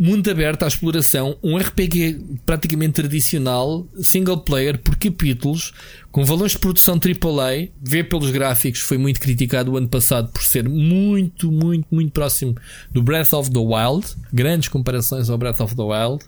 [0.00, 5.74] mundo aberto à exploração, um RPG praticamente tradicional, single player por capítulos,
[6.10, 7.68] com valores de produção AAA.
[7.80, 12.54] Vê pelos gráficos, foi muito criticado o ano passado por ser muito, muito, muito próximo
[12.90, 14.06] do Breath of the Wild.
[14.32, 16.24] Grandes comparações ao Breath of the Wild.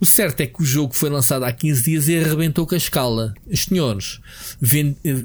[0.00, 2.78] O certo é que o jogo foi lançado há 15 dias e arrebentou com a
[2.78, 3.34] escala.
[3.50, 4.20] Os senhores
[4.62, 5.24] eh,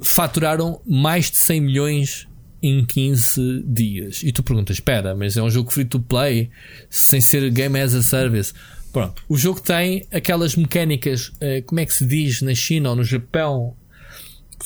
[0.00, 2.28] faturaram mais de 100 milhões
[2.62, 4.22] em 15 dias.
[4.22, 6.50] E tu perguntas: espera, mas é um jogo free to play
[6.88, 8.54] sem ser game as a service?
[8.98, 12.96] Pronto, o jogo tem aquelas mecânicas, eh, como é que se diz na China ou
[12.96, 13.74] no Japão?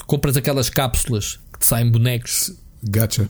[0.07, 2.53] Compras aquelas cápsulas que te saem bonecos.
[2.83, 3.29] Gacha.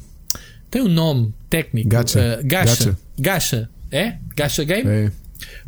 [0.71, 1.89] Tem um nome técnico.
[1.89, 2.39] Gacha.
[2.41, 2.99] Uh, gacha.
[3.19, 3.71] Gacha.
[3.91, 4.17] É?
[4.37, 4.89] Gacha Game?
[4.89, 5.13] É.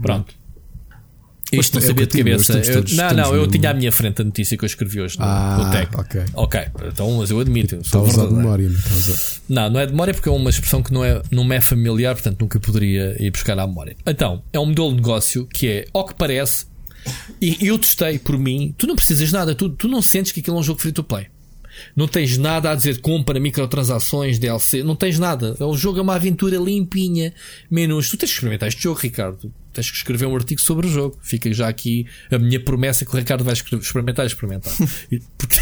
[0.00, 0.34] Pronto.
[1.52, 2.58] Isto não é sabia de cabeça.
[2.58, 5.18] Eu, todos, não, não, eu tinha à minha frente a notícia que eu escrevi hoje
[5.18, 5.96] no, ah, no tech.
[5.96, 6.22] Ok.
[6.34, 7.76] Ok, então, mas eu admito.
[7.76, 9.16] Está a usar memória, não
[9.48, 11.60] Não, não é de memória porque é uma expressão que não, é, não me é
[11.60, 13.96] familiar, portanto nunca poderia ir buscar à memória.
[14.06, 16.66] Então, é um modelo de negócio que é, ao que parece,
[17.40, 20.40] e eu testei por mim, tu não precisas de nada, tu, tu não sentes que
[20.40, 21.26] aquilo é um jogo free to play.
[21.94, 25.56] Não tens nada a dizer compra microtransações, DLC, não tens nada.
[25.58, 27.34] É um jogo, é uma aventura limpinha,
[27.70, 28.08] menus.
[28.08, 29.52] Tu tens que experimentar este jogo, Ricardo.
[29.74, 31.18] Tens que escrever um artigo sobre o jogo.
[31.22, 34.72] Fica já aqui a minha promessa que o Ricardo vai experimentar experimentar.
[35.36, 35.60] Porque...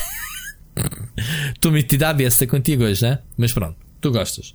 [1.54, 3.18] Estou metido à beça contigo hoje, né?
[3.36, 4.54] Mas pronto, tu gostas.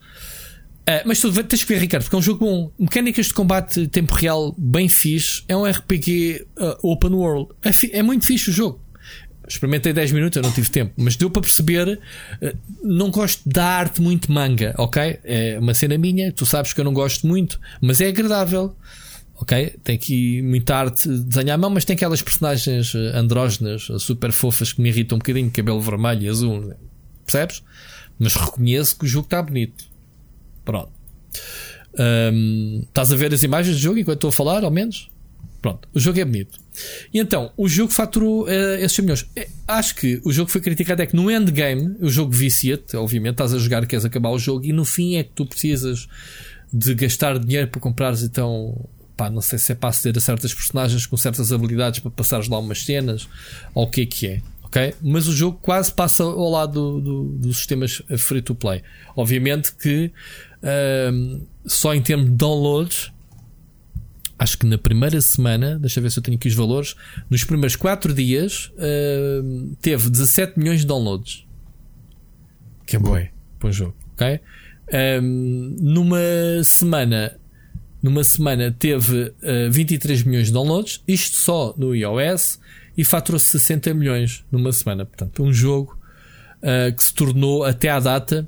[0.88, 2.72] Uh, mas tu tens que ver, Ricardo, porque é um jogo bom.
[2.80, 5.44] Mecânicas de combate tempo real bem fixe.
[5.48, 7.50] É um RPG uh, ah, open world.
[7.62, 8.82] É, é, muito fixe o jogo.
[9.46, 12.00] Experimentei 10 minutos, eu não tive tempo, mas deu para perceber.
[12.42, 12.54] Eh,
[12.84, 15.20] não gosto da arte muito manga, ok?
[15.24, 18.76] É uma cena minha, tu sabes que eu não gosto muito, mas é agradável,
[19.38, 19.76] ok?
[19.84, 24.00] Tem aqui muita arte de desenhar à mão, mas tem aquelas personagens eh, andrógenas, eh,
[24.00, 26.74] super fofas que me irritam um bocadinho, cabelo vermelho e azul,
[27.26, 27.64] percebes?
[28.18, 29.86] Mas reconheço que o jogo está bonito.
[30.66, 30.92] Pronto.
[32.00, 35.10] Um, estás a ver as imagens do jogo enquanto estou a falar, ao menos?
[35.62, 36.60] Pronto, o jogo é bonito.
[37.14, 39.26] E então, o jogo faturou uh, esses milhões.
[39.68, 43.54] Acho que o jogo foi criticado é que no endgame, o jogo vicia-te, obviamente, estás
[43.54, 46.08] a jogar, queres acabar o jogo, e no fim é que tu precisas
[46.72, 48.88] de gastar dinheiro para comprares então.
[49.18, 52.48] Pá, não sei se é para aceder a certas personagens com certas habilidades para passares
[52.48, 53.28] lá umas cenas
[53.74, 54.42] ou o que é que é.
[54.62, 54.94] ok?
[55.02, 58.84] Mas o jogo quase passa ao lado do, do, dos sistemas free to play.
[59.16, 60.12] Obviamente que
[60.62, 63.12] uh, só em termos de downloads
[64.40, 66.96] acho que na primeira semana, deixa eu ver se eu tenho aqui os valores,
[67.30, 71.46] nos primeiros 4 dias uh, teve 17 milhões de downloads.
[72.86, 73.18] Que é bom
[73.58, 74.40] para um jogo, ok?
[75.22, 76.20] Um, numa
[76.64, 77.38] semana,
[78.08, 82.58] numa semana teve uh, 23 milhões de downloads, isto só no iOS,
[82.98, 85.06] e faturou 60 milhões numa semana.
[85.06, 86.00] Portanto, um jogo
[86.60, 88.48] uh, que se tornou até à data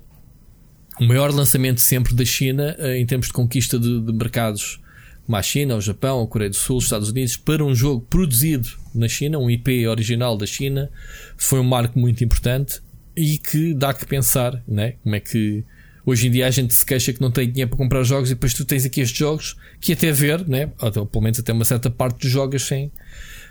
[0.97, 4.79] o maior lançamento sempre da China uh, em termos de conquista de, de mercados
[5.25, 8.01] como a China, o Japão, a Coreia do Sul, os Estados Unidos, para um jogo
[8.09, 10.89] produzido na China, um IP original da China,
[11.37, 12.81] foi um marco muito importante
[13.15, 14.93] e que dá que pensar, né?
[15.03, 15.63] Como é que
[16.05, 18.33] hoje em dia a gente se queixa que não tem dinheiro para comprar jogos e
[18.33, 20.71] depois tu tens aqui estes jogos que até ver, né?
[20.79, 22.91] Ou, pelo menos até uma certa parte dos jogos sem,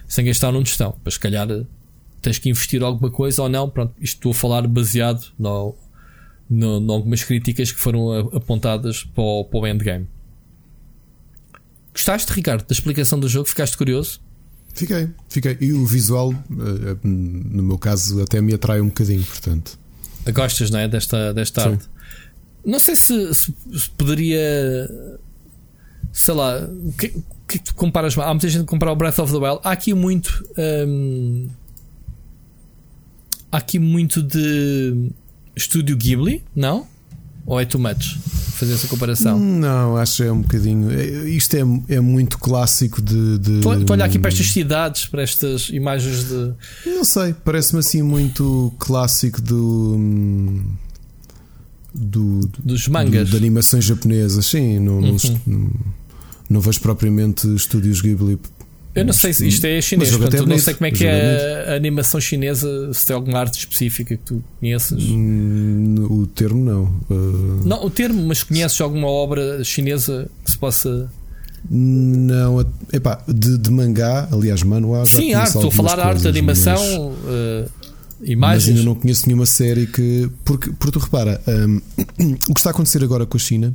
[0.07, 0.97] sem gastar onde estão.
[1.05, 1.49] Mas se calhar
[2.23, 3.69] tens que investir alguma coisa ou não.
[3.69, 5.75] Pronto, isto estou a falar baseado no,
[6.49, 10.07] no, no algumas críticas que foram apontadas para o, para o endgame.
[11.93, 13.49] Gostaste, Ricardo, da explicação do jogo?
[13.49, 14.21] Ficaste curioso?
[14.73, 15.57] Fiquei, fiquei.
[15.61, 19.77] E o visual, eh, eh, no meu caso, até me atrai um bocadinho, portanto.
[20.33, 20.87] Gostas, não é?
[20.87, 21.89] Desta, desta arte.
[22.69, 24.39] Não sei se, se, se, poderia.
[26.13, 26.59] Sei lá.
[26.59, 27.15] O que,
[27.49, 28.17] que tu comparas?
[28.19, 29.61] Há muita gente que compara o Breath of the Wild.
[29.65, 30.45] Há aqui muito.
[30.87, 31.49] Hum,
[33.51, 35.11] há aqui muito de.
[35.57, 36.87] Estúdio Ghibli, não?
[37.47, 38.19] Ou é too much?
[38.53, 39.39] Fazer essa comparação?
[39.39, 40.91] Não, acho que é um bocadinho.
[40.93, 43.39] É, isto é, é muito clássico de.
[43.39, 46.53] de tu, olha aqui para estas cidades, para estas imagens de.
[46.85, 49.97] Não sei, parece-me assim muito clássico do.
[51.95, 53.31] Do, dos mangas.
[53.31, 54.79] de animações japonesas, sim.
[54.79, 55.17] Não, uhum.
[55.47, 55.71] não,
[56.51, 58.39] não vejo propriamente estúdios Ghibli
[58.99, 61.75] eu não sei se isto é chinês, portanto, não sei como é que é a
[61.77, 65.03] animação chinesa, se tem alguma arte específica que tu conheças.
[65.05, 66.83] Hum, o termo não.
[67.09, 67.63] Uh...
[67.65, 71.09] Não, o termo, mas conheces alguma obra chinesa que se possa.
[71.71, 75.05] Não, epá, de, de mangá, aliás, manuá.
[75.05, 77.71] Sim, arte, estou a falar de arte, animação, uh,
[78.23, 78.39] imagens.
[78.39, 80.31] Mas ainda não conheço nenhuma série que.
[80.45, 81.81] Porque, porque tu repara, um,
[82.49, 83.75] o que está a acontecer agora com a China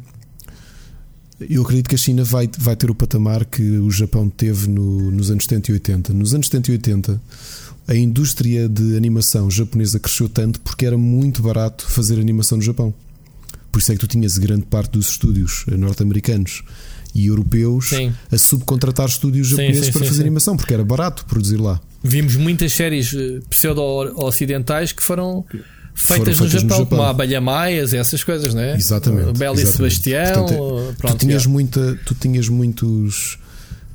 [1.49, 5.11] eu acredito que a China vai, vai ter o patamar que o Japão teve no,
[5.11, 6.13] nos anos 70 e 80.
[6.13, 7.21] Nos anos 70 e 80,
[7.87, 12.93] a indústria de animação japonesa cresceu tanto porque era muito barato fazer animação no Japão.
[13.71, 16.63] Por isso é que tu tinhas grande parte dos estúdios norte-americanos
[17.13, 18.13] e europeus sim.
[18.31, 21.81] a subcontratar estúdios japoneses sim, sim, para fazer animação, porque era barato produzir lá.
[22.03, 25.45] Vimos muitas séries eh, pseudo-ocidentais que foram
[25.95, 28.75] feitas, no, Japão, no Japão, como a Abelha Maias e essas coisas, não é?
[28.75, 29.37] Exatamente.
[29.37, 30.45] Bela e Sebastião.
[30.45, 33.37] Portanto, tu, tinhas muita, tu tinhas muitos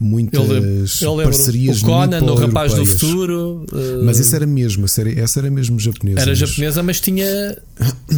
[0.01, 2.85] muitas eu lembro, parcerias o Conan, o Rapaz do.
[2.87, 3.67] Futuro.
[3.73, 6.21] uh, Mas essa era mesmo, essa era, essa era mesmo japonesa.
[6.21, 7.27] era mas- japonesa, mas tinha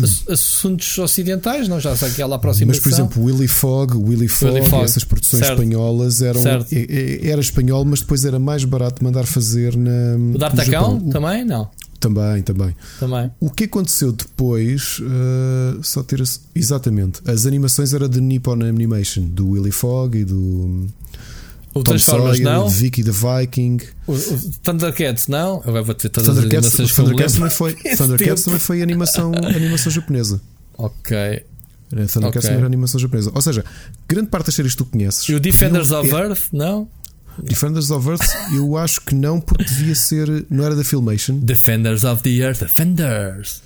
[0.02, 1.80] ass- assuntos ocidentais, não?
[1.80, 2.68] Já sei aquela aproximação.
[2.68, 5.62] Mas, por exemplo, Willy Fogg, Willy Fogg, Willy Fogg, essas produções certo.
[5.62, 6.42] espanholas eram.
[6.42, 6.72] Certo.
[6.72, 10.16] e- e- Era espanhol, mas depois era mais barato mandar fazer na.
[10.34, 11.44] o D'Artacão também?
[11.44, 11.68] Não.
[11.98, 12.74] Também, também.
[12.98, 13.30] Também.
[13.38, 16.22] O que aconteceu depois, uh, só ter.
[16.54, 17.20] Exatamente.
[17.26, 20.86] As animações eram de Nippon Animation, do Willy Fogg e do.
[21.72, 22.68] O Tom Transformers Sawyer, não.
[22.68, 23.78] Vicky the Viking.
[24.06, 25.62] O, o Thundercats não.
[25.64, 29.92] Agora vou ter todas Thundercats, as animações Thundercats, também foi, Thundercats também foi animação, animação
[29.92, 30.40] japonesa.
[30.76, 31.44] Ok.
[31.90, 32.40] Thundercats Ok.
[32.42, 33.30] também era animação japonesa.
[33.34, 33.64] Ou seja,
[34.08, 35.28] grande parte das séries que tu conheces.
[35.28, 36.88] E o Defenders of é- Earth não.
[37.42, 40.44] Defenders of Earth, eu acho que não, porque devia ser.
[40.50, 41.38] Não era da Filmation.
[41.38, 42.58] Defenders of the Earth.
[42.60, 43.62] Defenders.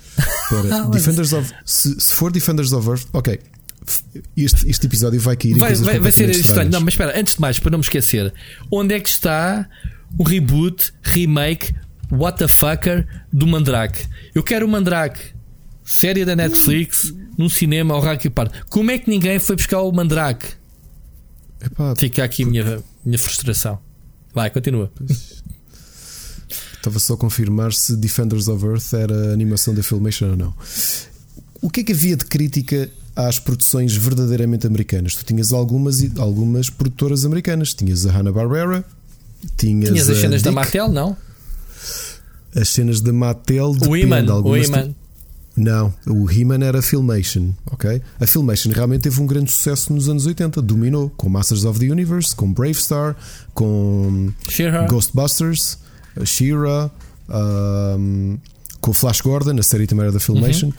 [0.51, 1.51] Mas- Defenders of.
[1.65, 3.39] Se, se for Defenders of Earth, ok.
[4.35, 6.71] Este, este episódio vai cair Vai, vai, vai ser estranho.
[6.71, 8.33] Não, mas espera, antes de mais, para não me esquecer,
[8.71, 9.67] onde é que está
[10.17, 11.73] o reboot, remake,
[12.11, 14.07] what the fucker do Mandrake?
[14.33, 15.19] Eu quero o Mandrake,
[15.83, 18.49] série da Netflix, num cinema ao rack e par.
[18.69, 20.47] Como é que ninguém foi buscar o Mandrake?
[21.61, 23.79] Epá, Fica aqui a minha, minha frustração.
[24.33, 24.91] Vai, continua.
[26.73, 30.53] Estava só a confirmar se Defenders of Earth era animação da Filmation ou não.
[31.61, 35.15] O que é que havia de crítica às produções verdadeiramente americanas?
[35.15, 37.73] Tu tinhas algumas, algumas produtoras americanas.
[37.73, 38.83] Tinhas a Hanna-Barbera,
[39.57, 41.17] tinhas, Tinhas as a cenas da Dick, Mattel, não?
[42.55, 44.95] As cenas da Mattel O Iman, o Iman.
[45.57, 48.01] Não, o He-Man era Filmation, ok?
[48.19, 51.89] A Filmation realmente teve um grande sucesso nos anos 80, dominou com Masters of the
[51.89, 53.15] Universe, com Brave Star,
[53.53, 54.85] com She-Ra.
[54.87, 55.77] Ghostbusters,
[56.19, 56.91] a She-Ra,
[57.29, 58.37] um,
[58.81, 60.71] com Flash Gordon, a série também era da Filmation.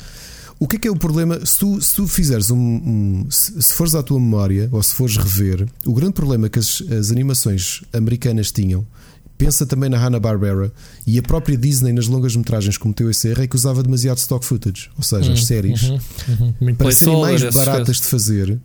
[0.59, 1.45] O que é que é o problema?
[1.45, 2.57] Se tu, se tu fizeres um.
[2.59, 6.59] um- se, se fores à tua memória ou se fores rever, o grande problema que
[6.59, 8.87] as, as animações americanas tinham,
[9.37, 10.73] pensa também na Hanna-Barbera
[11.07, 14.89] e a própria Disney nas longas-metragens cometeu esse erro, é que usava demasiado stock footage.
[14.97, 16.55] Ou seja, as séries, Uhum, uhum.
[16.63, 18.59] Muito para serem mais baratas de fazer.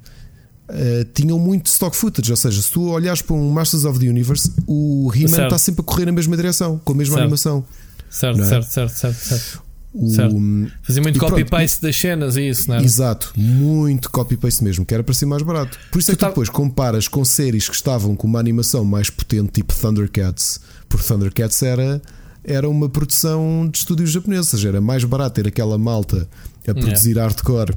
[0.70, 4.08] eh, tinham muito stock footage, ou seja, se tu olhares para um Masters of the
[4.08, 7.24] Universe, o He-Man está sempre a correr na mesma direção, com a mesma Certo.
[7.24, 7.66] animação.
[8.10, 8.46] Certo, é?
[8.46, 9.64] certo, certo, certo, certo.
[9.94, 10.68] O-.
[10.82, 12.84] Fazia muito copy-paste das cenas e isso, não é?
[12.84, 15.78] Exato, muito copy-paste mesmo, que era para ser mais barato.
[15.92, 18.40] Por isso é Tu que tu tá- depois comparas com séries que estavam com uma
[18.40, 22.02] animação mais potente, tipo Thundercats, porque Thundercats era,
[22.44, 26.28] era uma produção de estúdios japoneses, ou seja, era mais barato ter aquela malta
[26.68, 27.74] a produzir hardcore.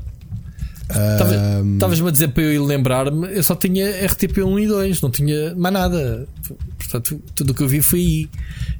[0.90, 5.00] Ahm, Estavas-me a dizer para eu ir lembrar-me, eu só tinha RTP 1 e 2,
[5.00, 6.28] não tinha mais nada.
[6.78, 8.30] Portanto, tudo o que eu vi foi aí.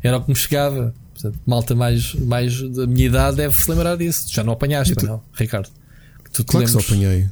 [0.02, 0.94] Era o que me chegava.
[1.24, 4.26] Portanto, malta mais, mais da minha idade deve se lembrar disso.
[4.30, 5.70] Já não apanhaste, te- não, Ricardo?
[6.32, 6.92] Tu claro que só lembres.
[6.92, 7.28] apanhei.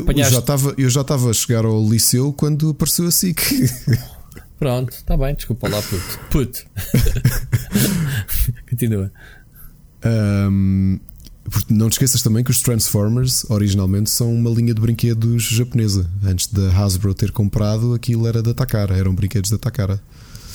[0.00, 0.32] Apanhaste.
[0.32, 3.38] já estava, eu já estava a chegar ao liceu quando apareceu a SIC.
[4.58, 6.18] Pronto, está bem, desculpa lá, puto.
[6.30, 6.66] Puto.
[8.68, 9.10] Continua.
[11.44, 16.08] Porque não te esqueças também que os Transformers originalmente são uma linha de brinquedos japonesa.
[16.22, 20.00] Antes da Hasbro ter comprado, aquilo era da Takara, eram brinquedos da Takara.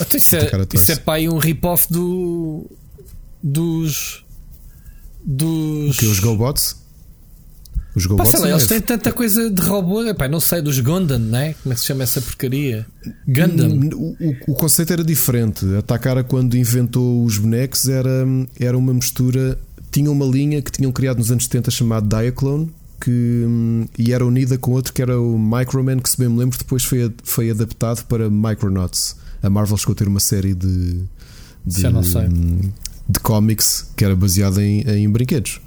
[0.01, 2.65] Então, isso, Esta cara é, isso é pai um rip-off do.
[3.43, 4.23] dos.
[5.23, 5.97] dos.
[5.97, 6.83] Que os GoBots?
[7.95, 10.61] Os Pá, GoBots sei lá, eles é- têm tanta coisa de robô, epá, não sei,
[10.61, 11.53] dos Gundam, né?
[11.63, 12.85] Como é que se chama essa porcaria?
[13.25, 13.69] Gundam.
[13.97, 15.65] O, o- o conceito era diferente.
[15.77, 18.25] A Takara, quando inventou os bonecos, era,
[18.59, 19.57] era uma mistura.
[19.91, 22.69] Tinha uma linha que tinham criado nos anos 70 chamada Diaclone,
[22.99, 23.11] que,
[23.47, 26.57] hum, e era unida com outro que era o Microman, que se bem me lembro,
[26.57, 29.15] depois foi, foi adaptado para Micronauts.
[29.45, 31.01] A Marvel chegou a ter uma série de.
[31.65, 32.27] de Já não sei.
[33.07, 35.61] De cómics que era baseada em, em brinquedos.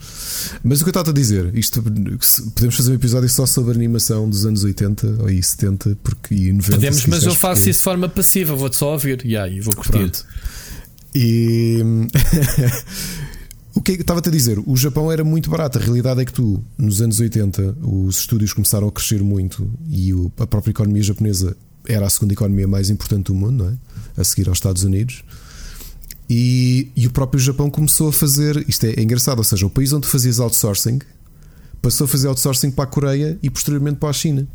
[0.64, 4.28] Mas o que eu estava a dizer, isto podemos fazer um episódio só sobre animação
[4.28, 6.72] dos anos 80 ou e 70 porque, e 90.
[6.76, 9.24] Podemos, mas eu faço porque- isso de forma passiva, vou-te só ouvir.
[9.24, 9.92] E aí, vou curtir.
[9.92, 10.26] Pronto.
[11.14, 11.78] E
[13.74, 14.58] o que é estava-te a dizer?
[14.66, 15.78] O Japão era muito barato.
[15.78, 20.10] A realidade é que tu, nos anos 80, os estúdios começaram a crescer muito e
[20.38, 21.56] a própria economia japonesa
[21.88, 24.20] era a segunda economia mais importante do mundo, não é?
[24.20, 25.24] A seguir aos Estados Unidos.
[26.28, 28.64] E, e o próprio Japão começou a fazer.
[28.68, 30.98] Isto é, é engraçado, ou seja, o país onde fazias outsourcing
[31.80, 34.46] passou a fazer outsourcing para a Coreia e posteriormente para a China.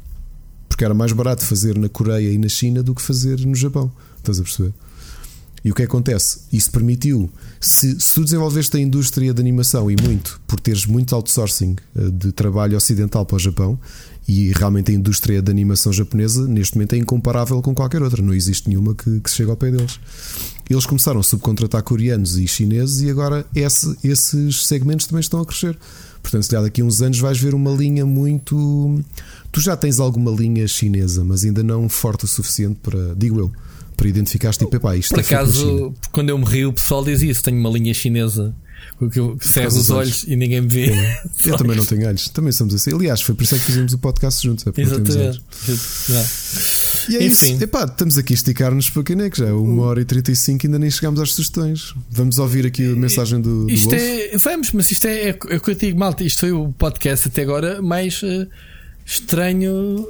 [0.69, 3.91] Porque era mais barato fazer na Coreia e na China do que fazer no Japão.
[4.17, 4.73] Estás a perceber?
[5.63, 6.41] E o que acontece?
[6.51, 7.29] Isso permitiu,
[7.59, 12.09] se, se tu desenvolveste a indústria de animação e muito, por teres muito outsourcing eh,
[12.11, 13.79] de trabalho ocidental para o Japão,
[14.27, 18.33] e realmente a indústria de animação japonesa neste momento é incomparável com qualquer outra, não
[18.33, 19.99] existe nenhuma que, que se chegue ao pé deles.
[20.69, 25.45] Eles começaram a subcontratar coreanos e chineses e agora esse- esses segmentos também estão a
[25.45, 25.77] crescer.
[26.21, 29.01] Portanto, se calhar daqui a uns anos vais ver uma linha muito.
[29.51, 33.51] tu já tens alguma linha chinesa, mas ainda não forte o suficiente para, digo eu,
[33.97, 37.43] para identificar tipo, epá, isto Por é acaso, quando eu morri, o pessoal diz isso:
[37.43, 38.55] tenho uma linha chinesa
[39.09, 40.91] que eu cerro os olhos e ninguém me vê.
[41.45, 42.93] eu também não tenho olhos, também somos assim.
[42.93, 44.65] Aliás, foi por isso é que fizemos o podcast juntos.
[44.65, 45.41] É Exatamente.
[47.09, 47.53] E é Enfim.
[47.53, 47.63] isso.
[47.63, 50.65] Epá, estamos aqui a esticar-nos para quem é que já é uma hora e 35
[50.65, 51.93] ainda nem chegámos às sugestões.
[52.09, 54.01] Vamos ouvir aqui a mensagem do, do Isto Wolf.
[54.01, 56.23] é, vamos, mas isto é, é, é o que eu digo, malta.
[56.23, 58.47] Isto foi o podcast até agora mais uh,
[59.05, 60.07] estranho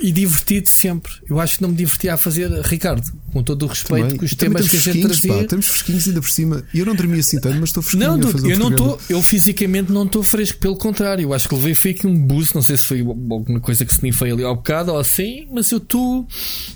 [0.00, 1.12] e divertido sempre.
[1.28, 3.02] Eu acho que não me divertia a fazer, Ricardo,
[3.32, 5.34] com todo o respeito também, com os temas que a gente trazia.
[5.34, 6.64] Pá, estamos fresquinhos ainda por cima.
[6.72, 8.18] E eu não dormi assim tanto, mas estou fresquinho.
[8.18, 11.22] Não, eu não estou, eu fisicamente não estou fresco, pelo contrário.
[11.22, 12.54] Eu acho que levei foi aqui um boost.
[12.54, 15.70] Não sei se foi alguma coisa que se foi ali ao bocado ou assim, mas
[15.70, 16.26] eu estou,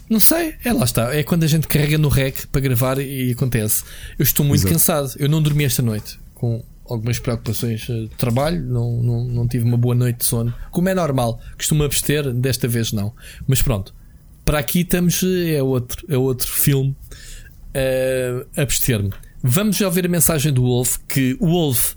[0.09, 0.55] não sei.
[0.65, 1.15] É lá está.
[1.15, 3.83] É quando a gente carrega no rec para gravar e acontece.
[4.19, 4.75] Eu estou muito Exato.
[4.75, 5.13] cansado.
[5.19, 9.77] Eu não dormi esta noite com algumas preocupações de trabalho, não, não, não tive uma
[9.77, 13.13] boa noite de sono, como é normal, costumo abster, desta vez não.
[13.47, 13.95] Mas pronto,
[14.45, 16.95] para aqui estamos, é outro, é outro filme
[17.75, 19.13] uh, abster-me.
[19.43, 21.95] Vamos já ouvir a mensagem do Wolf, que o Wolf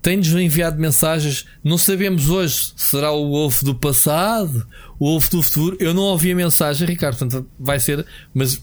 [0.00, 1.44] tem-nos enviado mensagens.
[1.62, 4.66] Não sabemos hoje será o Wolf do passado,
[4.98, 5.76] o Wolf do futuro.
[5.80, 8.62] Eu não ouvi a mensagem, Ricardo, portanto vai ser, mas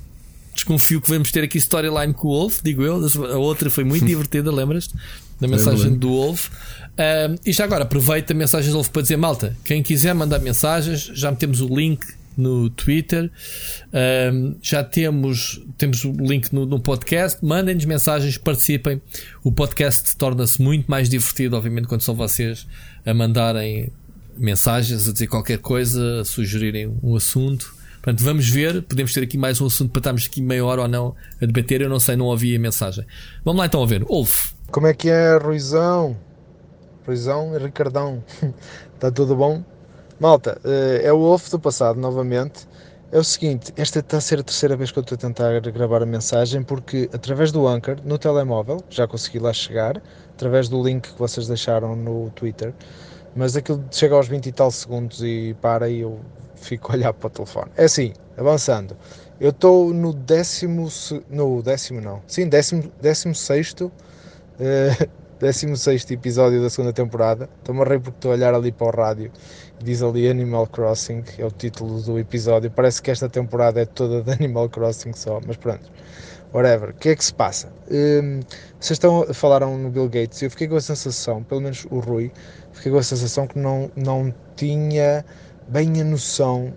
[0.53, 2.95] desconfio que vamos ter aqui storyline com o Wolf, digo eu.
[3.31, 4.95] A outra foi muito divertida, lembras-te?
[5.39, 6.49] Da mensagem é do Wolf.
[6.49, 10.39] Um, e já agora aproveita a mensagem do Wolf para dizer: malta, quem quiser mandar
[10.39, 12.05] mensagens, já metemos o link
[12.37, 13.31] no Twitter.
[14.33, 17.43] Um, já temos, temos o link no, no podcast.
[17.43, 19.01] Mandem-nos mensagens, participem.
[19.43, 22.67] O podcast torna-se muito mais divertido, obviamente, quando são vocês
[23.05, 23.91] a mandarem
[24.37, 27.73] mensagens, a dizer qualquer coisa, a sugerirem um assunto.
[28.05, 28.83] Portanto, vamos ver.
[28.83, 31.81] Podemos ter aqui mais um assunto para estarmos aqui meia hora ou não a debater.
[31.81, 33.03] Eu não sei, não ouvi a mensagem.
[33.43, 34.03] Vamos lá então a ver.
[34.03, 34.51] Wolf.
[34.69, 36.15] Como é que é, Ruizão?
[37.03, 38.23] Ruizão e Ricardão.
[38.93, 39.63] Está tudo bom?
[40.19, 42.67] Malta, eh, é o Wolf do passado novamente.
[43.11, 45.59] É o seguinte, esta está a ser a terceira vez que eu estou a tentar
[45.71, 49.99] gravar a mensagem porque através do Anchor, no telemóvel, já consegui lá chegar,
[50.29, 52.71] através do link que vocês deixaram no Twitter,
[53.35, 56.19] mas aquilo chega aos 20 e tal segundos e para e eu
[56.65, 57.71] fico a olhar para o telefone.
[57.77, 58.97] É assim, avançando.
[59.39, 60.87] Eu estou no décimo.
[61.29, 62.21] No décimo não.
[62.27, 63.91] Sim, décimo, décimo sexto.
[64.59, 65.09] Uh,
[65.39, 67.49] décimo sexto episódio da segunda temporada.
[67.59, 69.31] Estou-me a rir porque estou a olhar ali para o rádio.
[69.83, 72.71] Diz ali Animal Crossing, é o título do episódio.
[72.71, 75.91] Parece que esta temporada é toda de Animal Crossing só, mas pronto.
[76.53, 76.91] Whatever.
[76.91, 77.67] O que é que se passa?
[77.91, 78.39] Um,
[78.79, 82.31] vocês estão, falaram no Bill Gates eu fiquei com a sensação, pelo menos o Rui,
[82.71, 85.25] fiquei com a sensação que não, não tinha
[85.67, 86.71] bem a noção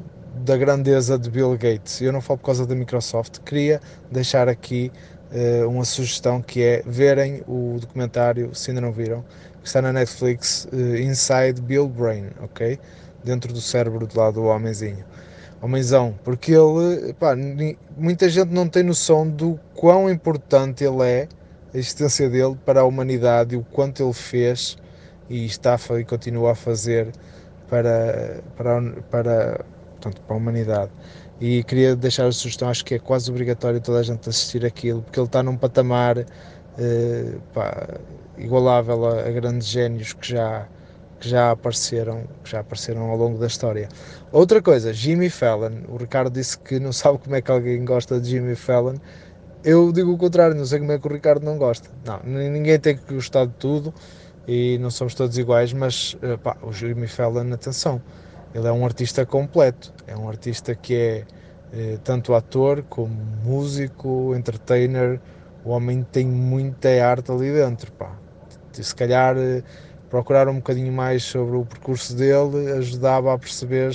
[0.44, 2.00] da grandeza de Bill Gates.
[2.00, 3.38] Eu não falo por causa da Microsoft.
[3.40, 4.90] Queria deixar aqui
[5.30, 9.22] uh, uma sugestão que é verem o documentário, se ainda não viram,
[9.60, 12.78] que está na Netflix, uh, Inside Bill Brain, ok?
[13.22, 15.04] Dentro do cérebro do lado do homenzinho.
[15.60, 17.34] Homenzão, porque ele, pá,
[17.96, 21.28] muita gente não tem noção do quão importante ele é,
[21.74, 24.78] a existência dele para a humanidade e o quanto ele fez
[25.28, 27.12] e está e continua a fazer
[27.68, 28.80] para, para,
[29.10, 30.90] para, portanto, para a humanidade.
[31.40, 35.02] E queria deixar a sugestão, acho que é quase obrigatório toda a gente assistir aquilo,
[35.02, 36.18] porque ele está num patamar
[36.78, 37.98] eh, pá,
[38.36, 40.66] igualável a, a, grandes génios que já,
[41.20, 43.88] que já apareceram, que já apareceram ao longo da história.
[44.32, 45.82] Outra coisa, Jimmy Fallon.
[45.88, 48.96] O Ricardo disse que não sabe como é que alguém gosta de Jimmy Fallon.
[49.64, 51.88] Eu digo o contrário, não sei como é que o Ricardo não gosta.
[52.04, 53.92] Não, ninguém tem que gostar de tudo
[54.48, 58.00] e não somos todos iguais, mas eh, pá, o Jimmy Fallon, atenção,
[58.54, 61.24] ele é um artista completo, é um artista que é
[61.70, 63.14] eh, tanto ator como
[63.44, 65.20] músico, entertainer,
[65.66, 68.16] o homem tem muita arte ali dentro, pá.
[68.72, 69.62] Se calhar eh,
[70.08, 73.94] procurar um bocadinho mais sobre o percurso dele ajudava a perceber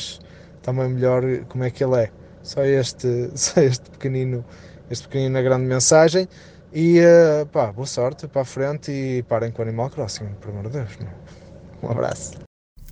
[0.62, 2.12] também melhor como é que ele é.
[2.44, 4.46] Só este, só este pequenino,
[4.92, 6.28] este pequenino grande mensagem.
[6.74, 10.50] E uh, pá, boa sorte para a frente e parem com o Animal Crossing, por
[10.50, 10.90] amor de Deus.
[11.84, 12.34] Um abraço.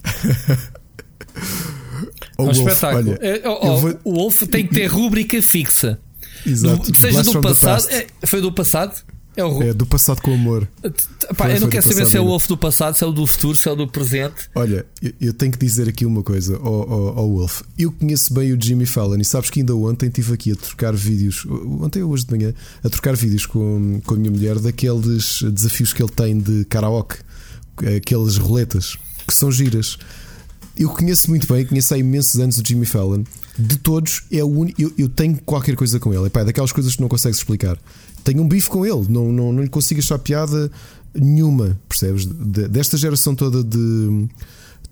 [2.37, 3.13] é um espetáculo.
[3.13, 3.99] Olha, é, oh, oh, vou...
[4.03, 5.99] O Wolf tem que ter rúbrica fixa.
[6.45, 6.95] Exato.
[6.95, 7.89] seja Blast do passado.
[7.89, 9.03] É, foi do passado?
[9.35, 9.63] É, o...
[9.63, 10.67] é do passado com amor.
[11.37, 13.25] Pá, eu não quero saber se é o Wolf do passado, se é o do
[13.25, 14.49] futuro, se é o do presente.
[14.53, 17.61] Olha, eu, eu tenho que dizer aqui uma coisa ao, ao, ao, Wolf.
[17.77, 20.93] Eu conheço bem o Jimmy Fallon e sabes que ainda ontem estive aqui a trocar
[20.93, 22.53] vídeos, ontem ou hoje de manhã,
[22.83, 27.17] a trocar vídeos com, com a minha mulher daqueles desafios que ele tem de karaoke,
[27.97, 29.97] aquelas roletas que são giras.
[30.77, 33.23] Eu conheço muito bem, conheço há imensos anos o Jimmy Fallon.
[33.57, 34.81] De todos, é o único.
[34.81, 36.27] Eu, eu tenho qualquer coisa com ele.
[36.27, 37.77] Epá, é daquelas coisas que não consegues explicar
[38.23, 40.71] tenho um bife com ele, não, não, não lhe consigo achar piada
[41.13, 42.25] nenhuma, percebes?
[42.25, 44.27] Desta geração toda de,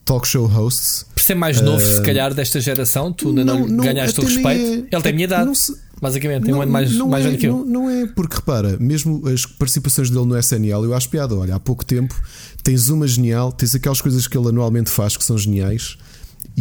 [0.09, 1.05] talk show hosts.
[1.13, 4.87] Por ser mais novo, se calhar, desta geração, tu ainda não, não, ganhaste o respeito.
[4.91, 5.55] É, ele tem a minha idade.
[5.55, 7.63] Se, basicamente, tem um ano mais, mais é, velho que eu.
[7.63, 11.35] Não, é, porque repara, mesmo as participações dele no SNL, eu acho piada.
[11.35, 12.15] Olha, há pouco tempo
[12.63, 15.97] tens uma genial, tens aquelas coisas que ele anualmente faz que são geniais,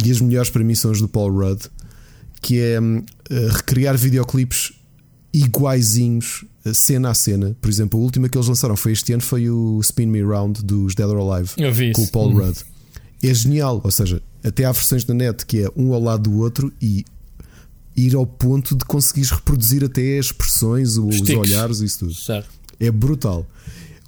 [0.03, 1.63] e as melhores para mim são as do Paul Rudd,
[2.41, 3.03] que é uh,
[3.49, 4.73] recriar videoclipes
[5.33, 7.55] iguaizinhos, cena a cena.
[7.61, 10.63] Por exemplo, a última que eles lançaram foi este ano, foi o Spin Me Round
[10.63, 12.45] dos Dead or Alive com o Paul uhum.
[12.45, 12.59] Rudd.
[13.21, 16.37] É genial, ou seja, até há versões na net que é um ao lado do
[16.37, 17.05] outro e
[17.95, 22.13] ir ao ponto de conseguires reproduzir até as expressões, os, os olhares e isso tudo.
[22.13, 22.49] Certo.
[22.79, 23.45] É brutal.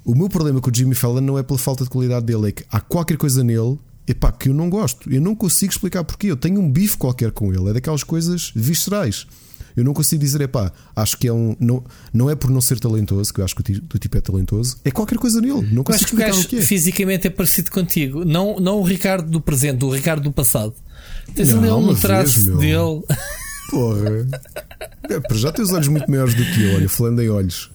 [0.06, 2.52] O meu problema com o Jimmy Fallon não é pela falta de qualidade dele, é
[2.52, 5.11] que há qualquer coisa nele epá, que eu não gosto.
[5.11, 6.28] Eu não consigo explicar porquê.
[6.28, 7.69] Eu tenho um bife qualquer com ele.
[7.69, 9.28] É daquelas coisas viscerais.
[9.76, 11.56] Eu não consigo dizer, epá, acho que é um.
[11.60, 11.84] Não,
[12.14, 14.91] não é por não ser talentoso, que eu acho que o, tipo é talentoso, é
[14.91, 15.68] qualquer coisa nele.
[15.72, 16.61] Não consigo explicar que o, que é.
[16.61, 18.26] fisicamente é parecido contigo.
[18.26, 20.73] Não, não o Ricardo do presente, o Ricardo do passado.
[21.35, 23.02] Tens ali um traço dele.
[23.69, 24.27] Porra.
[25.10, 27.72] É, já tem os olhos muito maiores do que eu, olha, falando em olhos.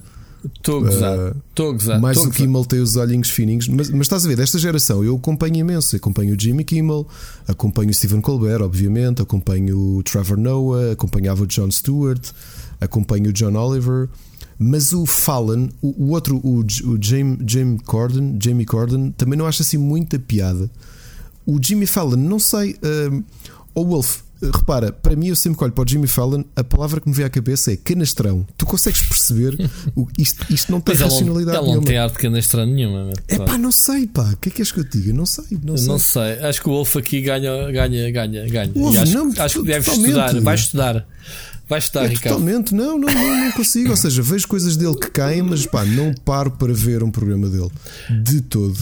[0.55, 1.37] Estou a gozar.
[1.51, 2.01] Estou uh, a gozar.
[2.01, 3.69] Mais que Kimmel tem os olhinhos fininhos.
[3.69, 5.97] Mas, mas estás a ver, desta geração eu acompanho imenso.
[5.97, 7.07] Acompanho o Jimmy Kimmel,
[7.47, 12.31] acompanho o Stephen Colbert, obviamente, acompanho o Trevor Noah, acompanhava o Jon Stewart,
[12.81, 14.09] acompanho o John Oliver.
[14.59, 19.47] Mas o Fallon, o, o outro, o, o Jamie, Jamie Corden, Jamie Corden, também não
[19.47, 20.71] acho assim muita piada.
[21.45, 22.77] O Jimmy Fallon, não sei.
[22.83, 23.23] Uh,
[23.75, 27.01] o Wolf, repara, para mim, eu sempre que olho para o Jimmy Fallon, a palavra
[27.01, 28.47] que me vem à cabeça é canastrão.
[28.57, 32.15] Tu consegues perceber o, isto, isto não tem Mas racionalidade ele, ele não tem arte
[32.15, 33.13] de canastrão nenhuma.
[33.29, 34.31] É pá, não sei, pá.
[34.33, 35.13] O que é que és que eu te diga?
[35.13, 35.87] Não sei, não sei.
[35.87, 36.33] Não sei.
[36.41, 38.73] Acho que o Wolf aqui ganha, ganha, ganha, ganha.
[38.75, 40.41] Wolf, acho, não, acho que deve estudar.
[40.41, 41.07] Vai estudar.
[41.69, 42.37] Vai estudar, é, Ricardo.
[42.37, 43.91] Totalmente, não, não, não, não consigo.
[43.91, 47.49] Ou seja, vejo coisas dele que caem, mas pá, não paro para ver um programa
[47.49, 47.71] dele
[48.23, 48.79] de todo.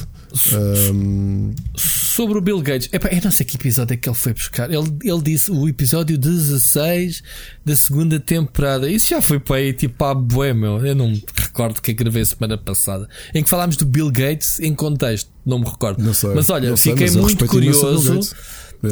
[0.91, 1.55] Um...
[1.77, 4.71] Sobre o Bill Gates, Epá, eu não sei que episódio é que ele foi buscar.
[4.71, 7.23] Ele, ele disse o episódio 16
[7.65, 8.89] da segunda temporada.
[8.91, 10.85] Isso já foi para aí tipo a bué, meu.
[10.85, 13.09] Eu não me recordo que gravei semana passada.
[13.35, 16.03] Em que falámos do Bill Gates em contexto, não me recordo.
[16.03, 18.21] Não sei, mas olha, fiquei sei, mas muito curioso.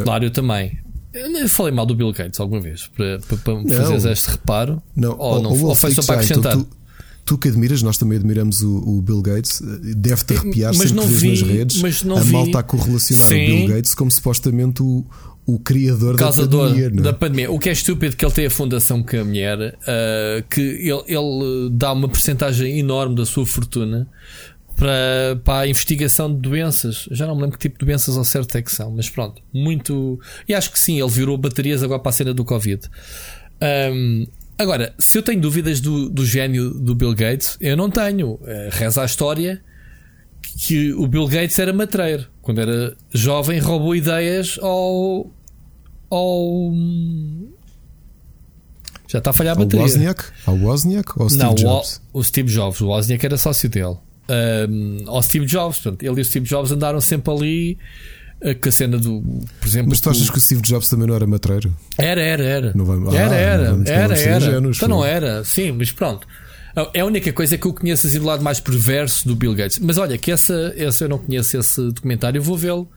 [0.05, 0.79] Claro, eu também.
[1.13, 4.83] Eu falei mal do Bill Gates alguma vez para, para, para fazer este reparo.
[4.97, 6.53] Não, ou, não, ou, ou foi só para acrescentar.
[6.53, 6.82] Então tu
[7.25, 9.63] Tu que admiras, nós também admiramos o, o Bill Gates,
[9.97, 11.81] deve-te arrepiar mas sempre vi, nas redes.
[11.81, 12.33] Mas não a vi.
[12.33, 13.45] malta a correlacionar Sim.
[13.45, 15.05] o Bill Gates como supostamente o,
[15.47, 16.91] o criador da pandemia.
[16.91, 16.99] Não?
[16.99, 17.03] É?
[17.03, 17.51] Da pandemia.
[17.51, 21.71] O que é estúpido que ele tem a fundação a mulher, uh, que ele, ele
[21.71, 24.09] dá uma porcentagem enorme da sua fortuna
[24.77, 27.09] para, para a investigação de doenças.
[27.11, 29.43] Já não me lembro que tipo de doenças ao certo é que são, mas pronto,
[29.53, 30.19] muito.
[30.49, 32.89] E acho que sim, ele virou baterias agora para a cena do Covid.
[33.93, 34.27] Um,
[34.63, 38.39] Agora, se eu tenho dúvidas do, do gênio do Bill Gates, eu não tenho.
[38.45, 39.61] É, reza a história
[40.57, 42.27] que o Bill Gates era matreiro.
[42.41, 45.31] Quando era jovem, roubou ideias ao.
[46.09, 46.73] ao.
[49.09, 49.81] Já está a falhar a bateria.
[49.81, 50.25] Ao Wozniak?
[50.47, 52.01] Ao Wozniak ou Steve não, Jobs?
[52.13, 52.81] O, o Steve Jobs.
[52.81, 53.97] O Wozniak era sócio dele.
[54.69, 55.79] Um, ao Steve Jobs.
[55.79, 57.79] Portanto, ele e o Steve Jobs andaram sempre ali
[58.61, 59.23] com a cena do,
[59.61, 59.91] por exemplo.
[59.91, 61.75] Mas tu achas que o Steve Jobs também não era matreiro?
[61.97, 62.73] Era, era, era.
[62.75, 64.37] Não era, ah, era, não, era, era.
[64.37, 66.27] Ingênuos, então não era, sim, mas pronto.
[66.95, 69.79] É a única coisa que eu conheço assim do lado mais perverso do Bill Gates.
[69.79, 72.89] Mas olha, que essa, essa eu não conheço esse documentário, eu vou vê-lo.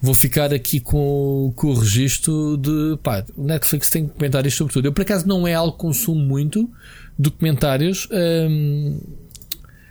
[0.00, 2.96] Vou ficar aqui com, com o registro de.
[3.02, 4.86] Pá, o Netflix tem documentários sobre tudo.
[4.86, 6.70] Eu por acaso não é algo que consumo muito
[7.18, 8.06] documentários.
[8.12, 9.00] Hum,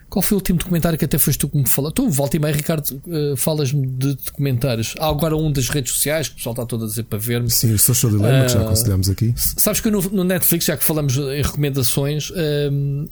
[0.10, 1.92] qual foi o último documentário que até foste tu que me falou?
[1.92, 4.96] Tu, volta e meia, Ricardo, uh, falas-me de documentários.
[5.00, 7.50] Há agora um das redes sociais que o pessoal está todo a dizer para ver-me.
[7.50, 9.34] Sim, o Social Dilemma, uh, que já eh, aconselhamos aqui.
[9.36, 12.34] Sabes que no, no, Netflix, já que falamos em recomendações, uh,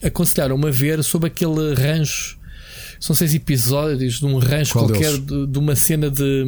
[0.04, 2.38] aconselharam-me a ver sobre aquele rancho.
[2.98, 6.46] São seis episódios de um rancho Qual qualquer, de, de, uma cena de,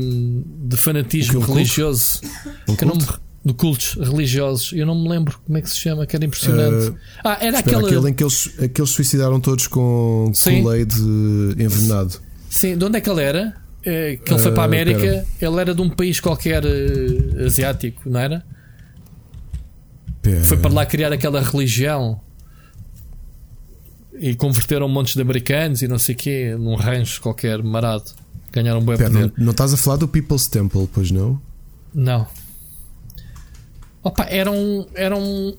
[0.63, 2.21] de fanatismo religioso.
[2.69, 3.03] Um que não me
[3.47, 4.73] de cultos religiosos.
[4.73, 6.89] Eu não me lembro como é que se chama, que era impressionante.
[6.89, 7.95] Uh, ah, era espera, aquele...
[7.95, 10.93] aquele em que eles, que eles suicidaram todos com Kool-Aid
[11.57, 12.19] envenenado.
[12.49, 13.55] Sim, de onde é que ele era?
[13.83, 15.25] É, que ele foi para a ah, América, pera.
[15.39, 16.63] ele era de um país qualquer
[17.45, 18.43] asiático, não era?
[20.21, 20.43] Pera.
[20.43, 22.19] Foi para lá criar aquela religião
[24.19, 28.11] e converteram montes de americanos e não sei o quê, num rancho qualquer marado.
[28.51, 29.09] Ganharam um bom poder.
[29.09, 31.39] Não, não estás a falar do People's Temple, pois não?
[31.93, 32.27] Não.
[34.07, 35.53] Opa, era um, era um,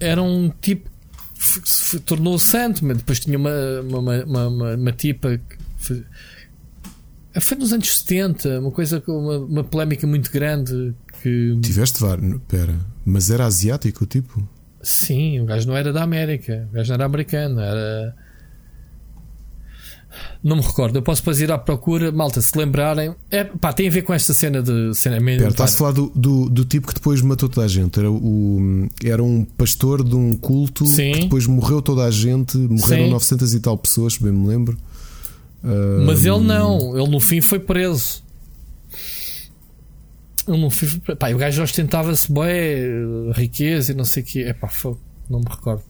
[0.00, 0.88] era um tipo
[1.34, 3.50] que se tornou santo, mas depois tinha uma,
[3.82, 6.02] uma, uma, uma, uma tipa que foi,
[7.38, 11.58] foi nos anos 70, uma coisa uma, uma polémica muito grande que.
[11.60, 12.74] Tiveste vários, pera,
[13.04, 14.48] mas era asiático o tipo?
[14.82, 18.16] Sim, o gajo não era da América, o gajo não era americano, era.
[20.42, 23.14] Não me recordo, eu posso depois ir à procura, malta, se lembrarem.
[23.30, 25.18] É, pá, tem a ver com esta cena de cena
[25.48, 27.98] Estás a falar do, do, do, tipo que depois matou toda a gente.
[27.98, 31.12] Era, o, era um pastor de um culto Sim.
[31.12, 33.10] que depois morreu toda a gente, morreram Sim.
[33.10, 34.76] 900 e tal pessoas, bem me lembro.
[36.06, 38.22] Mas ele não, ele no fim foi preso.
[40.46, 44.42] Ele no fim, pá, o gajo ostentava-se bem, riqueza e não sei o que.
[44.42, 44.68] É pá,
[45.30, 45.84] não me recordo.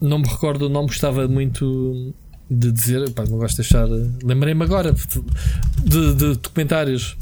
[0.00, 2.14] Não me recordo o nome, gostava muito
[2.50, 3.86] de dizer, pá, não gosto de deixar.
[4.22, 7.16] Lembrei-me agora de, de documentários.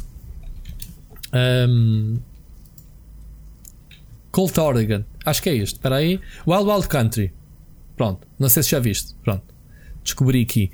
[1.69, 2.19] Um,
[4.31, 5.77] Colt Oregon, acho que é este.
[5.77, 7.33] Espera aí, Wild Wild Country.
[7.97, 9.15] Pronto, não sei se já viste.
[9.25, 9.43] Pronto,
[10.05, 10.71] descobri aqui.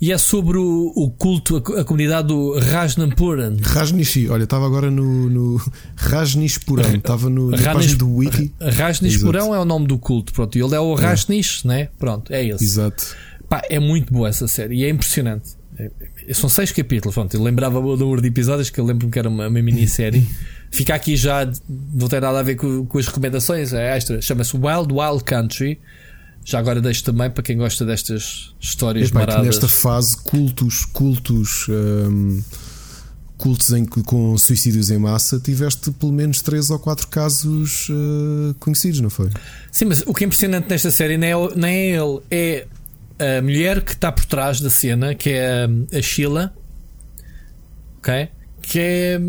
[0.00, 3.56] E é sobre o, o culto, a, a, comunidade do Rajnapuran.
[3.62, 5.60] Rajnishi, olha, estava agora no, no
[5.96, 8.52] Rajnishpuram, estava no na Rajnish, do Wiki.
[8.60, 10.56] Rajnishpuram é o nome do culto, pronto.
[10.56, 11.68] Ele é o Rajnish, é.
[11.68, 11.88] né?
[11.98, 12.64] Pronto, é esse.
[12.64, 13.14] Exato.
[13.54, 15.50] Pá, é muito boa essa série e é impressionante.
[15.78, 15.88] É,
[16.26, 17.14] é, são seis capítulos.
[17.14, 20.26] Pronto, eu lembrava o número de episódios que eu lembro que era uma, uma minissérie.
[20.72, 24.20] Fica aqui já, não tem nada a ver com, com as recomendações, é extra.
[24.20, 25.80] Chama-se Wild Wild Country.
[26.44, 29.46] Já agora deixo também para quem gosta destas histórias Epá, maradas.
[29.46, 32.42] nesta fase, cultos, cultos, hum,
[33.38, 38.98] cultos em, com suicídios em massa, tiveste pelo menos três ou quatro casos uh, conhecidos,
[38.98, 39.30] não foi?
[39.70, 42.66] Sim, mas o que é impressionante nesta série não é, não é ele, é
[43.18, 46.54] a mulher que está por trás da cena, que é a Sheila,
[47.98, 48.28] ok?
[48.62, 49.20] Que é,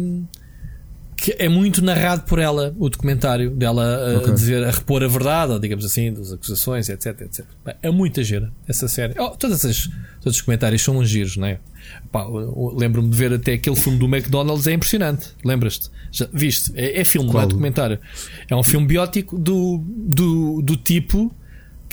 [1.16, 4.32] que é muito narrado por ela, o documentário dela okay.
[4.32, 7.46] a dizer, a repor a verdade, ou digamos assim, das acusações, etc, etc.
[7.82, 9.14] É muita gira essa série.
[9.20, 9.90] Oh, todas as,
[10.22, 11.60] todos os comentários são uns giros, não é?
[12.74, 15.30] Lembro-me de ver até aquele filme do McDonald's, é impressionante.
[15.44, 15.90] Lembras-te?
[16.34, 16.72] Viste?
[16.76, 17.42] É, é filme, Qual?
[17.42, 18.00] não é documentário.
[18.50, 21.36] É um filme biótico do, do, do tipo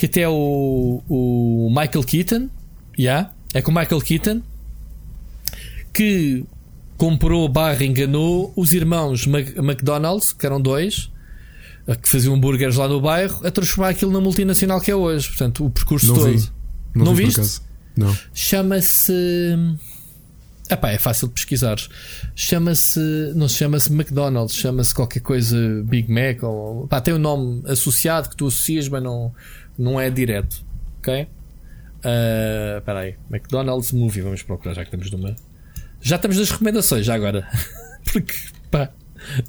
[0.03, 2.49] que até o, o Michael Keaton,
[2.99, 4.41] yeah, é com o Michael Keaton,
[5.93, 6.43] que
[6.97, 11.09] comprou barra enganou os irmãos McDonald's, que eram dois,
[12.01, 15.29] que faziam hambúrgueres lá no bairro, a transformar aquilo na multinacional que é hoje.
[15.29, 16.37] Portanto, o percurso não todo.
[16.37, 16.49] Vi.
[16.93, 17.61] Não, não vi viste?
[17.95, 18.13] Não.
[18.33, 19.13] Chama-se.
[20.69, 21.77] Epá, é fácil de pesquisar.
[22.35, 22.99] Chama-se.
[23.35, 26.43] Não se chama-se McDonald's, chama-se qualquer coisa Big Mac.
[26.43, 29.33] Ou, tem um nome associado que tu associas, mas não
[29.77, 30.63] não é direto.
[30.99, 31.27] Ok?
[32.03, 33.15] Uh, espera aí.
[33.31, 34.21] McDonald's Movie.
[34.21, 35.35] Vamos procurar já que estamos numa.
[36.01, 37.47] Já estamos nas recomendações, já agora.
[38.11, 38.33] Porque,
[38.69, 38.91] pá,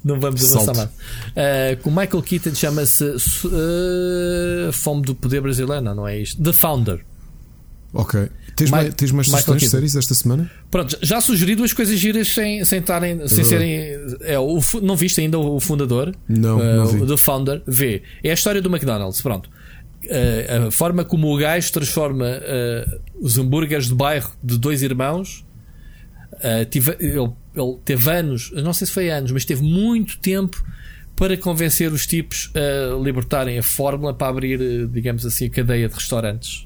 [0.03, 0.89] não vamos avançar mais.
[0.89, 6.41] Uh, com Michael Keaton chama-se uh, Fome do Poder Brasileiro, não, é isto?
[6.41, 7.05] The Founder.
[7.93, 8.29] Ok.
[8.55, 10.49] Tens, mais, tens mais sugestões de séries esta semana?
[10.71, 13.97] Pronto, já sugeri duas coisas giras sem, sem, tarem, sem serem.
[14.21, 16.15] É, o, não viste ainda o fundador?
[16.27, 17.05] Não, uh, não vi.
[17.05, 17.61] The Founder.
[17.67, 18.01] Vê.
[18.23, 19.21] É a história do McDonald's.
[19.21, 19.49] Pronto
[20.09, 25.45] a, a forma como o gajo transforma uh, os hambúrgueres de bairro de dois irmãos.
[26.33, 30.63] Uh, tive, ele, ele, teve anos, não sei se foi anos, mas teve muito tempo
[31.15, 35.93] para convencer os tipos a libertarem a fórmula para abrir, digamos assim, a cadeia de
[35.93, 36.64] restaurantes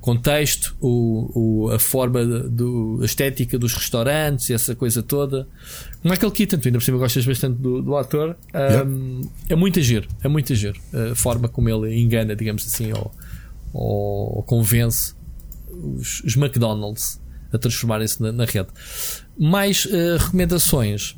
[0.00, 5.48] contexto, o, o, a forma do, a estética dos restaurantes, essa coisa toda.
[6.04, 8.36] Michael Keaton, tu ainda por cima gostas bastante do, do ator,
[8.86, 13.12] um, é muito agir, é muito agir a forma como ele engana, digamos assim, ou,
[13.72, 15.14] ou convence
[15.70, 17.20] os, os McDonald's
[17.52, 18.68] a transformarem-se na, na, rede.
[19.38, 21.16] Mais uh, recomendações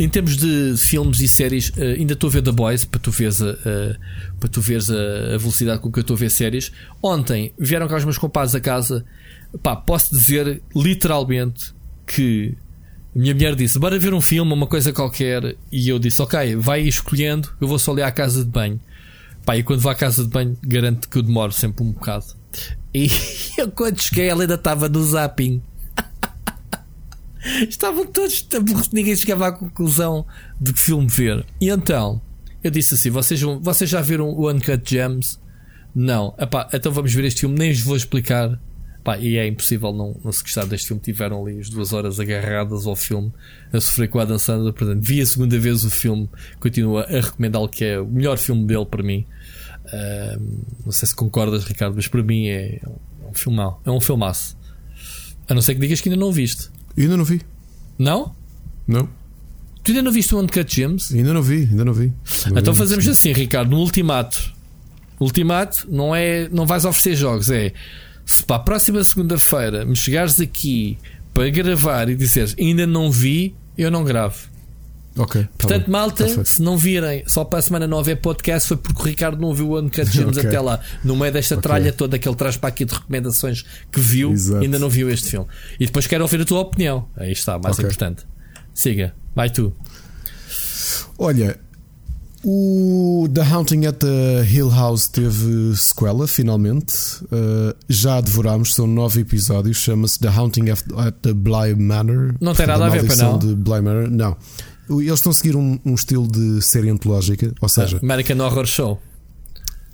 [0.00, 3.10] em termos de filmes e séries, uh, ainda estou a ver The Boys para tu
[3.10, 3.96] veres a, uh,
[4.40, 6.72] para tu veres a, a, velocidade com que eu estou a ver séries.
[7.02, 9.04] Ontem vieram cá os meus compadres a casa.
[9.62, 11.74] Pá, posso dizer literalmente
[12.06, 12.56] que
[13.14, 15.54] a minha mulher disse: Bora ver um filme, uma coisa qualquer.
[15.70, 18.80] E eu disse: Ok, vai escolhendo, eu vou só ali à casa de banho.
[19.44, 22.24] Pá, e quando vou à casa de banho, garanto que eu demoro sempre um bocado.
[22.94, 23.06] E
[23.58, 25.60] eu, quando cheguei, ela ainda estava no zapping.
[27.68, 28.46] Estavam todos.
[28.92, 30.26] Ninguém chegava à conclusão
[30.60, 31.44] de que filme ver.
[31.60, 32.20] E então,
[32.62, 35.38] eu disse assim: vocês, vocês já viram o Uncut Gems?
[35.94, 36.34] Não.
[36.38, 38.60] Epá, então vamos ver este filme, nem vos vou explicar.
[39.00, 41.02] Epá, e é impossível não, não se gostar deste filme.
[41.02, 43.32] Tiveram ali as duas horas agarradas ao filme,
[43.72, 44.72] a sofrer com a dançando.
[44.72, 48.66] Portanto, vi a segunda vez o filme, continuo a recomendá-lo, que é o melhor filme
[48.66, 49.26] dele para mim.
[49.86, 52.80] Uh, não sei se concordas, Ricardo, mas para mim é
[53.28, 54.58] um filmão, é um filmaço.
[55.48, 56.70] A não ser que digas que ainda não o viste.
[57.00, 57.40] Eu ainda não vi.
[57.98, 58.36] Não?
[58.86, 59.08] Não.
[59.82, 61.14] Tu ainda não viste o Uncut Gems?
[61.14, 62.12] Ainda não vi, ainda não vi.
[62.54, 64.52] Então vi fazemos assim, Ricardo, no ultimato.
[65.18, 66.46] Ultimato não é.
[66.50, 67.72] Não vais oferecer jogos, é.
[68.26, 70.98] Se para a próxima segunda-feira me chegares aqui
[71.32, 74.49] para gravar e disseres ainda não vi, eu não gravo.
[75.20, 75.42] Ok.
[75.42, 75.90] tá Portanto, bem.
[75.92, 76.46] malta, Tá feito.
[76.48, 79.48] se não virem, só para a semana não haver podcast, foi porque o Ricardo não
[79.48, 80.48] ouviu o Uncut Gems Ok.
[80.48, 80.80] até lá.
[81.04, 81.62] No meio desta Ok.
[81.62, 84.62] tralha toda que ele traz para aqui de recomendações que viu, Exato.
[84.62, 85.46] ainda não viu este filme.
[85.78, 87.06] E depois quero ouvir a tua opinião.
[87.16, 87.84] Aí está, mais Ok.
[87.84, 88.24] importante.
[88.74, 89.74] Siga, vai tu.
[91.18, 91.58] Olha,
[92.42, 96.94] o The Haunting at the Hill House teve sequela, finalmente.
[97.24, 99.76] Uh, já devorámos, são nove episódios.
[99.76, 100.82] Chama-se The Haunting at,
[101.20, 102.34] the Bly Manor.
[102.40, 103.38] Não tem nada a ver, pois não?
[103.38, 104.10] de Bly Manor.
[104.10, 104.36] Não.
[104.90, 109.00] Eles estão a seguir um, um estilo de série antológica, ou seja, American Horror Show.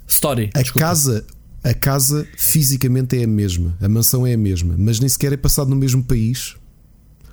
[0.06, 0.51] Story.
[0.55, 0.86] a desculpa.
[0.86, 1.27] casa.
[1.64, 5.36] A casa fisicamente é a mesma, a mansão é a mesma, mas nem sequer é
[5.36, 6.55] passado no mesmo país.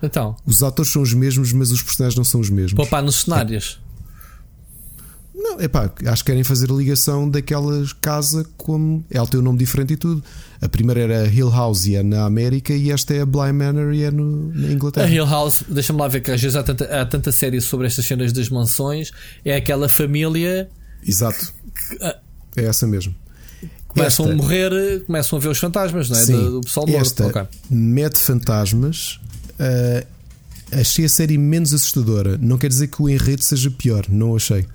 [0.02, 2.73] Então, Os atores são os mesmos, mas os personagens não são os mesmos.
[2.73, 3.80] poupar nos cenários.
[5.35, 9.43] Não, é pá, acho que querem fazer a ligação daquela casa como ela tem um
[9.43, 10.23] nome diferente e tudo.
[10.61, 13.93] A primeira era Hill House e é na América e esta é a Bly Manor
[13.93, 15.10] e é no, na A Inglaterra.
[15.10, 18.05] Hill House, deixa-me lá ver que às vezes há tanta, há tanta série sobre estas
[18.05, 19.11] cenas das mansões.
[19.43, 20.69] É aquela família
[21.05, 21.51] Exato.
[22.01, 22.15] ah,
[22.55, 23.14] É essa mesmo.
[23.88, 26.22] começam Esta- a morrer, começam a ver os fantasmas, não é?
[26.26, 27.01] Sim, Do, do pessoal morto.
[27.01, 27.41] esta Ok.
[27.72, 29.19] mete fantasmas.
[29.60, 30.05] ah,
[30.72, 32.38] achei a série menos assustadora.
[32.38, 34.65] Não quer dizer que o enredo seja pior, não achei.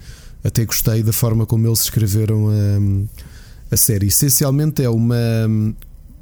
[0.43, 4.07] Até gostei da forma como eles escreveram a, a série.
[4.07, 5.17] Essencialmente é uma,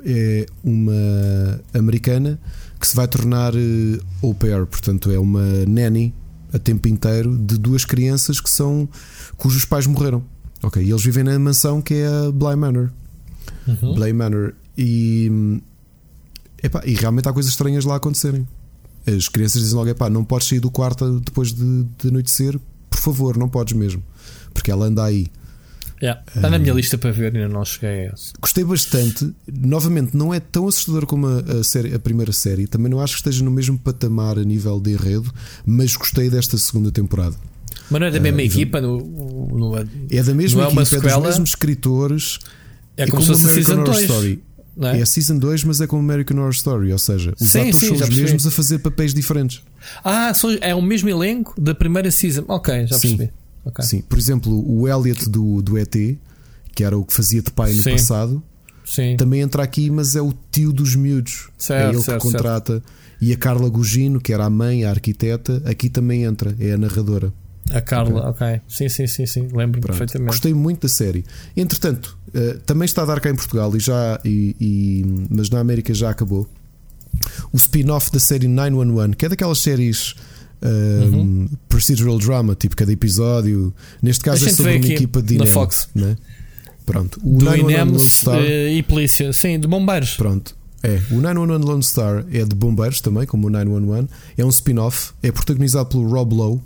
[0.05, 2.39] é uma americana
[2.79, 6.15] que se vai tornar eh, au pair, portanto, é uma nanny
[6.53, 8.89] a tempo inteiro de duas crianças que são
[9.37, 10.23] cujos pais morreram.
[10.63, 12.91] Ok, e eles vivem na mansão que é a Bly Manor.
[13.67, 13.95] Uhum.
[13.95, 14.55] Bly Manor.
[14.77, 15.61] E,
[16.63, 18.47] epá, e realmente há coisas estranhas lá a acontecerem.
[19.07, 22.59] As crianças dizem logo: epá, não podes sair do quarto depois de, de anoitecer,
[22.91, 24.03] por favor, não podes mesmo.
[24.55, 25.27] Porque ela anda aí.
[26.03, 26.23] Yeah.
[26.35, 28.33] Está na minha lista para ver, ainda não cheguei a esse.
[28.41, 29.33] Gostei bastante.
[29.51, 32.67] Novamente, não é tão assustador como a, a série- a primeira série.
[32.67, 35.33] Também não acho que esteja no mesmo patamar a nível de enredo,
[35.65, 37.35] mas gostei desta segunda temporada.
[37.91, 38.81] Mas não é da mesma Ah, equipa?
[38.81, 39.77] No, no-
[40.11, 41.27] É da mesma Não é equipa, é dos sequela?
[41.29, 42.39] mesmos escritores.
[42.97, 44.03] é como se como fosse a American Horror 2.
[44.03, 44.43] Story.
[44.81, 44.99] É?
[44.99, 47.77] É a Season 2, mas é como American Horror Story, ou seja, os Sim, atores
[47.77, 48.23] sim, são os percebi.
[48.23, 49.63] mesmos a fazer papéis diferentes.
[50.05, 52.45] Ah, é o mesmo elenco da primeira season.
[52.49, 53.17] Ok, já Sim.
[53.17, 53.33] percebi.
[53.65, 53.85] Ok.
[53.85, 55.95] Sim, por exemplo, o Elliot do, do ET,
[56.75, 57.93] que era o que fazia de pai no Sim.
[57.93, 58.43] passado,
[58.85, 59.17] Sim.
[59.17, 61.49] também entra aqui, mas é o tio dos miúdos.
[61.59, 62.83] Certo, é ele certo, que contrata.
[63.21, 66.79] E a Carla Gugino, que era a mãe, a arquiteta, aqui também entra, é a
[66.79, 67.33] narradora.
[67.73, 68.61] A Carla, ok.
[68.69, 69.41] Sim, sim, sim, sim.
[69.53, 69.87] Lembro Pronto.
[69.99, 70.31] perfeitamente.
[70.31, 71.25] Gostei muito da série.
[71.57, 75.59] Entretanto, eh, também está a dar cá em Portugal, e já, e, e- mas na
[75.61, 76.49] América já acabou.
[77.53, 80.15] O spin-off da série 911, que é daquelas séries
[80.63, 81.49] um, Uhum.
[81.69, 83.75] procedural drama, tipo cada episódio.
[84.03, 85.89] Neste caso é sobre uma equipa de na Inem, Fox.
[85.95, 86.17] né?
[86.87, 87.21] Pronto.
[87.23, 88.39] O Do 911 Lone INEMS Star.
[88.41, 89.33] eh, e polícia.
[89.33, 90.15] Sim, de bombeiros.
[90.17, 90.57] Pronto.
[90.83, 94.09] É, o 911 Lone Star é de bombeiros também, como o 911.
[94.39, 96.61] É um spin-off, é protagonizado pelo Rob Lowe.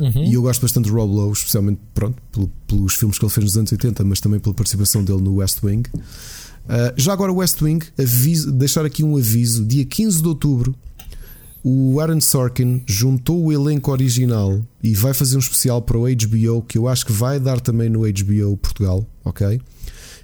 [0.00, 0.24] Uhum.
[0.24, 3.44] E eu gosto bastante do Rob Lowe, especialmente pronto, pelo- pelos filmes que ele fez
[3.44, 5.82] nos anos 80, mas também pela participação dele no West Wing.
[5.94, 10.74] Uh, já agora, West Wing, aviso, deixar aqui um aviso: dia 15 de outubro,
[11.62, 16.62] o Aaron Sorkin juntou o elenco original e vai fazer um especial para o HBO
[16.62, 19.60] que eu acho que vai dar também no HBO Portugal, ok?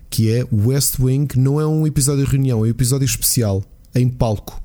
[0.09, 3.63] Que é West Wing, não é um episódio de reunião, é um episódio especial
[3.95, 4.63] em palco,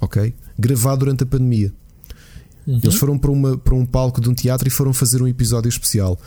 [0.00, 0.32] ok?
[0.58, 1.72] Gravado durante a pandemia.
[2.68, 2.80] Uhum.
[2.82, 5.70] Eles foram para, uma, para um palco de um teatro e foram fazer um episódio
[5.70, 6.20] especial.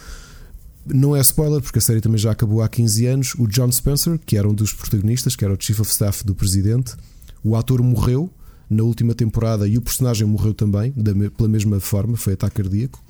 [0.88, 3.36] Não é spoiler, porque a série também já acabou há 15 anos.
[3.36, 6.34] O John Spencer, que era um dos protagonistas, que era o Chief of Staff do
[6.34, 6.96] presidente,
[7.44, 8.32] o ator morreu
[8.68, 13.04] na última temporada e o personagem morreu também, da pela mesma forma, foi ataque cardíaco.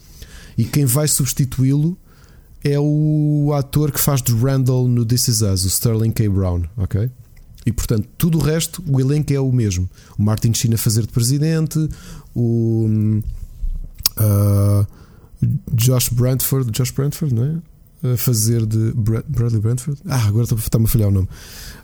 [0.58, 1.98] E quem vai substituí-lo
[2.62, 6.28] é o ator que faz de Randall no This Is Us, o Sterling K.
[6.28, 7.10] Brown, ok?
[7.66, 9.90] E portanto, tudo o resto, o elenco é o mesmo.
[10.18, 11.78] O Martin Sheen a fazer de presidente,
[12.36, 13.20] o
[14.18, 14.86] ah,
[15.74, 17.56] Josh Brantford, Josh Brantford, não é?
[18.14, 20.00] A fazer de Bra- Bradley Brantford.
[20.08, 21.28] Ah, agora está- está-me a falhar o nome.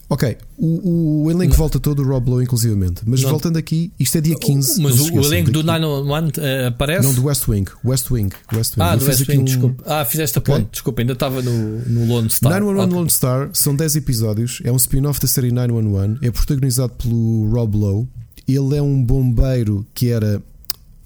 [0.10, 1.58] Ok, o, o elenco Não.
[1.58, 3.02] volta todo, o Rob Lowe inclusivamente.
[3.06, 3.30] Mas Não.
[3.30, 4.82] voltando aqui, isto é dia 15.
[4.82, 7.06] Mas o, elenco do daqui- 911 eh, aparece?
[7.06, 7.66] Não, do West Wing.
[7.84, 8.30] West Wing.
[8.56, 8.84] West Wing.
[8.84, 9.84] ah, Eu do West Wing, um- desculpa.
[9.86, 10.56] Ah, fizeste a Ok.
[10.56, 12.52] ponte, desculpa, ainda estava no, no Lone Star.
[12.54, 12.98] 911 Ok.
[12.98, 17.78] Lone Star são 10 episódios, é um spin-off da série 911, é protagonizado pelo Rob
[17.78, 18.08] Lowe.
[18.48, 20.38] Ele é um bombeiro que era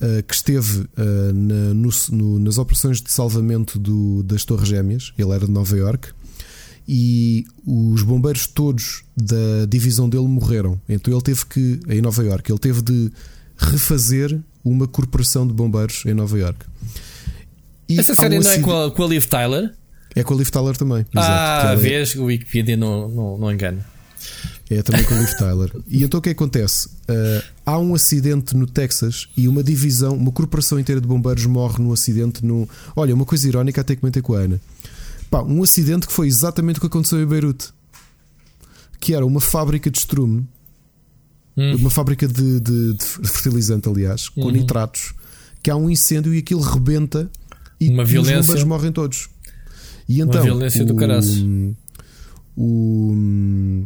[0.01, 5.11] uh, que esteve uh, na- no- no- nas operações de salvamento do- das Torres Gêmeas.
[5.18, 6.09] Ele era de Nova York
[6.88, 10.80] e os bombeiros todos da divisão dele morreram.
[10.89, 13.11] Então ele teve que em Nova York, ele teve de
[13.57, 16.65] refazer uma corporação de bombeiros em Nova York.
[17.89, 19.73] E Essa série não é com a, com a Liv Tyler?
[20.15, 21.05] é com a Liv Tyler também.
[21.15, 23.85] ah, Exato, é- vês, o Wikipedia não, não, não engana.
[24.72, 25.72] É também com o Liv Tyler.
[25.85, 26.88] E então o que acontece?
[26.88, 31.84] Uh, há um acidente no Texas e uma divisão, uma corporação inteira de bombeiros morre
[31.84, 32.69] num acidente no.
[32.95, 34.61] Olha, uma coisa irónica até comentei com a Ana.
[35.30, 37.69] Pá, um acidente que foi exatamente o que aconteceu em Beirute.
[38.98, 40.48] Que era uma fábrica de estrume,
[41.57, 41.76] hum.
[41.76, 44.52] uma fábrica de, de, de, fertilizante, aliás, com uhum.
[44.52, 45.14] nitratos,
[45.61, 47.30] que há um incêndio e aquilo rebenta
[47.77, 48.39] e, uma violência.
[48.39, 49.30] os bombeiros morrem todos.
[50.07, 51.76] E então, uma violência do o,
[52.56, 53.85] o,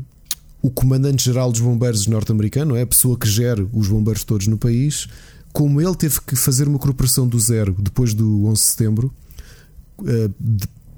[0.65, 5.07] o comandante-geral dos bombeiros norte-americano, é a pessoa que gera os bombeiros todos no país,
[5.53, 9.13] como ele teve que fazer uma corporação do zero depois do 11 de setembro,
[10.07, 10.27] eh,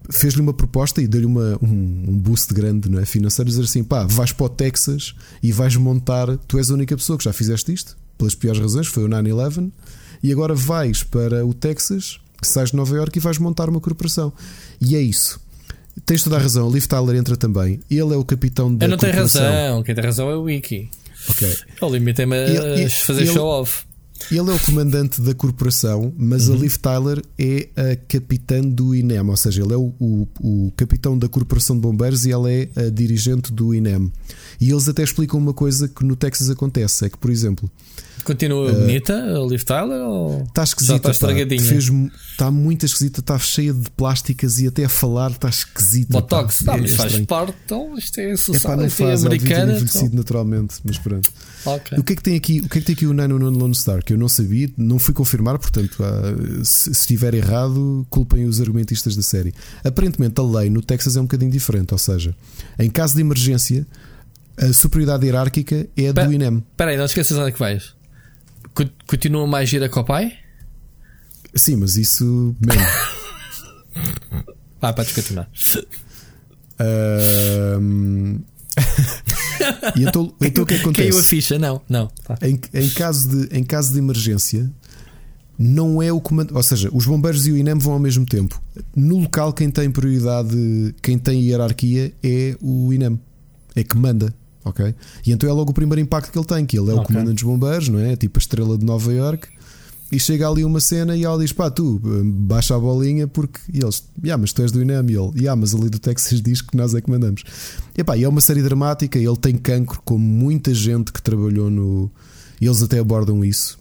[0.09, 3.05] fez-lhe uma proposta e deu-lhe um, um boost grande não é?
[3.05, 5.13] financeiro, dizer assim: pá, vais para o Texas
[5.43, 8.87] e vais montar, tu és a única pessoa que já fizeste isto, pelas piores razões,
[8.87, 9.69] foi o 9-11,
[10.23, 14.31] e agora vais para o Texas, sais de Nova York e vais montar uma corporação.
[14.79, 15.45] E é isso.
[16.05, 17.79] Tens toda a razão, o Liv Tyler entra também.
[17.89, 18.85] Ele é o capitão da.
[18.85, 20.89] Eu não tenho razão, quem tem razão é o Wiki.
[21.29, 21.57] Ok.
[21.81, 23.87] Eu limitei-me a fazer show-off.
[24.31, 26.55] Ele é o comandante da corporação, mas uhum.
[26.55, 30.73] a Liv Tyler é a capitã do INEM, ou seja, ele é o, o, o,
[30.75, 34.11] capitão da corporação de bombeiros e ela é a dirigente do INEM.
[34.59, 37.69] E eles até explicam uma coisa que no Texas acontece: é que, por exemplo,
[38.27, 40.01] Continua uh, bonita a Liv Tyler?
[40.45, 41.11] Está esquisita.
[41.11, 41.27] Está.
[41.29, 41.89] Fez,
[42.29, 46.11] está muito esquisita, está cheia de plásticas e até a falar está esquisita.
[46.11, 49.71] Botox, tá, mas é faz parte, então isto é sociedade é, faz, americana.
[49.71, 50.17] É envelhecido então.
[50.17, 51.31] naturalmente, mas pronto.
[51.65, 51.97] Okay.
[51.97, 52.59] O que é que tem aqui?
[52.59, 54.03] O que é que tem aqui o Nano no Lone Star?
[54.03, 58.59] Que eu não sabia, não fui confirmar, portanto, ah, se, se estiver errado, culpem os
[58.59, 59.53] argumentistas da série.
[59.85, 62.35] Aparentemente, a lei no Texas é um bocadinho diferente, ou seja,
[62.77, 63.87] em caso de emergência,
[64.57, 66.63] a superioridade hierárquica é a do INEM.
[66.71, 67.96] Espera aí, não esqueças onde é que vais.
[69.07, 70.33] Continua mais gira que o pai?
[71.55, 72.55] Sim, mas isso.
[72.59, 72.77] Bem.
[74.81, 75.49] ah, podes continuar.
[76.79, 78.39] Uh...
[79.95, 81.09] e então, então o que acontece?
[81.09, 82.11] Caiu a ficha, não, não.
[82.41, 84.71] Em, em, caso de, em caso de emergência,
[85.57, 88.61] não é o comando, ou seja, os bombeiros e o INEM vão ao mesmo tempo.
[88.95, 93.19] No local, quem tem prioridade, quem tem hierarquia é o INEM,
[93.75, 94.33] é que manda
[94.67, 94.93] ok?
[95.25, 97.35] E então é logo o primeiro impacto que ele tem, que ele é o comandante
[97.35, 98.15] dos bombeiros, não é?
[98.15, 99.47] Tipo a estrela de Nova York.
[100.09, 103.59] E chega ali uma cena e ela diz: pá, tu baixa a bolinha porque.
[103.73, 105.05] E eles, yeah, mas tu és do INEM.
[105.09, 107.43] E ele, yeah, mas ali do Texas diz que nós é que mandamos.
[107.97, 109.19] E, pá, e é uma série dramática.
[109.19, 112.09] Ele tem cancro, como muita gente que trabalhou no.
[112.59, 113.77] Eles até abordam isso.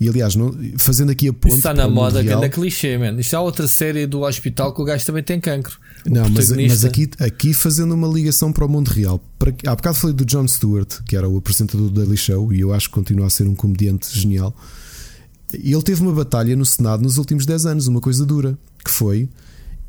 [0.00, 1.48] E aliás, não, fazendo aqui a ponte.
[1.48, 3.18] Isso está na moda, que é clichê, man.
[3.20, 5.78] Isto é outra série do hospital que o gajo também tem cancro.
[6.04, 9.20] Não, mas, mas, aqui, aqui fazendo uma ligação para o mundo real.
[9.52, 12.60] Para, há bocado falei do Jon Stewart, que era o apresentador do Daily Show, e
[12.60, 14.54] eu acho que continua a ser um comediante genial.
[15.52, 19.28] Ele teve uma batalha no Senado nos últimos 10 anos, uma coisa dura, que foi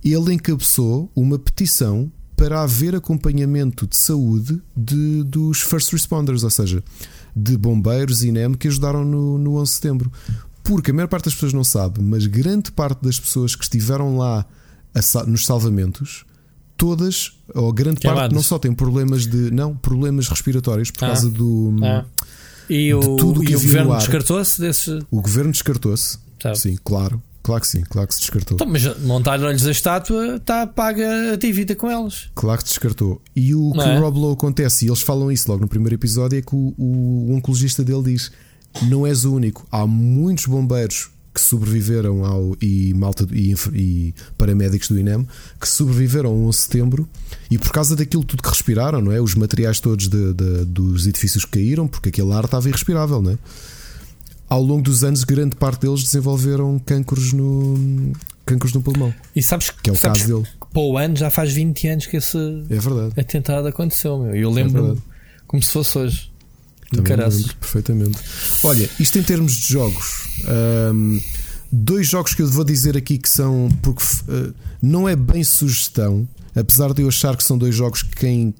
[0.03, 6.83] ele encabeçou uma petição para haver acompanhamento de saúde de, dos first responders, ou seja,
[7.35, 10.11] de bombeiros e NEM que ajudaram no, no 11 de setembro.
[10.63, 14.17] Porque a maior parte das pessoas não sabe, mas grande parte das pessoas que estiveram
[14.17, 14.45] lá
[14.93, 16.25] a, nos salvamentos,
[16.77, 19.51] todas, ou grande parte, não só têm problemas de.
[19.51, 21.07] Não, problemas respiratórios por ah.
[21.07, 21.75] causa do.
[21.83, 22.05] Ah.
[22.69, 24.99] E, o, tudo que e o governo descartou-se desse.
[25.09, 26.19] O governo descartou-se.
[26.55, 27.21] Sim, claro.
[27.41, 28.55] Claro que sim, claro que se descartou.
[28.55, 32.29] Então, mas montaram-lhes a estátua, está paga a dívida com eles.
[32.35, 33.21] Claro que se descartou.
[33.33, 33.97] E o que é?
[33.97, 36.73] o Rob Lowe acontece, e eles falam isso logo no primeiro episódio, é que o,
[36.77, 38.33] o, o oncologista dele diz:
[38.81, 39.65] não és o único.
[39.71, 45.27] Há muitos bombeiros que sobreviveram ao e malta e, e paramédicos do INEM
[45.61, 47.09] que sobreviveram ao 11 de setembro
[47.51, 49.21] e por causa daquilo tudo que respiraram, não é?
[49.21, 53.31] Os materiais todos de, de, dos edifícios que caíram, porque aquele ar estava irrespirável, não
[53.33, 53.37] é?
[54.49, 59.13] Ao longo dos anos, grande parte deles desenvolveram cancros no cancros no pulmão.
[59.35, 60.49] E sabes que é o sabes caso dele.
[60.73, 62.37] Para o ano já faz 20 anos que esse
[62.69, 63.13] é verdade.
[63.15, 64.35] atentado aconteceu, meu.
[64.35, 66.31] Eu lembro é como se fosse hoje.
[66.91, 67.03] Também
[67.59, 68.17] perfeitamente.
[68.63, 70.27] Olha, isto em termos de jogos.
[70.93, 71.19] Um,
[71.71, 73.69] dois jogos que eu vou dizer aqui que são.
[73.81, 78.15] Porque uh, não é bem sugestão, apesar de eu achar que são dois jogos que
[78.15, 78.55] quem,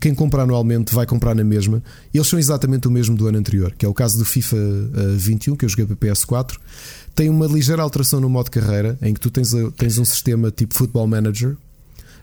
[0.00, 1.82] quem compra anualmente vai comprar na mesma.
[2.14, 5.16] Eles são exatamente o mesmo do ano anterior, que é o caso do FIFA uh,
[5.16, 6.56] 21, que eu joguei para PS4.
[7.14, 10.74] Tem uma ligeira alteração no modo carreira, em que tu tens, tens um sistema tipo
[10.74, 11.56] Football Manager,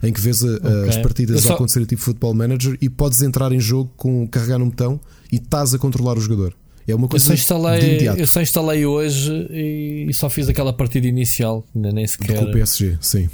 [0.04, 0.90] em que vês a, okay.
[0.90, 1.52] as partidas só...
[1.52, 5.00] a acontecer tipo Football Manager e podes entrar em jogo com carregar num botão
[5.34, 6.56] e estás a controlar o jogador.
[6.88, 11.08] É uma coisa eu só instalei, Eu só instalei hoje e, só fiz aquela partida
[11.08, 12.38] inicial, nem sequer.
[12.38, 13.30] Com o PSG, sim.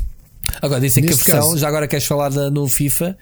[0.61, 1.59] Agora dizem Neste que a versão, caso...
[1.59, 3.17] já agora queres falar da, no FIFA,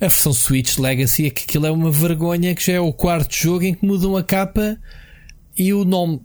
[0.00, 3.36] a versão Switch Legacy é que aquilo é uma vergonha que já é o quarto
[3.36, 4.76] jogo em que mudam a capa
[5.56, 6.20] e o nome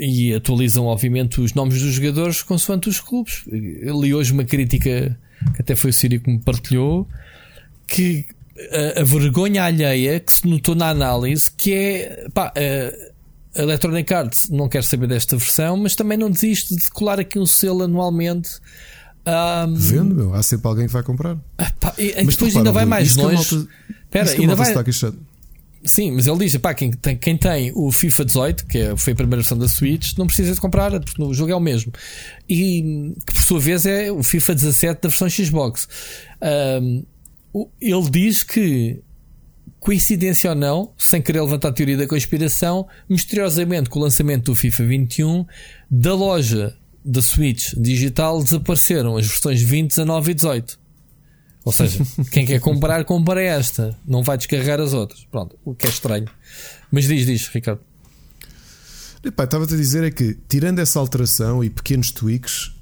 [0.00, 3.44] e atualizam obviamente os nomes dos jogadores consoante os clubes.
[3.46, 5.16] Eu li hoje uma crítica
[5.54, 7.06] que até foi o Sírio que me partilhou
[7.86, 8.26] que
[8.96, 12.52] a, a, vergonha alheia que se notou na análise, que é pá,
[13.54, 17.38] a Electronic Arts não quer saber desta versão, mas também não desiste de colar aqui
[17.38, 18.50] um selo anualmente.
[19.26, 21.36] Um, Vendo, meu, há sempre alguém que vai comprar.
[21.78, 23.68] Pá, e, mas depois ainda vai mais longe.
[24.04, 24.74] Espera, ainda vai.
[25.84, 29.12] Sim, mas ele diz: pá, quem tem, quem tem o FIFA 18, que é, foi
[29.12, 31.92] a primeira versão da Switch, não precisa de comprar, porque o jogo é o mesmo.
[32.48, 35.88] E que por sua vez é o FIFA 17 da versão Xbox.
[36.80, 37.04] Um,
[37.80, 39.00] ele diz que,
[39.78, 44.56] coincidência ou não, sem querer levantar a teoria da conspiração, misteriosamente com o lançamento do
[44.56, 45.46] FIFA 21,
[45.90, 50.78] da loja da Switch digital desapareceram as versões 20, 19 e 18.
[51.64, 53.96] Ou seja, quem quer comprar, compra esta.
[54.06, 55.24] Não vai descarregar as outras.
[55.30, 56.28] Pronto, o que é estranho.
[56.90, 57.80] Mas diz, diz, Ricardo.
[59.24, 62.72] Epá, estava-te a dizer é que, tirando essa alteração e pequenos tweaks,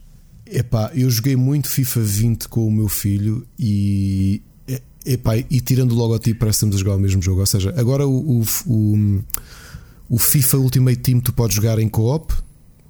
[0.46, 4.42] epá, eu joguei muito FIFA 20 com o meu filho e,
[5.04, 7.40] epá, e tirando o logotipo, parece-nos a jogar o mesmo jogo.
[7.40, 9.24] Ou seja, agora o, o, o,
[10.08, 12.32] o FIFA Ultimate Team tu podes jogar em co-op,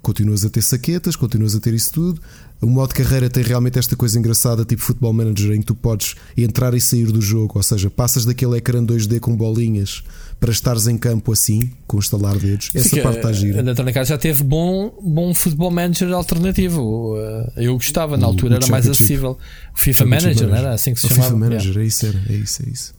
[0.01, 2.21] continuas a ter saquetas, continuas a ter isso tudo.
[2.61, 6.13] O modo carreira tem realmente esta coisa engraçada, tipo Football Manager, em que tu podes
[6.37, 10.03] entrar e sair do jogo, ou seja, passas daquele ecrã 2D com bolinhas
[10.39, 12.69] para estares em campo assim, com estalar dedos.
[12.75, 13.57] Essa Sim, parte está gira.
[13.57, 17.15] A Electronic já teve bom, bom Football Manager alternativo.
[17.17, 19.39] Eh, eu gostava, na altura o, era mais acessível.
[19.73, 21.29] O FIFA Manager, não era assim que se chamava?
[21.29, 22.93] FIFA Manager, é isso, era, é isso, é isso.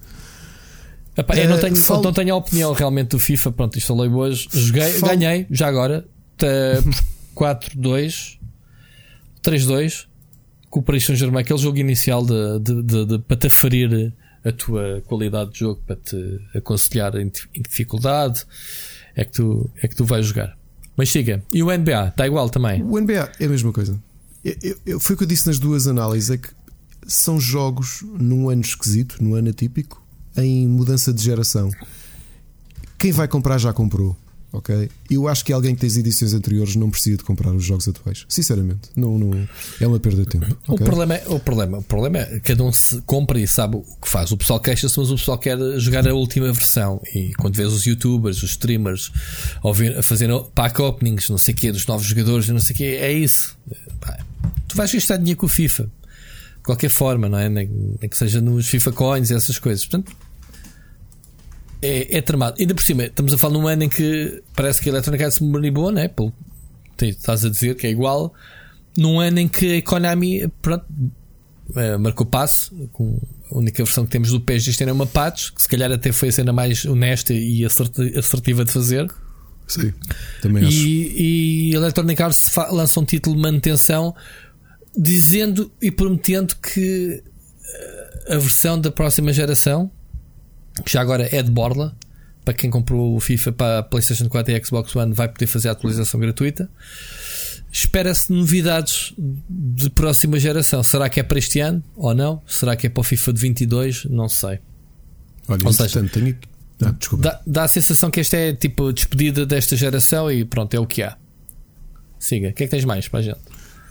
[1.17, 3.53] Epá, eu não tenho, uh, não tenho a opinião realmente do FIFA.
[3.53, 6.05] Pronto, instalei hoje, joguei, ganhei, já agora,
[7.37, 8.39] 4-2
[9.43, 10.07] 3-2
[10.71, 14.13] com o Paris Saint-Germain, aquele jogo inicial de, de, de, de, para te aferir
[14.43, 18.45] a tua qualidade de jogo, para te aconselhar em, em dificuldade,
[19.15, 20.57] é que, tu, é que tu vais jogar.
[20.97, 21.43] Mas siga.
[21.53, 22.09] E o NBA?
[22.09, 22.83] Está igual também?
[22.83, 24.01] O NBA é a mesma coisa.
[24.45, 26.49] Eu, eu, foi o que eu disse nas duas análises: é que
[27.07, 30.03] são jogos num ano esquisito, num ano atípico,
[30.37, 31.71] em mudança de geração.
[32.99, 34.17] Quem vai comprar já comprou
[34.53, 34.91] ok?
[35.11, 37.89] Eu acho que alguém que tem as edições anteriores não precisa de comprar os jogos
[37.89, 38.25] atuais.
[38.29, 39.49] Sinceramente, não, não
[39.81, 40.57] é uma perda de tempo.
[40.69, 43.77] O, problema é, o, problema, o problema é que cada um se compra e sabe
[43.77, 44.31] o que faz.
[44.31, 47.01] O pessoal queixa-se, mas o pessoal quer jogar a última versão.
[47.15, 49.11] E quando vês os youtubers, os streamers
[49.99, 52.99] a fazer pack openings, não sei o quê, dos novos jogadores, não sei o quê,
[53.01, 53.57] é isso.
[54.69, 55.85] Tu vais gastar dinheiro com o FIFA.
[55.85, 57.49] De qualquer forma, não é?
[57.49, 57.69] Nem
[58.09, 59.85] que seja nos FIFA Coins e essas coisas.
[59.85, 60.15] Portanto,
[61.83, 62.57] é, é tramado.
[62.61, 65.41] Ainda por cima, estamos a falar num ano em que parece que a Electronic Arts
[65.41, 66.09] moribou, né?
[66.09, 66.33] Pelo,
[67.01, 68.33] estás a dizer que é igual.
[68.97, 70.85] Num ano em que a Konami pronto,
[71.75, 73.19] é, marcou passo, com
[73.51, 76.13] a única versão que temos do PES ano é uma patch, que se calhar até
[76.13, 79.11] foi a cena mais honesta e assertiva de fazer.
[79.67, 79.93] Sim,
[80.41, 80.77] também acho.
[80.77, 84.15] E, e a Electronic Arts lança um título de manutenção
[84.97, 87.23] dizendo e prometendo que
[87.65, 89.91] eh, a versão da próxima geração
[90.87, 91.95] já agora é de borla.
[92.45, 95.69] Para quem comprou o FIFA para a PlayStation 4 e Xbox One, vai poder fazer
[95.69, 96.69] a atualização gratuita.
[97.71, 99.15] Espera-se novidades
[99.49, 100.83] de próxima geração.
[100.83, 102.43] Será que é para este ano ou não?
[102.47, 104.05] Será que é para o FIFA de 22?
[104.07, 104.59] Não sei.
[105.47, 106.37] Olha, ou seja, tenho...
[106.85, 110.75] ah, dá, dá a sensação que esta é tipo a despedida desta geração e pronto,
[110.75, 111.17] é o que há.
[112.19, 113.41] Siga, o que é que tens mais para a gente?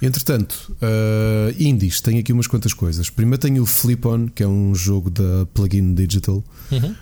[0.01, 3.09] Entretanto, uh, indies, tenho aqui umas quantas coisas.
[3.09, 6.95] Primeiro tenho o Flip On, que é um jogo da Plugin Digital, uhum.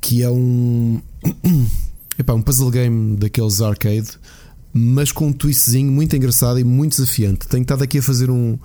[0.00, 1.02] que é um,
[2.18, 4.08] epá, um puzzle game daqueles arcade,
[4.72, 7.46] mas com um twistzinho muito engraçado e muito desafiante.
[7.46, 8.58] Tenho estado aqui a fazer um,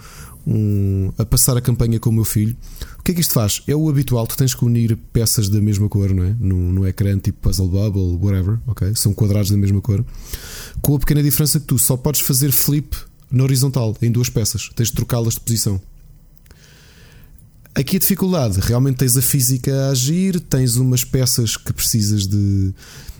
[0.47, 2.55] um, a passar a campanha com o meu filho.
[2.97, 3.61] O que é que isto faz?
[3.67, 6.35] É o habitual, tu tens que unir peças da mesma cor, não é?
[6.39, 8.93] No, no ecrã, tipo puzzle bubble, whatever, ok?
[8.95, 10.05] São quadrados da mesma cor.
[10.81, 12.95] Com a pequena diferença que tu só podes fazer flip
[13.31, 14.69] na horizontal, em duas peças.
[14.75, 15.81] Tens de trocá-las de posição.
[17.73, 22.73] Aqui a dificuldade, realmente tens a física a agir, tens umas peças que precisas de.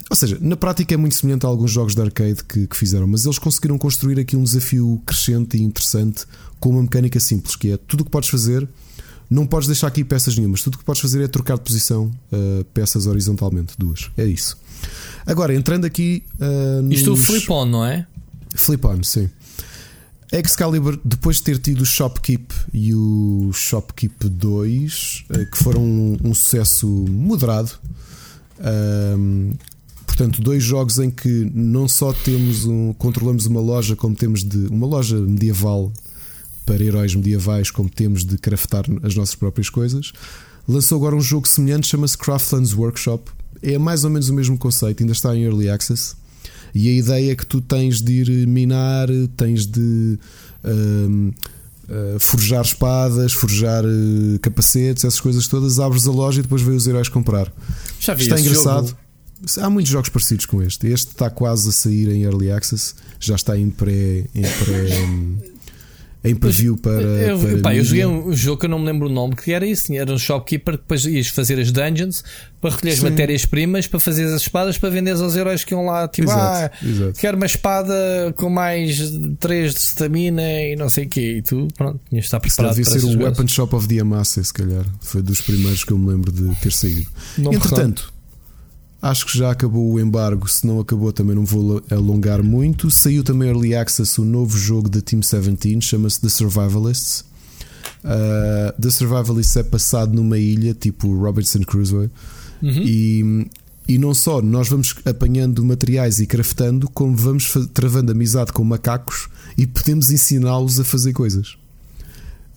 [0.10, 3.08] Ou seja, na prática é muito semelhante a alguns jogos de arcade que, que fizeram,
[3.08, 6.26] mas eles conseguiram construir aqui um desafio crescente e interessante
[6.60, 8.68] com uma mecânica simples, que é tudo o que podes fazer,
[9.30, 12.12] não podes deixar aqui peças nenhumas, tudo o que podes fazer é trocar de posição
[12.34, 14.12] uh, peças horizontalmente, duas.
[14.18, 14.58] É isso.
[15.26, 16.24] Agora, entrando aqui.
[16.38, 16.98] Uh, nos...
[16.98, 18.06] Isto é o flip-on, não é?
[18.54, 19.30] Flip-on, sim.
[20.32, 26.18] Excalibur, depois de ter tido o Shopkeep e o Shopkeep 2, eh, que foram um,
[26.24, 27.72] um sucesso moderado,
[29.18, 29.54] um,
[30.06, 34.68] portanto, dois jogos em que não só temos um, controlamos uma loja, como temos de
[34.68, 35.92] uma loja medieval
[36.66, 40.14] para heróis medievais, como temos de craftar as nossas próprias coisas.
[40.66, 43.30] Lançou agora um jogo semelhante, chama-se Craftlands Workshop.
[43.62, 46.16] É mais ou menos o mesmo conceito, ainda está em early access.
[46.74, 50.18] E a ideia é que tu tens de ir minar, tens de
[50.64, 51.32] um,
[51.90, 55.80] uh, forjar espadas, forjar uh, capacetes, essas coisas todas.
[55.80, 57.52] Abres a loja e depois vês os heróis comprar.
[58.00, 58.88] Já vi Está esse engraçado.
[58.88, 59.00] jogo.
[59.60, 60.88] Há muitos jogos parecidos com este.
[60.88, 64.26] Este está quase a sair em early access, já está em pré.
[64.36, 65.52] Em pré
[66.24, 67.02] em preview para.
[67.02, 69.52] Eu, para pá, eu joguei um jogo que eu não me lembro o nome, que
[69.52, 72.24] era isso: era um shopkeeper que depois ias fazer as dungeons
[72.62, 76.08] para recolher as matérias-primas para fazer as espadas para vender aos heróis que iam lá.
[76.08, 77.14] Tipo, Exato, ah, exato.
[77.20, 77.94] quero uma espada
[78.36, 81.38] com mais 3 de stamina e não sei o quê.
[81.38, 83.24] E tu, pronto, tinhas de estar Isso preparado devia para ser o.
[83.24, 84.86] Weapon Shop of the Amassa, se calhar.
[85.00, 87.08] Foi dos primeiros que eu me lembro de ter saído.
[87.40, 88.14] Não Entretanto,
[89.02, 90.48] acho que já acabou o embargo.
[90.48, 92.92] Se não acabou, também não vou alongar muito.
[92.92, 97.26] Saiu também Early Access o novo jogo da Team 17, chama-se The Survivalists.
[98.04, 102.10] Uh, The Survivalists é passado numa ilha tipo Robinson Crusoe.
[102.62, 102.84] Uhum.
[102.84, 103.50] E,
[103.88, 109.28] e não só nós vamos apanhando materiais e craftando, como vamos travando amizade com macacos
[109.58, 111.58] e podemos ensiná-los a fazer coisas.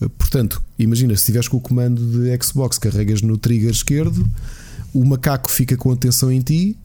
[0.00, 4.28] Uh, Portanto, imagina, se estiveres com o comando de Xbox, carregas no trigger esquerdo,
[4.94, 6.78] o macaco fica com atenção em ti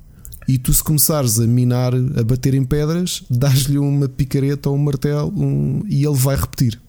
[0.48, 4.80] e tu, se começares a minar, a bater em pedras, dás-lhe uma picareta ou um
[4.80, 6.80] martelo um- e ele vai repetir.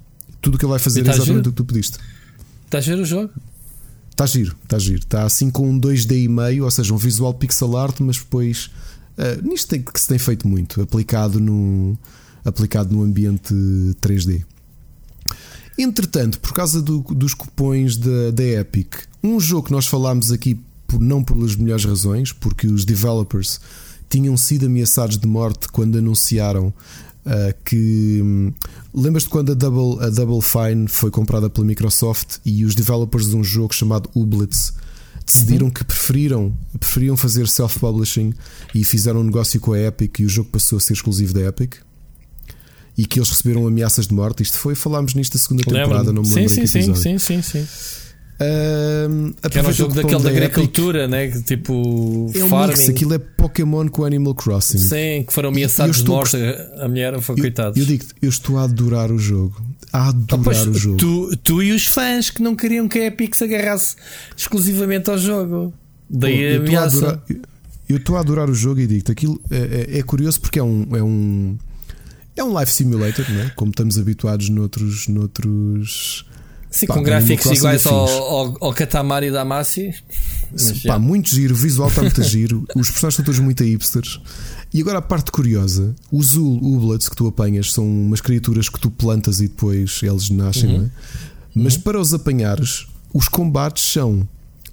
[0.41, 1.49] Tudo o que ele vai fazer E é tá exatamente giro.
[1.51, 1.99] o que tu pediste.
[2.73, 3.31] A ver o jogo?
[4.11, 4.99] Está giro, está giro.
[5.01, 8.71] Está assim com um 2D e meio, ou seja, um visual pixel art, mas depois
[9.19, 11.99] ah, nisto tem, que se tem feito muito, aplicado no,
[12.45, 13.53] aplicado no ambiente
[14.01, 14.43] 3D.
[15.79, 20.59] Entretanto, por causa do- dos cupões da, da Epic, um jogo que nós falámos aqui
[20.91, 23.61] por, não pelas melhores razões, porque os developers
[24.09, 26.75] tinham sido ameaçados de morte quando anunciaram
[27.25, 28.21] ah, que.
[28.23, 28.53] hum,
[28.93, 33.37] Lembras-te quando a Double, a Double Fine foi comprada pela Microsoft e os developers de
[33.37, 34.73] um jogo chamado Ublets
[35.25, 38.35] decidiram que preferiram, preferiam fazer self-publishing
[38.75, 41.43] e fizeram um negócio com a Epic e o jogo passou a ser exclusivo da
[41.43, 41.77] Epic?
[42.99, 44.43] E que eles receberam ameaças de morte.
[44.43, 47.01] Isto foi, falámos nisto na segunda temporada, não me sim, lembro sim, sim, episódio.
[47.01, 47.67] sim, sim, sim.
[48.41, 50.43] Ahm, Que era um jogo daquele da Epic.
[50.45, 51.29] agricultura, né?
[51.29, 52.69] Que tipo É um farming.
[52.79, 54.79] mix, aquilo é Pokémon com Animal Crossing.
[54.79, 56.37] Sim, que foram eu ameaçados de morte.
[56.79, 57.79] A mulher foi Eu- coitados.
[57.79, 59.61] Eu digo eu estou a adorar o jogo.
[59.93, 60.97] A Ah, adorar pois, o jogo.
[60.97, 63.97] tu, tu e os fãs que não queriam que a Epic se agarrasse
[64.37, 65.75] exclusivamente ao jogo.
[66.09, 66.97] Daí eu estou a ameaça.
[66.99, 67.23] adorar-
[67.89, 70.63] eu estou a adorar o jogo e digo-te aquilo é, é- é curioso porque é
[70.63, 71.59] um, é um
[72.37, 73.51] é um life simulator, não é?
[73.55, 76.25] como estamos habituados noutros, noutros
[76.71, 79.93] Sim, Pá, com gráficos iguais ao, ao, ao Katamari da Amassi.
[80.53, 84.21] Mas, Pá, muito giro, o visual está muito giro, os personagens estão todos muito hipsters.
[84.73, 88.89] E agora a parte curiosa: os Ublets que tu apanhas são umas criaturas que tu
[88.91, 90.79] plantas e depois eles nascem, Uhum.
[90.79, 90.91] não é?
[91.53, 94.27] Mas para os apanhares, os combates são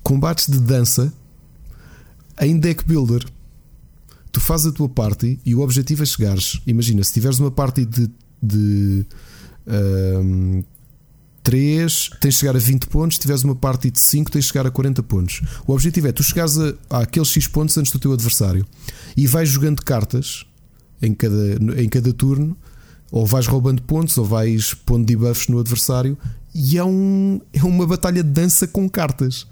[0.03, 1.11] combates de dança
[2.39, 3.25] em deck builder.
[4.31, 6.61] Tu fazes a tua party e o objetivo é chegares.
[6.67, 8.07] Imagina, se tiveres uma party de,
[8.43, 9.05] de
[9.65, 10.61] ahm,
[11.47, 13.15] 3, tens de chegar a 20 pontos.
[13.15, 15.41] Se tiveres uma party de 5, tens de chegar a 40 pontos.
[15.65, 18.65] O objetivo é tu chegares a, àqueles X pontos antes do teu adversário
[19.15, 20.45] e vais jogando cartas
[21.01, 22.57] em cada, em cada turno,
[23.09, 26.17] ou vais roubando pontos, ou vais pondo debuffs no adversário,
[26.53, 29.47] e é, um, é uma batalha de dança com cartas.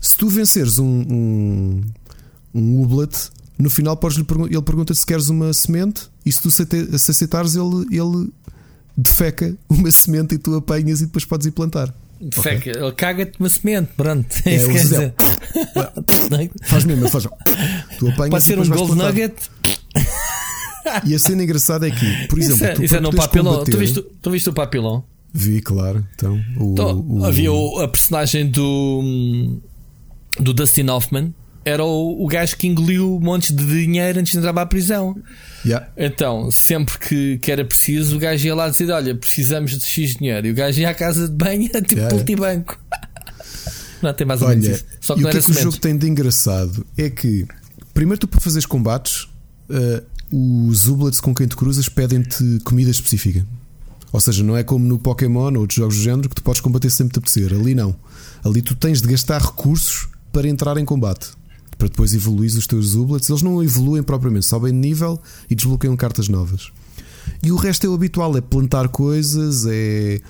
[0.00, 1.80] Se tu venceres um, um,
[2.52, 6.48] um Ublet, no final podes -lhe ele pergunta se queres uma semente, e se tu
[6.92, 8.32] aceitares, ele, ele
[8.98, 11.94] defeca uma semente e tu apanhas e depois podes ir plantar.
[12.42, 14.26] Feca, Ele caga-te uma semente, pronto.
[14.44, 15.14] É, É, isso quer dizer.
[16.64, 17.24] Faz mesmo, faz.
[17.98, 19.34] Tu apanhas Pode ser um gold nugget.
[21.06, 23.52] E a cena engraçada é que, por Isso exemplo, é, tu isso é no papilão.
[23.52, 25.04] combater- Tu viste, tu viste o papilão?
[25.32, 26.04] Vi, claro.
[26.14, 29.58] Então, o, Então, o- Havia o- a personagem do,
[30.40, 31.32] do Dustin Hoffman.
[31.68, 35.14] Era o, o gajo que engoliu montes de dinheiro antes de entrar para a prisão.
[35.64, 35.86] Yeah.
[35.96, 40.14] Então, sempre que, que era preciso, o gajo ia lá dizer: Olha, precisamos de X
[40.14, 40.46] dinheiro.
[40.46, 42.14] E o gajo ia à casa de banho, tipo Yeah.
[42.14, 42.78] multibanco.
[44.00, 44.84] Não, tem mais ou menos Olha, isso.
[45.00, 47.46] Só que e o que é que o jogo tem de engraçado é que,
[47.92, 49.28] primeiro, tu para fazeres combates,
[49.68, 53.44] eh, os Ublets com quem te cruzas pedem-te comida específica.
[54.12, 56.60] Ou seja, não é como no Pokémon ou outros jogos do género que tu podes
[56.60, 57.52] combater sempre te apetecer.
[57.52, 57.94] Ali não.
[58.42, 61.30] Ali tu tens de gastar recursos para entrar em combate.
[61.78, 63.30] Para depois evoluir os teus Ublets.
[63.30, 66.72] Eles não evoluem propriamente, sobem de nível e desbloqueiam cartas novas.
[67.42, 70.20] E o resto é o habitual: é plantar coisas, é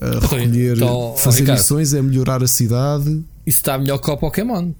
[0.00, 1.58] eh, recolher, então, fazer Ricardo.
[1.58, 3.24] missões, é melhorar a cidade.
[3.46, 4.72] Isso está melhor que o Pokémon.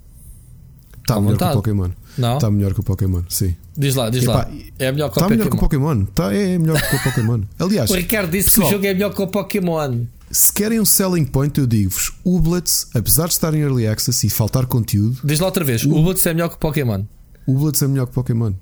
[1.00, 1.54] Está melhor que o vontade.
[1.54, 1.90] Pokémon.
[2.18, 2.34] Não?
[2.34, 3.56] Está melhor que o Pokémon, sim.
[3.76, 4.50] Diz lá, diz Epá, lá.
[4.78, 6.04] É melhor que o Está melhor que o Pokémon.
[6.04, 6.12] Pokémon.
[6.14, 7.40] Tá, é melhor que o Pokémon.
[7.58, 10.04] Aliás, O Ricardo disse que pessoal, o jogo é melhor que o Pokémon.
[10.30, 14.30] Se querem um selling point, eu digo-vos: Ublets, apesar de estar em early access e
[14.30, 15.84] faltar conteúdo, Diz lá outra vez.
[15.84, 17.04] O Blitz é melhor que Pokémon.
[17.46, 18.52] Ublets é melhor que Pokémon.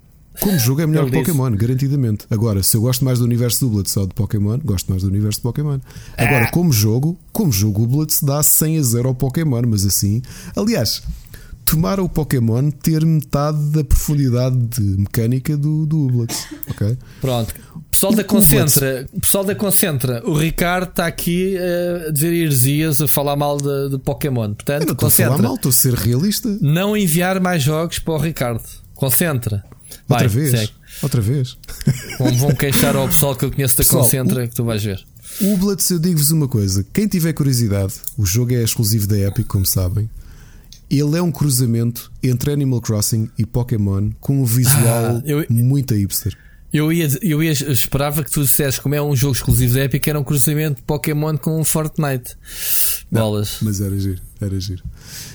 [0.40, 1.16] como jogo é melhor que.
[1.16, 2.26] Pokémon, garantidamente.
[2.30, 5.08] Agora, se eu gosto mais do universo do Blitz ou de Pokémon, gosto mais do
[5.08, 5.78] universo de Pokémon.
[6.16, 10.22] Agora, como jogo, como jogo, o Blitz dá 100 a 0 ao Pokémon, mas assim.
[10.56, 11.02] Aliás,
[11.68, 16.46] tomara o Pokémon ter metade da profundidade de mecânica do, do Blitz.
[16.70, 16.96] Ok?
[17.20, 17.54] Pronto.
[17.90, 18.24] Pessoal da O.
[18.24, 23.56] Concentra, pessoal da Concentra, o Ricardo está aqui eh, a dizer heresias, a falar mal
[23.58, 24.44] de, de Pokémon.
[24.48, 25.42] Eu Portanto, não estou a falar concentra.
[25.48, 26.58] mal, estou a ser realista.
[26.60, 28.62] Não enviar mais jogos para o Ricardo.
[28.94, 29.64] Concentra.
[30.06, 30.50] Vai, Outra vez.
[30.50, 30.72] segue.
[31.02, 31.56] Outra vez.
[32.18, 35.04] Vão, vão queixar ao pessoal que eu conheço da Pessoal, Concentra que tu vais ver.
[35.40, 39.46] O Blitz, eu digo-vos uma coisa: quem tiver curiosidade, o jogo é exclusivo da Epic,
[39.46, 40.08] como sabem.
[40.90, 45.94] Ele é um cruzamento entre Animal Crossing e Pokémon com um visual Ah, eu- muito
[45.94, 46.36] hipster.
[46.72, 49.84] Eu ia, eu ia eu esperava que tu dissesse como é um jogo exclusivo da
[49.84, 52.36] Epic, era um cruzamento de Pokémon com Fortnite.
[53.10, 53.56] Bolas.
[53.62, 54.82] Mas era giro, era giro.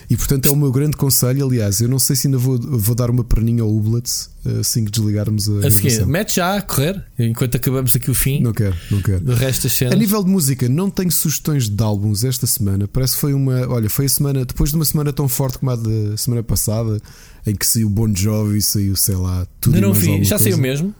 [0.09, 1.43] E portanto é o meu grande conselho.
[1.47, 4.29] Aliás, eu não sei se ainda vou, vou dar uma perninha ao Ublets
[4.59, 5.53] assim que desligarmos a.
[5.67, 6.07] A seguir, gravação.
[6.07, 9.21] mete já a correr enquanto acabamos aqui o fim Não quero, não quero.
[9.21, 9.97] do resto das A cenas.
[9.97, 12.87] nível de música, não tenho sugestões de álbuns esta semana.
[12.87, 13.67] Parece que foi uma.
[13.69, 14.45] Olha, foi a semana.
[14.45, 17.01] Depois de uma semana tão forte como a da semana passada,
[17.47, 20.43] em que saiu Bon Jovi, saiu, sei lá, tudo Ainda e não vi, já coisa.
[20.43, 20.93] saiu mesmo.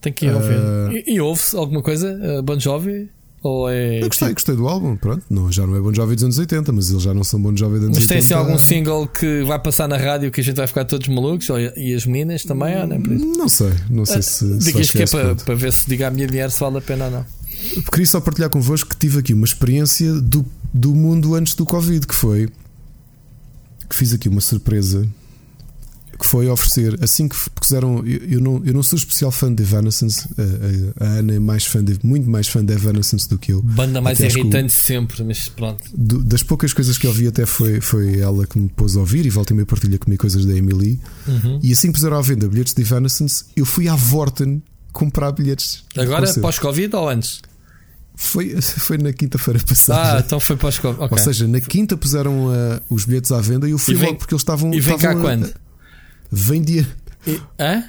[0.00, 0.56] Tem que ir ouvir.
[0.56, 0.90] Ah.
[0.92, 2.12] E, e ouve-se alguma coisa?
[2.12, 3.10] Uh, bon Jovi?
[3.42, 4.02] Ou é.
[4.02, 4.96] Eu gostei, gostei do álbum.
[4.96, 7.40] Pronto, não, já não é Bon Jovi dos anos 80, mas eles já não são
[7.40, 8.34] Bon Jovi dos anos Mas tem 80.
[8.34, 11.48] assim algum single que vai passar na rádio que a gente vai ficar todos malucos?
[11.76, 12.76] E as meninas também?
[12.80, 13.00] Ou não?
[13.00, 13.26] Por isso?
[13.26, 14.60] Não sei, não sei se.
[14.60, 16.58] se Diga isto que é a para, para ver se diga a minha dinheiro se
[16.58, 17.26] vale a pena ou não.
[17.92, 20.44] Queria só partilhar convosco que tive aqui uma experiência do,
[20.74, 22.48] do mundo antes do Covid, que foi
[23.88, 25.08] que fiz aqui uma surpresa
[26.18, 28.04] que foi oferecer assim que puseram.
[28.06, 30.26] Eu, eu não, eu não sou especial fã de Evanescence,
[30.98, 33.52] a, a- a Ana é mais fã de, muito mais fã de Evanescence do que
[33.52, 33.62] eu.
[33.62, 35.82] Banda mais Até que o- irritante sempre, mas pronto.
[35.94, 39.00] Do- das poucas coisas que eu ouvi até foi, foi ela que me pôs a
[39.00, 40.98] ouvir e volta e meia partilha comigo coisas da Emily.
[41.26, 41.60] Uhum.
[41.62, 44.60] E assim que puseram à venda bilhetes de Evanescence, eu fui à Vorten
[44.92, 45.84] comprar bilhetes.
[45.96, 47.40] Agora pós-Covid ou antes?
[48.16, 50.16] foi, foi na quinta-feira passada.
[50.18, 51.00] Ah, então foi pós-Covid.
[51.04, 51.16] Ok.
[51.16, 54.06] Ou seja, na quinta puseram ah, os bilhetes à venda e eu fui E vem-
[54.08, 54.74] logo porque eles estavam.
[54.74, 55.54] e vem cá estavam a- quando?
[56.30, 56.86] Vem dia,
[57.26, 57.84] E- hã?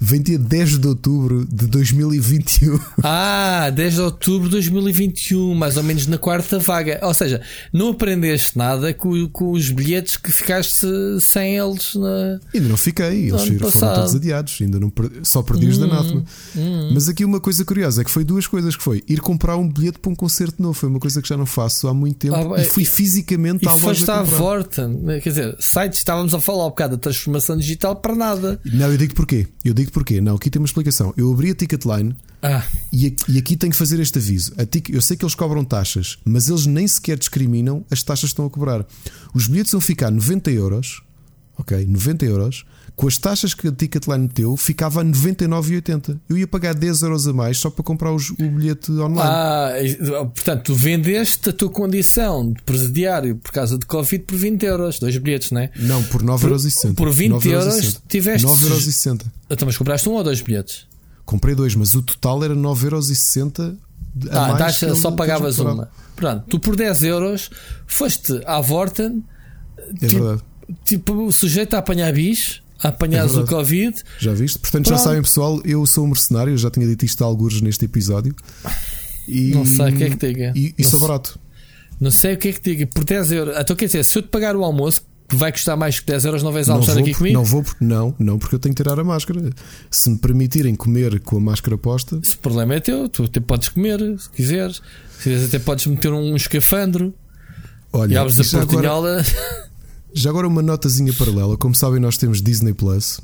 [0.00, 2.78] Vem dia 10 de outubro de 2021.
[3.02, 6.98] Ah, 10 de outubro de 2021, mais ou menos na quarta vaga.
[7.02, 7.40] Ou seja,
[7.72, 10.86] não aprendeste nada com, com os bilhetes que ficaste
[11.20, 12.38] sem eles na.
[12.54, 13.94] Ainda não fiquei, eles foram passado.
[13.96, 14.92] todos adiados, ainda não
[15.22, 16.24] só perdi os da Hum, Anátema.
[16.92, 19.68] Mas aqui uma coisa curiosa é que foi duas coisas que foi ir comprar um
[19.68, 22.54] bilhete para um concerto novo, foi uma coisa que já não faço há muito tempo
[22.54, 24.38] Ah, e fui fisicamente E à foste loja à comprar.
[24.38, 25.00] Vorten.
[25.22, 28.60] Quer dizer, sites, estávamos a falar um bocado da transformação digital para nada.
[28.64, 29.46] Não, eu digo porquê.
[29.64, 30.20] Eu digo porquê.
[30.20, 31.14] Não, aqui tem uma explicação.
[31.16, 34.52] Eu abri a Ticketline Ah, E aqui, e aqui tenho que fazer este aviso.
[34.70, 38.32] Tic- eu sei que eles cobram taxas, mas eles nem sequer discriminam as taxas que
[38.34, 38.84] estão a cobrar.
[39.32, 41.02] Os bilhetes vão ficar 90 euros,
[41.56, 41.86] ok?
[41.86, 42.64] 90 euros.
[42.94, 46.20] Com as taxas que a Ticketline meteu, ficava a 99,80.
[46.28, 49.20] Eu ia pagar 10 euros a mais só para comprar os- o bilhete online.
[49.22, 49.72] ah,
[50.34, 54.98] portanto, tu vendeste a tua condição de presidiário por causa de Covid por 20 euros,
[54.98, 55.70] dois bilhetes, não é?
[55.76, 56.94] Não, por 9,60€.
[56.94, 59.26] por 20 euros tiveste- 9,60€.
[59.50, 60.86] Então, mas compraste um ou dois bilhetes?
[61.24, 63.78] Comprei dois, mas o total era 9,60€
[64.30, 65.90] a Ah, taxa, que só ele- pagavas uma.
[66.14, 67.48] Pronto, tu por 10 euros
[67.86, 69.24] foste à Vorten,
[69.78, 70.42] É tipo, verdade.
[70.84, 73.54] tipo sujeito a apanhar bicho, a apanhares É o verdade.
[73.56, 74.02] Covid.
[74.18, 74.58] Já viste?
[74.58, 75.04] Portanto, já Pronto.
[75.04, 78.34] sabem, pessoal, eu sou um mercenário, já tinha dito isto a alguns neste episódio.
[79.28, 80.52] E, Não sei o que é que diga.
[80.56, 81.38] E, e sou barato.
[82.00, 83.54] Não sei o que é que diga, por 10 euros.
[83.58, 86.24] Então quer dizer, se eu te pagar o almoço, que vai custar mais que 10
[86.24, 87.34] euros, não vais Não almoçar vou, aqui comigo?
[87.34, 89.40] não vou não, não, porque eu tenho que tirar a máscara.
[89.90, 93.68] Se me permitirem comer com a máscara posta, Esse problema é teu, tu até podes
[93.68, 94.82] comer, se quiseres.
[95.16, 97.14] Se quiseres, até podes meter um escafandro
[97.94, 99.24] e olha, abres a já agora, portinhola.
[100.14, 101.56] já agora uma notazinha paralela.
[101.56, 103.20] Como sabem, nós temos Disney Plus.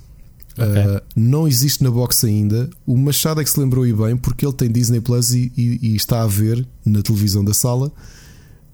[0.57, 0.67] Ok.
[0.67, 2.69] Uh, não existe na box ainda.
[2.87, 5.79] O Machado é que se lembrou aí bem porque ele tem Disney Plus e, e-
[5.83, 7.93] e está a ver na televisão da sala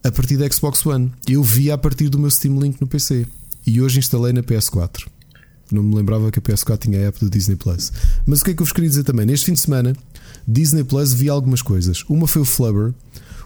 [0.02, 1.12] a partir da Xbox One.
[1.28, 3.26] Eu vi a partir do meu Steam Link no PC
[3.66, 5.06] e hoje instalei na PS4.
[5.72, 7.90] Não me lembrava que a PS4 tinha a app do Disney Plus.
[8.26, 9.26] Mas o que é que eu vos queria dizer também?
[9.26, 9.94] Neste fim de semana,
[10.46, 12.02] Disney Plus vi algumas coisas.
[12.08, 12.94] Uma foi o Flubber.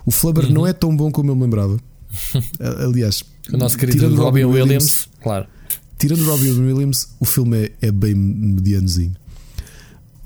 [0.05, 0.53] O Flubber Uhum.
[0.53, 1.77] não é tão bom como eu me lembrava.
[2.85, 3.23] Aliás,
[3.53, 5.47] O nosso querido tirando Robin Williams, claro.
[5.99, 9.15] Tirando Robin Williams, o filme é, é bem medianozinho.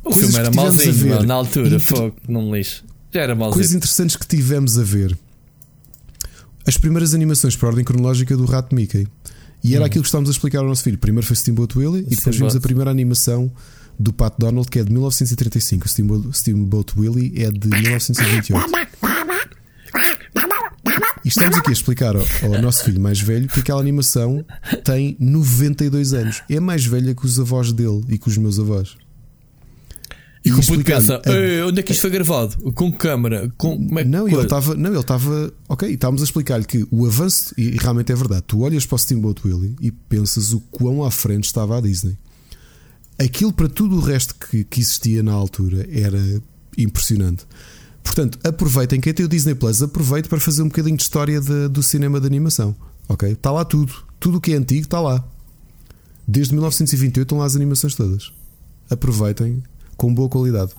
[0.05, 1.27] O Coisas filme era mauzinho, a ver.
[1.27, 2.85] na altura, Inter- fogo, não me lixo.
[3.13, 3.77] Já era Coisas mauzinho.
[3.79, 5.17] interessantes que tivemos a ver.
[6.67, 9.07] As primeiras animações por ordem cronológica do Rato Mickey.
[9.65, 9.87] E era Hum.
[9.87, 10.99] aquilo que estávamos a explicar ao nosso filho.
[10.99, 13.51] Primeiro foi Steamboat Willie e depois vimos a primeira animação
[13.99, 15.87] do Pat Donald, que é de 1935.
[15.87, 18.61] O Steamboat, Steamboat Willie é de 1928.
[21.33, 24.45] Estamos aqui a explicar ao, ao, nosso filho mais velho que aquela animação
[24.85, 26.43] tem 92 anos.
[26.49, 28.97] É mais velha que os avós dele e que os meus avós.
[30.45, 31.67] E, e com o pensa, a...
[31.67, 32.73] onde é que isto foi gravado?
[32.73, 33.51] Com câmara?
[33.57, 35.53] Com, é não, ele estava, não, ele estava.
[35.69, 38.99] Ok, estávamos a explicar-lhe que o avanço, e realmente é verdade, tu olhas para o
[38.99, 42.19] Steamboat Willie e pensas o quão à frente estava a Disney.
[43.19, 46.21] Aquilo para tudo o resto que, que existia na altura era
[46.77, 47.47] impressionante.
[48.03, 51.69] Portanto, aproveitem, quem tem o Disney Plus, aproveite para fazer um bocadinho de história de,
[51.69, 52.75] do cinema de animação.
[53.09, 53.31] Ok?
[53.31, 53.93] Está lá tudo.
[54.19, 55.25] Tudo o que é antigo está lá.
[56.27, 58.33] Desde 1928 estão lá as animações todas.
[58.91, 59.63] Aproveitem
[59.97, 60.73] com boa qualidade.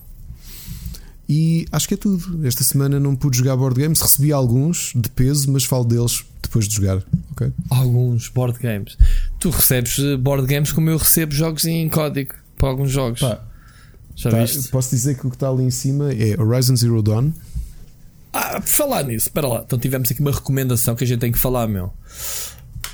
[1.28, 2.46] E acho que é tudo.
[2.46, 6.68] Esta semana não pude jogar board games, recebi alguns de peso, mas falo deles depois
[6.68, 7.02] de jogar.
[7.32, 7.52] Okay?
[7.70, 8.98] Alguns board games.
[9.40, 13.22] Tu recebes eh, board games como eu recebo jogos em código para alguns jogos.
[13.22, 13.42] Pá,
[14.16, 14.70] Já tá, viste?
[14.70, 17.32] Posso dizer que o que está ali em cima é Horizon Zero Dawn.
[18.32, 19.64] Ah, por falar nisso, espera lá.
[19.66, 21.94] Então tivemos aqui uma recomendação que a gente tem que falar, meu.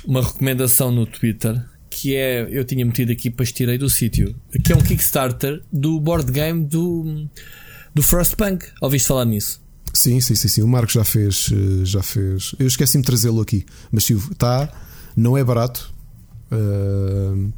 [0.04, 4.34] Uma recomendação no Twitter que é, eu tinha metido aqui para estirei do sítio,
[4.64, 7.28] que é um Kickstarter do board game do,
[7.94, 8.64] do First Punk.
[8.80, 9.60] Ouviste falar nisso?
[9.92, 10.62] Sim, sim, sim, sim.
[10.62, 12.54] O Marco já fez, eh, já fez.
[12.58, 14.72] Eu esqueci-me de trazê-lo aqui, mas sim, está,
[15.16, 15.92] não é barato.
[16.52, 17.52] Uh,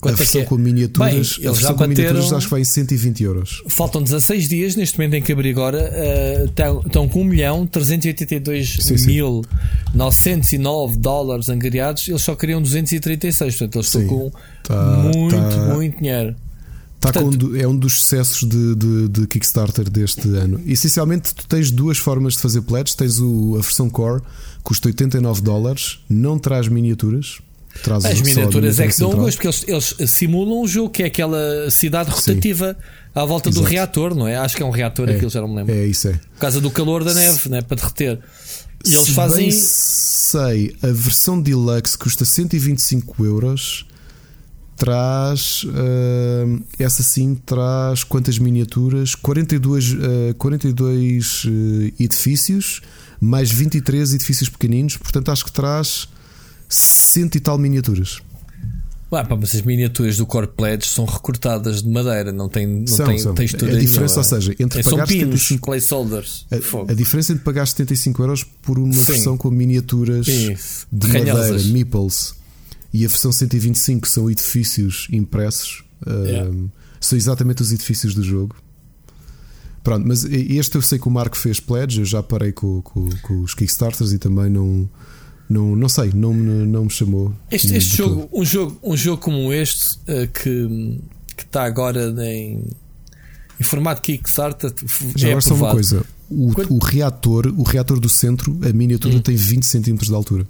[0.00, 2.60] Quanto a versão é, é com miniaturas, Bem, eles já com miniaturas acho que vai
[2.62, 3.62] em 120 euros.
[3.68, 5.92] Faltam 16 dias neste momento em que abrir agora.
[5.92, 9.58] Uh, estão, estão com 1 milhão 382 sim, mil sim.
[9.94, 12.08] 909 dólares angariados.
[12.08, 13.56] Eles só queriam 236.
[13.56, 14.02] Portanto, eles sim.
[14.02, 14.32] estão com
[14.62, 16.34] tá, muito, tá, muito dinheiro.
[16.98, 20.62] Tá portanto, com, é um dos sucessos de, de, de, Kickstarter deste ano.
[20.66, 22.94] Essencialmente, tu tens duas formas de fazer pledges.
[22.94, 24.22] Tens o, a versão Core,
[24.62, 27.40] custa 89 dólares, não traz miniaturas
[27.82, 31.06] Traz As miniaturas é que dão gosto, porque eles, eles simulam um jogo que é
[31.06, 33.10] aquela cidade rotativa Sim.
[33.14, 33.64] à volta Exato.
[33.64, 34.36] do reator, não é?
[34.36, 35.74] Acho que é um reator, é, aquilo já não me lembro.
[35.74, 36.12] É isso, é.
[36.12, 37.62] Por causa do calor da neve, né?
[37.62, 38.18] para derreter.
[38.84, 39.48] E eles Se fazem.
[39.48, 43.86] Bem sei, a versão deluxe custa 125 euros.
[44.76, 45.64] Traz.
[45.64, 49.14] Uh, essa sim traz quantas miniaturas?
[49.14, 49.96] 42, uh,
[50.38, 51.48] 42 uh,
[52.00, 52.80] edifícios,
[53.20, 54.96] mais 23 edifícios pequeninos.
[54.96, 56.08] Portanto, acho que traz
[56.70, 58.20] cento e tal miniaturas.
[59.12, 62.86] Ué, pá, mas as miniaturas do Core Pledge são recortadas de madeira, não tem, não
[62.86, 63.34] são, tem são.
[63.34, 63.76] textura.
[63.76, 66.46] A diferença, ou seja, entre é, pagar pinos, 75 placeholders.
[66.48, 69.12] A, a, diferença entre pagar 75 euros por uma Sim.
[69.12, 70.56] versão com miniaturas Sim.
[70.92, 72.34] de madeira, meeples,
[72.92, 76.48] e a versão 125 são edifícios impressos, yeah.
[76.48, 76.68] um,
[77.00, 78.54] são exatamente os edifícios do jogo.
[79.82, 83.08] Pronto, mas este eu sei que o Marco fez pledge, eu já parei com, com,
[83.22, 84.88] com os Kickstarters e também não
[85.50, 87.34] não, não sei, não me, não me chamou.
[87.50, 91.00] Este, este jogo, um jogo, um jogo como este uh, que,
[91.36, 92.64] que está agora em,
[93.58, 94.72] em formato Kickstarter.
[95.16, 96.72] Já é agora só uma coisa: o, Quando...
[96.72, 99.20] o, reator, o reator do centro, a miniatura hum.
[99.20, 100.46] tem 20 cm de altura.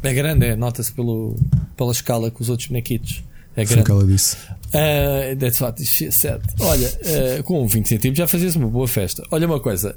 [0.00, 3.24] É grande, é, nota-se pela escala com os outros bonequitos.
[3.56, 3.72] É grande.
[3.72, 4.36] Foi o que ela disse.
[4.66, 6.42] Uh, that's what she said.
[6.60, 9.22] Olha, uh, com 20 centímetros já fazias uma boa festa.
[9.30, 9.96] Olha uma coisa.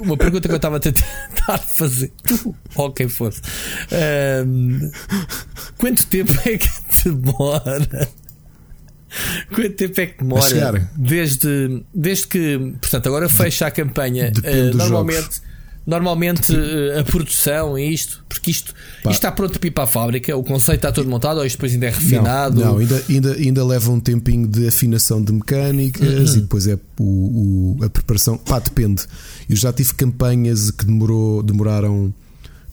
[0.00, 2.12] Uma pergunta que eu estava a tentar fazer.
[2.24, 3.40] Tu, ou quem fosse.
[3.90, 4.90] Uh,
[5.78, 6.68] quanto tempo é que
[7.10, 8.08] demora?
[9.52, 10.90] Quanto tempo é que demora?
[10.96, 12.58] Desde, desde que.
[12.80, 14.32] Portanto, agora fecha a campanha.
[14.38, 15.20] Uh, normalmente.
[15.22, 15.53] Jogos
[15.86, 19.86] Normalmente eh, a produção e isto, porque isto, isto está pronto para ir para a
[19.86, 22.60] fábrica, o conceito está todo montado, ou isto depois ainda é refinado?
[22.60, 26.36] Não, não ainda, ainda, ainda leva um tempinho de afinação de mecânicas uhum.
[26.36, 28.38] e depois é o, o, a preparação.
[28.38, 29.02] Pá, depende.
[29.48, 32.14] Eu já tive campanhas que demorou, demoraram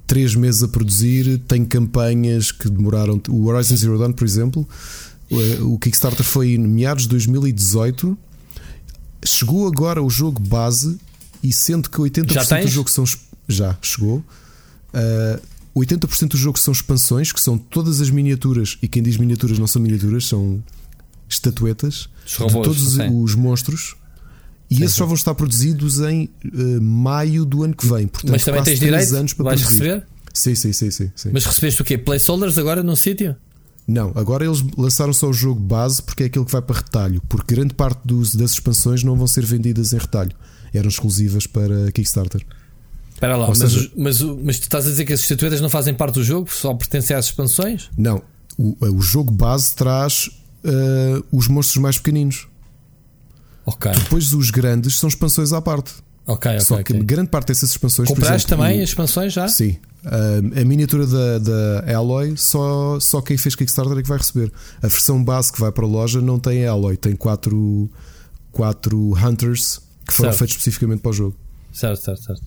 [0.08, 3.22] 3 meses a produzir, tenho campanhas que demoraram.
[3.28, 4.66] O Horizon Zero Dawn, por exemplo,
[5.60, 8.18] o Kickstarter foi em meados de 2018.
[9.26, 10.98] Chegou agora o jogo base
[11.44, 13.06] e sendo que 80% do jogo são.
[13.48, 14.24] Já chegou.
[14.94, 15.42] Uh,
[15.76, 19.68] 80% do jogo são expansões, que são todas as miniaturas, e quem diz miniaturas não
[19.68, 20.62] são miniaturas, são
[21.30, 23.96] estatuetas de todos os monstros.
[24.70, 25.00] E sim, esses sim.
[25.00, 28.08] só vão estar produzidos em uh, maio do ano que vem.
[28.08, 29.16] Portanto, Mas também tens direito?
[29.16, 29.84] anos para Vais produzir.
[29.84, 30.08] receber?
[30.34, 31.30] Sim, sim, sim, sim, sim.
[31.34, 31.98] Mas recebeste o quê?
[31.98, 33.36] Placeholders agora num sítio?
[33.86, 37.22] Não, agora eles lançaram só o jogo base porque é aquilo que vai para retalho.
[37.28, 40.32] Porque grande parte dos, das expansões não vão ser vendidas em retalho
[40.74, 42.46] eram exclusivas para Kickstarter.
[43.14, 45.94] Espera lá, mas, seja, mas, mas, tu estás a dizer que as estatuetas não fazem
[45.94, 47.90] parte do jogo, só pertencem às expansões?
[47.96, 48.22] Não,
[48.58, 50.28] o, o jogo base traz
[50.64, 52.48] uh, os monstros mais pequeninos.
[53.66, 53.92] Ok.
[53.92, 55.94] Depois os grandes são expansões à parte.
[56.26, 57.04] Ok, Só okay, que okay.
[57.04, 58.08] grande parte dessas expansões.
[58.08, 59.48] Compraste exemplo, também as expansões já?
[59.48, 59.78] Sim.
[60.06, 64.52] Uh, a miniatura da, da Alloy, só, só quem fez Kickstarter é que vai receber.
[64.82, 67.90] A versão base que vai para a loja não tem Alloy, tem quatro,
[68.52, 69.80] quatro Hunters
[70.12, 70.40] que foram certo.
[70.40, 71.36] feitos especificamente para o jogo.
[71.72, 72.44] Certo, certo, certo.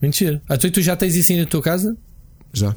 [0.00, 0.42] Mentira.
[0.48, 1.96] Ah, tu, tu já tens isso aí na tua casa?
[2.52, 2.74] Já.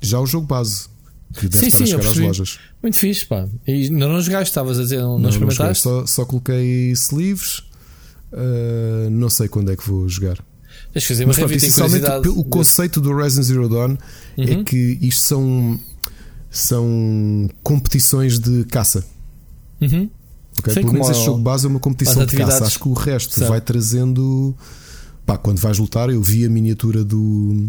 [0.00, 0.88] Já o jogo base.
[1.34, 2.58] Que deve Sim, estar a sim, às lojas.
[2.82, 3.48] Muito fixe, pá.
[3.66, 7.58] E não, não jogaste, estavas a dizer, não, não, Não, joguei, só, só coloquei sleeves.
[8.32, 10.38] Uh, não sei quando é que vou jogar.
[10.94, 12.38] Eu fazer uma Mas pronto, essencialmente curiosidade.
[12.38, 13.96] o conceito do Horizon Zero Dawn
[14.36, 14.64] é Uhum.
[14.64, 15.80] que isto são,
[16.50, 19.04] são competições de caça.
[19.80, 20.08] Uhum.
[20.58, 20.72] Ok?
[20.74, 22.64] Sim, Pelo menos este jogo base é uma competição de caça.
[22.64, 23.48] Acho que o resto Certo.
[23.48, 24.54] vai trazendo.
[25.26, 27.66] Pá, quando vais lutar, eu vi a miniatura do,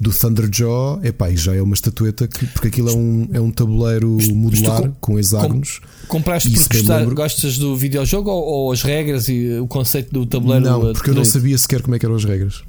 [0.00, 3.50] do Thunderjaw, epá, e já é uma estatueta, que, porque aquilo é um, é um
[3.50, 5.80] tabuleiro modular com- com hexágonos.
[6.08, 7.14] Compraste porque gostar- lembro.
[7.14, 10.64] gostas do videojogo ou, ou as regras e o conceito do tabuleiro?
[10.64, 12.62] Não, porque eu não sabia sequer como é eram as regras.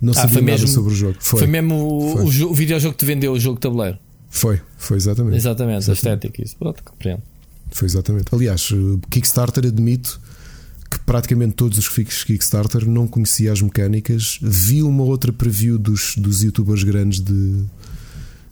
[0.00, 1.16] Não Ah, sabia nada mesmo- sobre o jogo.
[1.18, 2.42] Foi, Foi, mesmo o, Foi.
[2.44, 3.98] o, o videojogo que te vendeu o jogo de tabuleiro.
[4.30, 5.36] foi, foi exatamente.
[5.36, 6.56] Exatamente, a estética, isso.
[6.56, 7.22] Pronto, compreendo.
[7.72, 8.26] Foi exatamente.
[8.34, 10.20] Aliás, eh, Kickstarter admito
[10.90, 14.38] que praticamente todos os fixos Kickstarter não conhecia as mecânicas.
[14.42, 17.64] Vi uma outra preview dos, dos youtubers grandes de,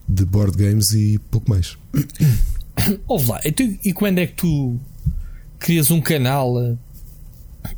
[0.09, 1.77] de board games e pouco mais.
[3.07, 4.79] Ouve lá, e, tu- e quando é que tu
[5.59, 6.55] crias um canal?
[6.63, 6.77] eh,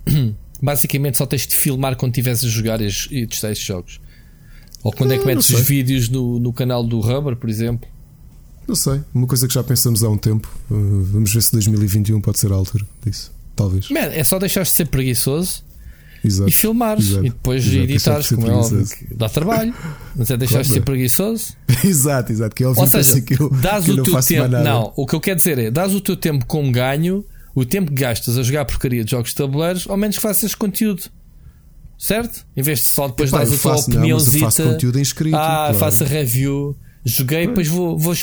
[0.63, 4.01] Basicamente só tens de filmar quando estiveres a jogar e, testar estes jogos.
[4.85, 7.89] Ou quando é que não metes os vídeos no, no canal do Rubber, por exemplo?
[8.73, 10.49] Não sei, uma coisa que já pensamos há um tempo.
[10.71, 10.75] Eh,
[11.13, 13.31] vamos ver se 2021 pode ser a altura disso.
[13.55, 13.91] Talvez.
[13.91, 15.63] Man, é só deixar de ser preguiçoso
[16.25, 16.49] Exato.
[16.49, 17.27] e filmares Exato.
[17.27, 18.87] e depois Exato, editares, deixar de como é óbvio.
[19.15, 19.75] Dá trabalho,
[20.17, 21.53] mas é deixar de ser preguiçoso.
[21.85, 22.57] exato, exato.
[22.57, 24.49] Que é óbvio Ou seja, que eu, dás que eu o não teu tempo.
[24.49, 27.23] Não, o que eu quero dizer é: dás o teu tempo como ganho,
[27.55, 30.55] o tempo que gastas a jogar porcaria de jogos de tabuleiros, ao menos que faças
[30.55, 31.03] conteúdo.
[31.99, 32.47] Certo?
[32.57, 34.47] Em vez de só depois Epá, eu a tua faço, não, opiniãozita.
[34.47, 35.37] faço conteúdo em escrito.
[35.37, 35.79] ah, claro.
[35.79, 36.75] faço review.
[37.05, 38.15] Joguei, depois vou, vou,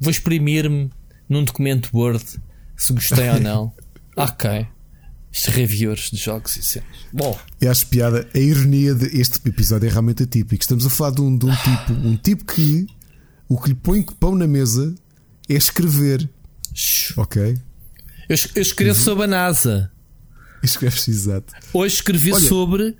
[0.00, 0.90] vou exprimir-me
[1.28, 2.24] num documento Word
[2.76, 3.72] se gostei ou não.
[4.16, 4.66] Ok.
[5.32, 6.88] Estes reviewers de jogos e cenas.
[7.12, 8.26] Bom, Eu acho piada.
[8.34, 10.60] A ironia deste episódio é realmente atípico.
[10.60, 12.86] Estamos a falar de um, de um tipo, um tipo que
[13.48, 14.92] o que lhe põe pão na mesa
[15.48, 16.28] é escrever.
[17.16, 17.56] Ok?
[18.28, 19.92] eu, eu escrevo sobre a NASA.
[20.64, 21.52] Escreves exato.
[21.72, 22.96] Hoje escrevi Olha, sobre.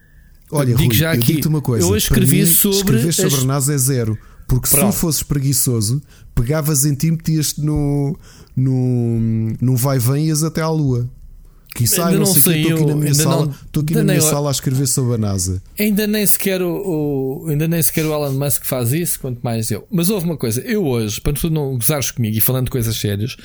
[0.53, 1.27] Olha, digo Rui, já eu aqui.
[1.27, 1.85] digo-te uma coisa.
[1.85, 2.77] Eu hoje escrevi mim, sobre.
[2.79, 4.17] Escrever sobre as- a NASA é zero.
[4.49, 4.93] Porque se Pronto.
[4.95, 6.03] tu fosses preguiçoso,
[6.35, 8.19] pegavas em ti, metias-te no,
[8.57, 11.09] no, no vai-vem e ias até à Lua.
[11.75, 14.15] Que sai, Ainda não não sei estou aqui na minha sala, não- aqui na minha
[14.19, 15.63] nem- sala a escrever sobre a NASA.
[15.79, 19.71] Ainda nem sequer o, o- ainda nem sequer o Elon Musk faz isso, quanto mais
[19.71, 19.87] eu.
[19.93, 22.97] Mas houve uma coisa, eu hoje, para tu não gozares comigo e falando de coisas
[22.97, 23.37] sérias,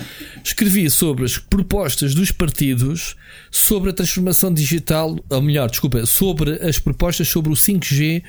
[0.44, 3.16] escrevi sobre as propostas dos partidos
[3.52, 8.24] sobre a transformação digital, ou melhor, desculpa, sobre as propostas sobre o 5G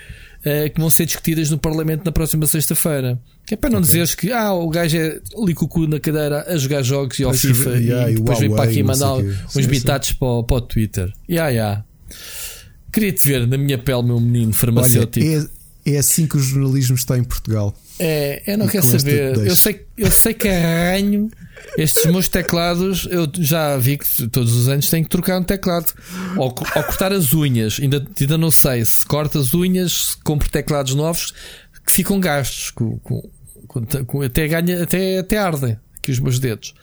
[0.44, 3.18] eh, que vão ser discutidas no Parlamento na próxima sexta-feira.
[3.46, 6.00] Que é para não dizeres que ah, o gajo é ali com o cu na
[6.00, 9.66] cadeira a jogar jogos e ao FIFA yeah, e depois vem para aqui mandar uns
[9.66, 11.12] bitados para, o- para o Twitter.
[11.28, 11.84] Ya, ya.
[12.92, 15.26] Queria-te ver na minha pele, meu menino Olha, farmacêutico.
[15.26, 17.74] é, é assim que o jornalismo está em Portugal.
[17.98, 19.36] É, eu não E quero saber.
[19.36, 21.30] Eu sei, eu sei que arranho
[21.78, 23.06] estes meus teclados.
[23.10, 25.92] Eu já vi que todos os anos tenho que trocar um teclado.
[26.36, 27.78] Ou, ou cortar as unhas.
[27.80, 31.32] Ainda, ainda não sei se corto as unhas, se compro teclados novos
[31.86, 32.70] que ficam gastos.
[32.70, 33.30] Com, com-
[33.68, 36.74] com- com- até, ganha, até, até ardem aqui os meus dedos.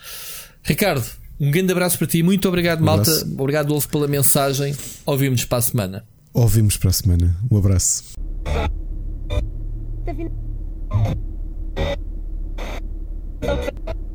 [0.63, 1.05] Ricardo,
[1.39, 2.23] um grande abraço para ti.
[2.23, 3.11] Muito obrigado, Um malta.
[3.37, 4.73] Obrigado, Wolf, pela mensagem.
[5.05, 6.05] Ouvimos para a semana.
[6.33, 7.35] Ouvimos para a semana.
[7.51, 8.03] Um abraço.
[13.43, 14.10] Okay.